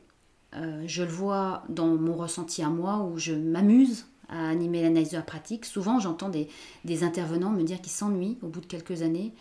Euh, 0.57 0.83
je 0.87 1.05
le 1.05 1.11
vois 1.11 1.63
dans 1.69 1.87
mon 1.87 2.15
ressenti 2.15 2.63
à 2.63 2.69
moi 2.69 2.99
où 2.99 3.17
je 3.17 3.33
m'amuse 3.33 4.07
à 4.29 4.49
animer 4.49 4.83
l'analyse 4.83 5.11
de 5.11 5.17
la 5.17 5.23
pratique. 5.23 5.65
Souvent, 5.65 6.01
j'entends 6.01 6.31
des 6.31 7.05
intervenants 7.05 7.51
me 7.51 7.63
dire 7.63 7.81
qu'ils 7.81 7.93
s'ennuient 7.93 8.39
au 8.43 8.49
bout 8.49 8.61
de 8.61 8.67
quelques 8.67 9.03
années 9.03 9.35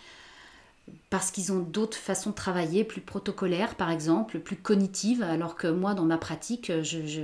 parce 1.09 1.31
qu'ils 1.31 1.51
ont 1.51 1.59
d'autres 1.59 1.97
façons 1.97 2.29
de 2.31 2.35
travailler, 2.35 2.83
plus 2.83 3.01
protocolaires 3.01 3.75
par 3.75 3.91
exemple, 3.91 4.39
plus 4.39 4.55
cognitives, 4.55 5.23
alors 5.23 5.55
que 5.55 5.67
moi, 5.67 5.93
dans 5.93 6.05
ma 6.05 6.17
pratique, 6.17 6.71
je, 6.81 7.05
je, 7.05 7.21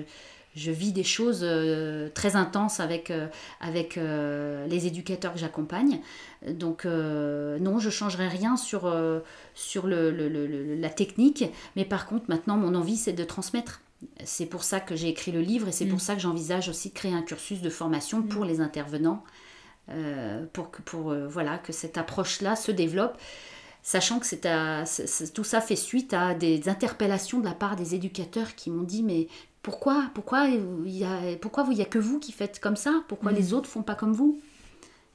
je 0.56 0.72
vis 0.72 0.92
des 0.92 1.04
choses 1.04 1.42
euh, 1.44 2.10
très 2.14 2.36
intenses 2.36 2.80
avec, 2.80 3.12
euh, 3.12 3.28
avec 3.62 3.98
euh, 3.98 4.66
les 4.68 4.88
éducateurs 4.88 5.34
que 5.34 5.40
j'accompagne. 5.40 6.00
Donc 6.48 6.86
non, 6.86 7.80
je 7.80 7.90
changerai 7.90 8.28
rien 8.28 8.58
sur, 8.58 8.94
sur 9.56 9.88
le, 9.88 10.12
le- 10.12 10.30
le- 10.30 10.48
le- 10.48 10.76
la 10.76 10.90
technique, 10.90 11.46
mais 11.76 11.86
par 11.86 12.06
contre 12.08 12.26
maintenant 12.30 12.58
mon 12.58 12.76
envie 12.76 12.98
c'est 12.98 13.14
de 13.14 13.24
transmettre. 13.24 13.82
C'est 14.24 14.46
pour 14.46 14.64
ça 14.64 14.80
que 14.80 14.96
j'ai 14.96 15.08
écrit 15.10 15.32
le 15.32 15.42
livre 15.42 15.68
et 15.68 15.72
c'est 15.72 15.86
Mm. 15.86 15.90
pour 15.90 16.02
ça 16.02 16.14
que 16.14 16.22
j'envisage 16.22 16.70
aussi 16.70 16.90
de 16.90 16.94
créer 16.94 17.14
un 17.14 17.24
cursus 17.24 17.62
de 17.62 17.70
formation 17.72 18.22
pour 18.22 18.46
les 18.46 18.62
intervenants, 18.62 19.24
pour, 20.54 20.70
que, 20.72 20.82
pour 20.82 21.14
voilà, 21.30 21.58
que 21.58 21.72
cette 21.74 21.98
approche-là 21.98 22.56
se 22.56 22.72
développe, 22.72 23.18
sachant 23.96 24.20
que 24.20 24.26
c'est 24.26 24.46
à- 24.46 24.84
tout 25.34 25.46
ça 25.46 25.62
fait 25.62 25.78
suite 25.78 26.14
à 26.14 26.34
des 26.34 26.68
interpellations 26.68 27.40
de 27.40 27.46
la 27.46 27.54
part 27.54 27.76
des 27.78 27.96
éducateurs 27.96 28.54
qui 28.56 28.70
m'ont 28.70 28.84
dit 28.84 29.02
mais 29.02 29.28
pourquoi 29.64 30.10
pourquoi 30.14 30.48
il 30.48 30.98
y 30.98 31.06
a 31.06 31.38
pourquoi 31.42 31.64
vous 31.64 31.72
il 31.72 31.78
y 31.78 31.82
a 31.82 31.86
que 31.96 31.98
vous 32.00 32.20
qui 32.20 32.34
faites 32.34 32.60
comme 32.60 32.76
ça? 32.76 32.92
Pourquoi 33.08 33.32
Mm. 33.32 33.36
les 33.36 33.54
autres 33.54 33.70
font 33.70 33.84
pas 33.84 33.96
comme 33.96 34.12
vous? 34.14 34.40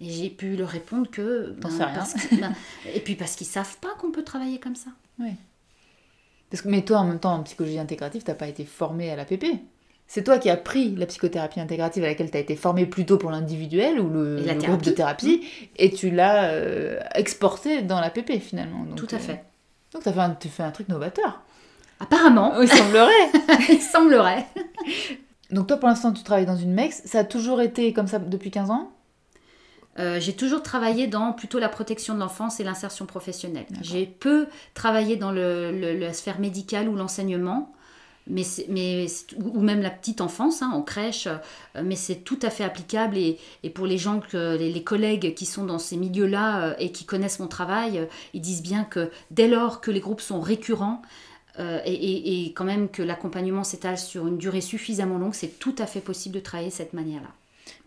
Et 0.00 0.08
j'ai 0.10 0.30
pu 0.30 0.56
leur 0.56 0.70
répondre 0.70 1.08
que 1.10 1.54
rien. 1.86 1.94
parce 1.94 2.14
ben, 2.40 2.54
et 2.94 3.00
puis 3.00 3.14
parce 3.14 3.36
qu'ils 3.36 3.46
savent 3.46 3.76
pas 3.78 3.94
qu'on 3.98 4.10
peut 4.10 4.24
travailler 4.24 4.58
comme 4.58 4.76
ça 4.76 4.90
Parce 6.50 6.62
que, 6.62 6.68
mais 6.68 6.82
toi, 6.84 6.98
en 6.98 7.04
même 7.06 7.20
temps, 7.20 7.34
en 7.34 7.42
psychologie 7.44 7.78
intégrative, 7.78 8.22
t'as 8.24 8.34
pas 8.34 8.48
été 8.48 8.64
formé 8.64 9.10
à 9.10 9.16
l'APP. 9.16 9.44
C'est 10.14 10.24
toi 10.24 10.36
qui 10.36 10.50
as 10.50 10.58
pris 10.58 10.94
la 10.94 11.06
psychothérapie 11.06 11.58
intégrative 11.58 12.04
à 12.04 12.08
laquelle 12.08 12.30
tu 12.30 12.36
as 12.36 12.40
été 12.40 12.54
formé 12.54 12.84
plutôt 12.84 13.16
pour 13.16 13.30
l'individuel 13.30 13.98
ou 13.98 14.10
le, 14.10 14.36
la 14.40 14.52
groupe 14.52 14.82
de 14.82 14.90
thérapie, 14.90 15.40
et 15.76 15.90
tu 15.90 16.10
l'as 16.10 16.50
euh, 16.50 17.00
exporté 17.14 17.80
dans 17.80 17.98
l'APP 17.98 18.38
finalement. 18.38 18.84
Donc, 18.84 18.96
tout 18.96 19.08
à 19.10 19.14
euh, 19.14 19.18
fait 19.18 19.42
donc 19.94 20.02
t'as 20.02 20.12
fait 20.12 20.20
un, 20.20 20.30
tu 20.34 20.50
fais 20.50 20.64
un 20.64 20.70
truc 20.70 20.90
novateur. 20.90 21.40
Apparemment. 21.98 22.60
Il 22.60 22.68
semblerait. 22.68 23.30
Il 23.70 23.80
semblerait. 23.80 24.46
Donc 25.50 25.68
toi, 25.68 25.78
pour 25.78 25.88
l'instant, 25.88 26.12
tu 26.12 26.22
travailles 26.22 26.44
dans 26.44 26.56
une 26.56 26.74
MEX. 26.74 27.00
Ça 27.06 27.20
a 27.20 27.24
toujours 27.24 27.62
été 27.62 27.94
comme 27.94 28.06
ça 28.06 28.18
depuis 28.18 28.50
15 28.50 28.70
ans? 28.70 28.92
Euh, 29.98 30.20
j'ai 30.20 30.34
toujours 30.34 30.62
travaillé 30.62 31.06
dans 31.06 31.32
plutôt 31.32 31.58
la 31.58 31.70
protection 31.70 32.12
de 32.12 32.20
l'enfance 32.20 32.60
et 32.60 32.64
l'insertion 32.64 33.06
professionnelle. 33.06 33.64
J'ai 33.80 34.04
peu 34.04 34.46
travaillé 34.74 35.16
dans 35.16 35.30
le, 35.30 35.70
la 35.98 36.12
sphère 36.12 36.38
médicale 36.38 36.86
ou 36.90 36.96
l'enseignement, 36.96 37.72
mais, 38.26 38.42
mais 38.68 39.06
ou 39.36 39.60
même 39.60 39.80
la 39.80 39.90
petite 39.90 40.20
enfance 40.20 40.62
hein, 40.62 40.70
en 40.72 40.82
crèche, 40.82 41.26
euh, 41.26 41.82
mais 41.82 41.96
c'est 41.96 42.16
tout 42.16 42.38
à 42.42 42.50
fait 42.50 42.64
applicable 42.64 43.16
et, 43.16 43.38
et 43.62 43.70
pour 43.70 43.86
les 43.86 43.98
gens, 43.98 44.20
les, 44.32 44.82
collègues 44.84 45.34
qui 45.34 45.46
sont 45.46 45.64
dans 45.64 45.78
ces 45.78 45.96
milieux-là 45.96 46.64
euh, 46.64 46.74
et 46.78 46.92
qui 46.92 47.04
connaissent 47.04 47.40
mon 47.40 47.48
travail, 47.48 48.08
ils 48.34 48.40
disent 48.40 48.62
bien 48.62 48.84
que 48.84 49.10
dès 49.30 49.48
lors 49.48 49.80
que 49.80 49.90
les 49.90 50.00
groupes 50.00 50.20
sont 50.20 50.40
récurrents, 50.40 51.02
et, 51.58 52.46
et, 52.46 52.54
quand 52.54 52.64
même 52.64 52.88
que 52.88 53.02
l'accompagnement 53.02 53.62
s'étale 53.62 53.98
sur 53.98 54.26
une 54.26 54.38
durée 54.38 54.62
suffisamment 54.62 55.18
longue, 55.18 55.34
c'est 55.34 55.58
tout 55.58 55.74
à 55.76 55.86
fait 55.86 56.00
possible 56.00 56.34
de 56.36 56.40
travailler 56.40 56.70
de 56.70 56.74
cette 56.74 56.94
manière-là. 56.94 57.28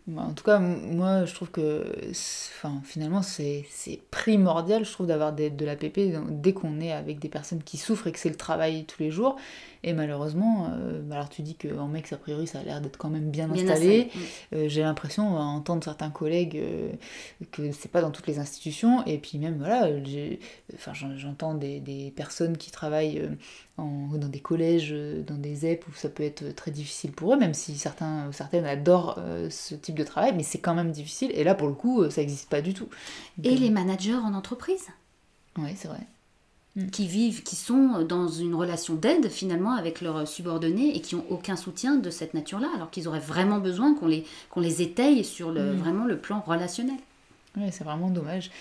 Bah, 0.07 0.21
en 0.21 0.33
tout 0.33 0.43
cas, 0.43 0.59
moi, 0.59 1.25
je 1.25 1.33
trouve 1.33 1.49
que 1.49 1.83
enfin, 2.11 2.79
finalement, 2.83 3.23
c'est 3.23 3.65
primordial, 4.11 4.85
je 4.85 4.91
trouve, 4.91 5.07
d'avoir 5.07 5.33
de 5.33 5.65
l'APP 5.65 5.99
dès 6.29 6.53
qu'on 6.53 6.79
est 6.79 6.91
avec 6.91 7.17
des 7.17 7.29
personnes 7.29 7.63
qui 7.63 7.77
souffrent 7.77 8.05
et 8.05 8.11
que 8.11 8.19
c'est 8.19 8.29
le 8.29 8.35
travail 8.35 8.85
tous 8.85 9.01
les 9.01 9.09
jours. 9.09 9.35
Et 9.87 9.93
malheureusement, 9.93 10.71
euh, 10.71 11.11
alors 11.11 11.29
tu 11.29 11.43
dis 11.43 11.53
qu'en 11.53 11.87
mec, 11.87 12.11
a 12.11 12.17
priori, 12.17 12.47
ça 12.47 12.57
a 12.57 12.63
l'air 12.63 12.81
d'être 12.81 12.97
quand 12.97 13.11
même 13.11 13.29
bien, 13.29 13.51
installé. 13.51 14.09
Euh, 14.51 14.67
j'ai 14.67 14.81
l'impression, 14.81 15.37
à 15.37 15.41
entendre 15.41 15.83
certains 15.83 16.09
collègues, 16.09 16.57
euh, 16.57 16.91
que 17.51 17.71
c'est 17.71 17.91
pas 17.91 18.01
dans 18.01 18.09
toutes 18.09 18.25
les 18.25 18.39
institutions. 18.39 19.05
Et 19.05 19.19
puis 19.19 19.37
même, 19.37 19.59
voilà, 19.59 19.87
enfin, 20.73 20.93
j'entends 21.15 21.53
des, 21.53 21.79
des, 21.81 22.09
personnes 22.09 22.57
qui 22.57 22.71
travaillent 22.71 23.29
en, 23.77 24.07
dans 24.15 24.27
des 24.27 24.39
collèges, 24.39 24.91
dans 25.27 25.37
des 25.37 25.67
EP 25.67 25.85
où 25.87 25.93
ça 25.93 26.09
peut 26.09 26.23
être 26.23 26.55
très 26.55 26.71
difficile 26.71 27.11
pour 27.11 27.35
eux, 27.35 27.37
même 27.37 27.53
si 27.53 27.77
certains, 27.77 28.31
certaines 28.31 28.65
adorent 28.65 29.19
ce 29.51 29.75
type 29.75 29.95
de 29.95 30.03
travail, 30.03 30.33
mais 30.35 30.41
c'est 30.41 30.57
quand 30.57 30.73
même 30.73 30.89
difficile. 30.89 31.29
Et 31.35 31.43
là, 31.43 31.53
pour 31.53 31.67
le 31.67 31.75
coup, 31.75 32.09
ça 32.09 32.21
n'existe 32.21 32.49
pas 32.49 32.61
du 32.61 32.73
tout. 32.73 32.89
et 33.43 33.55
les 33.55 33.69
managers 33.69 34.15
en 34.15 34.33
entreprise? 34.33 34.87
Oui, 35.59 35.69
c'est 35.75 35.89
vrai. 35.89 36.01
Mm. 36.75 36.89
qui 36.89 37.07
vivent, 37.07 37.43
qui 37.43 37.55
sont 37.55 38.03
dans 38.03 38.27
une 38.27 38.53
relation 38.53 38.95
d'aide 38.95 39.29
finalement 39.29 39.75
avec 39.75 40.01
leurs 40.01 40.27
subordonnés 40.27 40.93
et 40.93 40.99
qui 40.99 41.15
n'ont 41.15 41.23
aucun 41.29 41.55
soutien 41.55 41.95
de 41.95 42.09
cette 42.09 42.33
nature-là, 42.33 42.67
alors 42.75 42.89
qu'ils 42.89 43.07
auraient 43.07 43.19
vraiment 43.19 43.59
besoin 43.59 43.95
qu'on 43.95 44.07
les, 44.07 44.25
qu'on 44.49 44.59
les 44.59 44.81
étaye 44.81 45.23
sur 45.23 45.51
le, 45.51 45.71
mm. 45.71 45.77
vraiment 45.77 46.05
le 46.05 46.17
plan 46.17 46.43
relationnel. 46.45 46.97
Oui, 47.55 47.69
c'est 47.71 47.85
vraiment 47.85 48.09
dommage. 48.09 48.51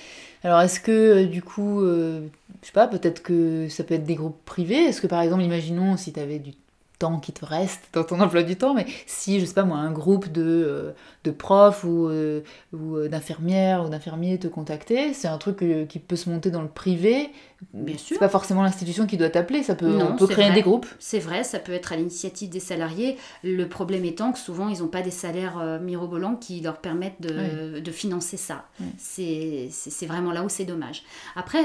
Alors 0.44 0.60
est-ce 0.60 0.78
que 0.78 0.92
euh, 0.92 1.26
du 1.26 1.42
coup, 1.42 1.80
euh, 1.80 2.28
je 2.62 2.66
sais 2.66 2.72
pas, 2.72 2.86
peut-être 2.86 3.20
que 3.20 3.68
ça 3.68 3.82
peut 3.82 3.94
être 3.94 4.06
des 4.06 4.14
groupes 4.14 4.38
privés 4.44 4.84
Est-ce 4.84 5.00
que 5.00 5.08
par 5.08 5.20
exemple, 5.20 5.42
imaginons 5.42 5.96
si 5.96 6.12
tu 6.12 6.20
avais 6.20 6.38
du 6.38 6.52
temps 7.00 7.18
qui 7.18 7.32
te 7.32 7.44
reste 7.44 7.88
dans 7.92 8.04
ton 8.04 8.20
emploi 8.20 8.44
du 8.44 8.54
temps, 8.54 8.74
mais 8.74 8.86
si, 9.06 9.40
je 9.40 9.46
sais 9.46 9.54
pas 9.54 9.64
moi, 9.64 9.78
un 9.78 9.90
groupe 9.90 10.30
de, 10.30 10.42
euh, 10.42 10.92
de 11.24 11.32
profs 11.32 11.82
ou, 11.82 12.06
euh, 12.08 12.42
ou 12.72 13.08
d'infirmières 13.08 13.84
ou 13.84 13.88
d'infirmiers 13.88 14.38
te 14.38 14.46
contacter, 14.46 15.12
c'est 15.14 15.26
un 15.26 15.38
truc 15.38 15.64
qui 15.88 15.98
peut 15.98 16.14
se 16.14 16.30
monter 16.30 16.52
dans 16.52 16.62
le 16.62 16.68
privé. 16.68 17.30
Bien 17.72 17.96
sûr. 17.96 18.16
C'est 18.16 18.20
pas 18.20 18.28
forcément 18.28 18.62
l'institution 18.62 19.06
qui 19.06 19.16
doit 19.16 19.30
t'appeler, 19.30 19.62
ça 19.62 19.74
peut, 19.74 19.98
on 20.02 20.16
peut 20.16 20.26
créer 20.26 20.52
des 20.52 20.62
groupes. 20.62 20.86
C'est 20.98 21.18
vrai, 21.18 21.44
ça 21.44 21.58
peut 21.58 21.72
être 21.72 21.92
à 21.92 21.96
l'initiative 21.96 22.50
des 22.50 22.60
salariés. 22.60 23.16
Le 23.42 23.68
problème 23.68 24.04
étant 24.04 24.32
que 24.32 24.38
souvent 24.38 24.68
ils 24.68 24.80
n'ont 24.80 24.88
pas 24.88 25.02
des 25.02 25.10
salaires 25.10 25.80
mirobolants 25.80 26.36
qui 26.36 26.60
leur 26.60 26.78
permettent 26.78 27.20
de, 27.20 27.80
de 27.80 27.90
financer 27.90 28.36
ça. 28.36 28.66
C'est 28.98 29.70
vraiment 30.06 30.32
là 30.32 30.42
où 30.44 30.48
c'est 30.48 30.64
dommage. 30.64 31.04
Après, 31.36 31.62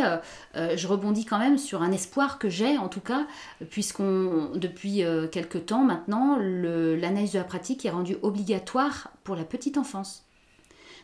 je 0.55 0.87
rebondis 0.87 1.25
quand 1.25 1.39
même 1.39 1.57
sur 1.57 1.81
un 1.81 1.91
espoir 1.91 2.39
que 2.39 2.49
j'ai, 2.49 2.77
en 2.77 2.87
tout 2.87 3.01
cas, 3.01 3.27
puisqu'on, 3.69 4.51
depuis 4.55 5.03
quelques 5.31 5.65
temps 5.65 5.83
maintenant, 5.83 6.37
l'analyse 6.39 7.33
de 7.33 7.39
la 7.39 7.43
pratique 7.43 7.85
est 7.85 7.89
rendue 7.89 8.17
obligatoire 8.21 9.11
pour 9.23 9.35
la 9.35 9.43
petite 9.43 9.77
enfance. 9.77 10.25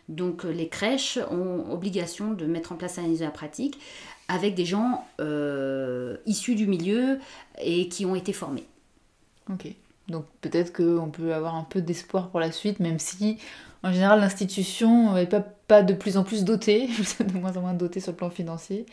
Donc 0.10 0.46
euh, 0.46 0.52
les 0.52 0.68
crèches 0.68 1.20
ont 1.32 1.72
obligation 1.72 2.34
de 2.34 2.46
mettre 2.46 2.72
en 2.72 2.76
place 2.76 2.98
de 2.98 3.24
la 3.24 3.32
pratique 3.32 3.80
avec 4.28 4.56
des 4.56 4.66
gens 4.66 5.06
euh, 5.20 6.18
issus 6.26 6.56
du 6.56 6.68
milieu 6.68 7.20
et 7.62 7.90
qui 7.90 8.06
ont 8.06 8.16
été 8.16 8.34
formés. 8.34 8.66
Ok. 9.52 9.68
Donc 10.08 10.26
peut-être 10.42 10.74
qu'on 10.74 11.10
peut 11.10 11.34
avoir 11.34 11.56
un 11.56 11.64
peu 11.64 11.82
d'espoir 11.82 12.30
pour 12.30 12.40
la 12.40 12.52
suite, 12.52 12.80
même 12.80 13.00
si 13.00 13.38
en 13.84 13.92
général 13.92 14.20
l'institution 14.20 15.14
n'est 15.14 15.26
pas, 15.26 15.42
pas 15.42 15.84
de 15.84 15.94
plus 15.94 16.18
en 16.18 16.24
plus 16.24 16.44
dotée, 16.44 16.88
de 17.20 17.38
moins 17.38 17.58
en 17.58 17.62
moins 17.62 17.74
dotée 17.74 18.00
sur 18.00 18.12
le 18.12 18.18
plan 18.18 18.30
financier. 18.30 18.86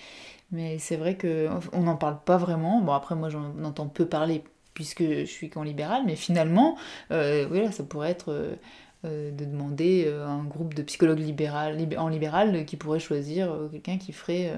Mais 0.51 0.79
c'est 0.79 0.96
vrai 0.96 1.16
qu'on 1.16 1.83
n'en 1.83 1.96
parle 1.96 2.18
pas 2.25 2.37
vraiment. 2.37 2.81
Bon 2.81 2.92
après 2.92 3.14
moi 3.14 3.29
j'en 3.29 3.53
entends 3.64 3.88
peu 3.88 4.07
parler 4.07 4.42
puisque 4.75 5.03
je 5.03 5.25
suis 5.25 5.51
qu'en 5.51 5.62
libéral, 5.62 6.03
mais 6.07 6.16
finalement, 6.16 6.77
euh, 7.11 7.46
voilà, 7.48 7.72
ça 7.72 7.85
pourrait 7.85 8.11
être 8.11 8.33
euh, 8.33 8.55
euh, 8.55 8.57
de 9.04 9.44
demander 9.44 10.08
à 10.08 10.28
un 10.28 10.44
groupe 10.44 10.74
de 10.74 10.82
psychologues 10.82 11.18
libéral, 11.18 11.76
en 11.98 12.08
libéral 12.08 12.64
qui 12.64 12.76
pourrait 12.76 13.00
choisir 13.00 13.52
quelqu'un 13.70 13.98
qui 13.98 14.12
ferait 14.12 14.52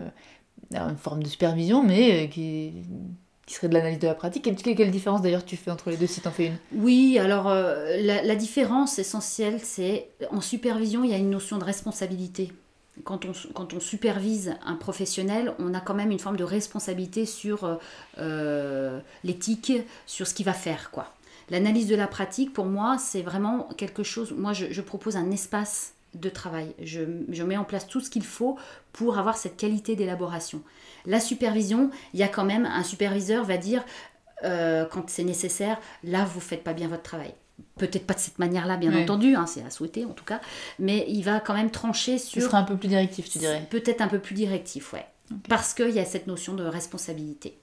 une 0.72 0.96
forme 0.96 1.22
de 1.22 1.28
supervision, 1.28 1.82
mais 1.82 2.28
qui, 2.28 2.72
qui 3.46 3.54
serait 3.54 3.68
de 3.68 3.74
l'analyse 3.74 3.98
de 3.98 4.06
la 4.06 4.14
pratique. 4.14 4.44
Quelle, 4.44 4.76
quelle 4.76 4.90
différence 4.90 5.22
d'ailleurs 5.22 5.44
tu 5.44 5.56
fais 5.56 5.70
entre 5.70 5.90
les 5.90 5.96
deux 5.96 6.06
si 6.06 6.20
tu 6.20 6.28
en 6.28 6.30
fais 6.30 6.48
une? 6.48 6.56
Oui, 6.74 7.18
alors 7.18 7.48
la, 7.48 8.36
différence 8.36 8.98
essentielle, 8.98 9.60
c'est 9.62 10.08
en 10.30 10.42
supervision, 10.42 11.04
il 11.04 11.10
y 11.10 11.14
a 11.14 11.18
une 11.18 11.30
notion 11.30 11.56
de 11.58 11.64
responsabilité 11.64 12.52
quand 13.02 13.24
on, 13.24 13.80
supervise 13.80 14.54
un 14.64 14.76
professionnel, 14.76 15.52
on 15.58 15.74
a 15.74 15.80
quand 15.80 15.94
même 15.94 16.10
une 16.10 16.20
forme 16.20 16.36
de 16.36 16.44
responsabilité 16.44 17.26
sur 17.26 17.64
euh, 17.64 17.76
euh, 18.18 19.00
l'éthique, 19.24 19.72
sur 20.06 20.26
ce 20.26 20.34
qu'il 20.34 20.46
va 20.46 20.52
faire. 20.52 20.90
quoi. 20.90 21.12
L'analyse 21.50 21.86
de 21.86 21.96
la 21.96 22.06
pratique, 22.06 22.52
pour 22.52 22.64
moi, 22.64 22.96
c'est 22.98 23.22
vraiment 23.22 23.68
quelque 23.76 24.02
chose. 24.02 24.32
Moi, 24.32 24.52
je, 24.52 24.80
propose 24.80 25.16
un 25.16 25.30
espace 25.30 25.94
de 26.14 26.28
travail. 26.28 26.74
Je, 26.82 27.00
mets 27.42 27.56
en 27.56 27.64
place 27.64 27.86
tout 27.86 28.00
ce 28.00 28.10
qu'il 28.10 28.24
faut 28.24 28.58
pour 28.92 29.18
avoir 29.18 29.36
cette 29.36 29.56
qualité 29.56 29.96
d'élaboration. 29.96 30.62
La 31.06 31.20
supervision, 31.20 31.90
il 32.12 32.20
y 32.20 32.22
a 32.22 32.28
quand 32.28 32.44
même 32.44 32.66
un 32.66 32.82
superviseur 32.82 33.44
va 33.44 33.56
dire 33.56 33.84
euh, 34.44 34.84
quand 34.86 35.08
c'est 35.10 35.24
nécessaire, 35.24 35.78
là 36.02 36.24
vous 36.24 36.40
faites 36.40 36.64
pas 36.64 36.72
bien 36.72 36.88
votre 36.88 37.02
travail. 37.02 37.34
Peut-être 37.76 38.06
pas 38.06 38.14
de 38.14 38.18
cette 38.18 38.38
manière-là, 38.38 38.76
bien 38.76 38.96
entendu, 39.00 39.36
hein, 39.36 39.46
c'est 39.46 39.62
à 39.62 39.70
souhaiter 39.70 40.04
en 40.04 40.10
tout 40.10 40.24
cas, 40.24 40.40
mais 40.78 41.04
il 41.08 41.22
va 41.22 41.40
quand 41.40 41.54
même 41.54 41.70
trancher 41.70 42.18
sur. 42.18 42.42
Ce 42.42 42.48
sera 42.48 42.58
un 42.58 42.64
peu 42.64 42.76
plus 42.76 42.88
directif, 42.88 43.30
tu 43.30 43.38
dirais. 43.38 43.66
Peut-être 43.70 44.00
un 44.00 44.08
peu 44.08 44.18
plus 44.18 44.34
directif, 44.34 44.92
ouais. 44.92 45.06
Parce 45.48 45.72
qu'il 45.74 45.90
y 45.90 46.00
a 46.00 46.04
cette 46.04 46.26
notion 46.26 46.54
de 46.54 46.64
responsabilité. 46.64 47.58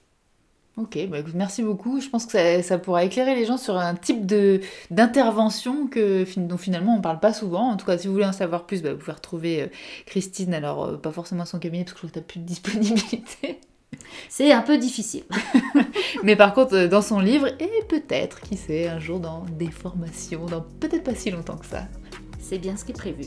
Ok, 0.78 0.98
bah 1.10 1.18
écoute, 1.18 1.34
merci 1.34 1.62
beaucoup. 1.62 2.00
Je 2.00 2.08
pense 2.08 2.24
que 2.24 2.32
ça, 2.32 2.62
ça, 2.62 2.78
pourra 2.78 3.04
éclairer 3.04 3.34
les 3.34 3.44
gens 3.44 3.58
sur 3.58 3.76
un 3.76 3.94
type 3.94 4.24
de 4.24 4.60
d'intervention 4.90 5.86
que 5.86 6.24
dont 6.38 6.56
finalement 6.56 6.94
on 6.94 6.96
ne 6.96 7.02
parle 7.02 7.20
pas 7.20 7.34
souvent. 7.34 7.68
En 7.68 7.76
tout 7.76 7.84
cas, 7.84 7.98
si 7.98 8.06
vous 8.06 8.14
voulez 8.14 8.24
en 8.24 8.32
savoir 8.32 8.64
plus, 8.64 8.82
bah, 8.82 8.92
vous 8.92 8.98
pouvez 8.98 9.12
retrouver 9.12 9.62
euh, 9.62 9.66
Christine. 10.06 10.54
Alors, 10.54 10.84
euh, 10.84 10.96
pas 10.96 11.12
forcément 11.12 11.44
son 11.44 11.58
cabinet 11.58 11.84
parce 11.84 11.92
que 11.92 12.06
je 12.06 12.10
crois 12.10 12.10
que 12.10 12.14
tu 12.14 12.20
n'as 12.20 12.24
plus 12.24 12.40
de 12.40 12.46
disponibilité. 12.46 13.60
C'est 14.30 14.52
un 14.52 14.62
peu 14.62 14.78
difficile. 14.78 15.24
Mais 16.22 16.36
par 16.36 16.54
contre, 16.54 16.74
euh, 16.74 16.88
dans 16.88 17.02
son 17.02 17.20
livre, 17.20 17.48
et 17.60 17.84
peut-être, 17.88 18.40
qui 18.40 18.56
sait, 18.56 18.88
un 18.88 18.98
jour 18.98 19.20
dans 19.20 19.44
des 19.58 19.70
formations, 19.70 20.46
dans 20.46 20.62
peut-être 20.80 21.04
pas 21.04 21.14
si 21.14 21.30
longtemps 21.30 21.58
que 21.58 21.66
ça. 21.66 21.82
C'est 22.40 22.58
bien 22.58 22.78
ce 22.78 22.86
qui 22.86 22.92
est 22.92 22.94
prévu. 22.94 23.24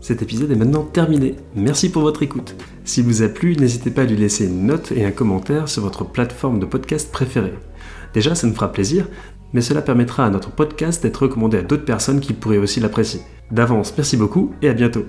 Cet 0.00 0.22
épisode 0.22 0.50
est 0.50 0.56
maintenant 0.56 0.84
terminé. 0.84 1.34
Merci 1.54 1.90
pour 1.90 2.02
votre 2.02 2.22
écoute. 2.22 2.54
S'il 2.84 3.04
vous 3.04 3.22
a 3.22 3.28
plu, 3.28 3.56
n'hésitez 3.56 3.90
pas 3.90 4.02
à 4.02 4.04
lui 4.04 4.16
laisser 4.16 4.46
une 4.46 4.66
note 4.66 4.92
et 4.92 5.04
un 5.04 5.10
commentaire 5.10 5.68
sur 5.68 5.82
votre 5.82 6.04
plateforme 6.04 6.60
de 6.60 6.66
podcast 6.66 7.10
préférée. 7.10 7.54
Déjà, 8.14 8.34
ça 8.34 8.46
nous 8.46 8.54
fera 8.54 8.72
plaisir, 8.72 9.08
mais 9.52 9.60
cela 9.60 9.82
permettra 9.82 10.26
à 10.26 10.30
notre 10.30 10.50
podcast 10.50 11.02
d'être 11.02 11.22
recommandé 11.22 11.58
à 11.58 11.62
d'autres 11.62 11.84
personnes 11.84 12.20
qui 12.20 12.32
pourraient 12.34 12.58
aussi 12.58 12.80
l'apprécier. 12.80 13.20
D'avance, 13.50 13.94
merci 13.96 14.16
beaucoup 14.16 14.52
et 14.62 14.68
à 14.68 14.74
bientôt. 14.74 15.06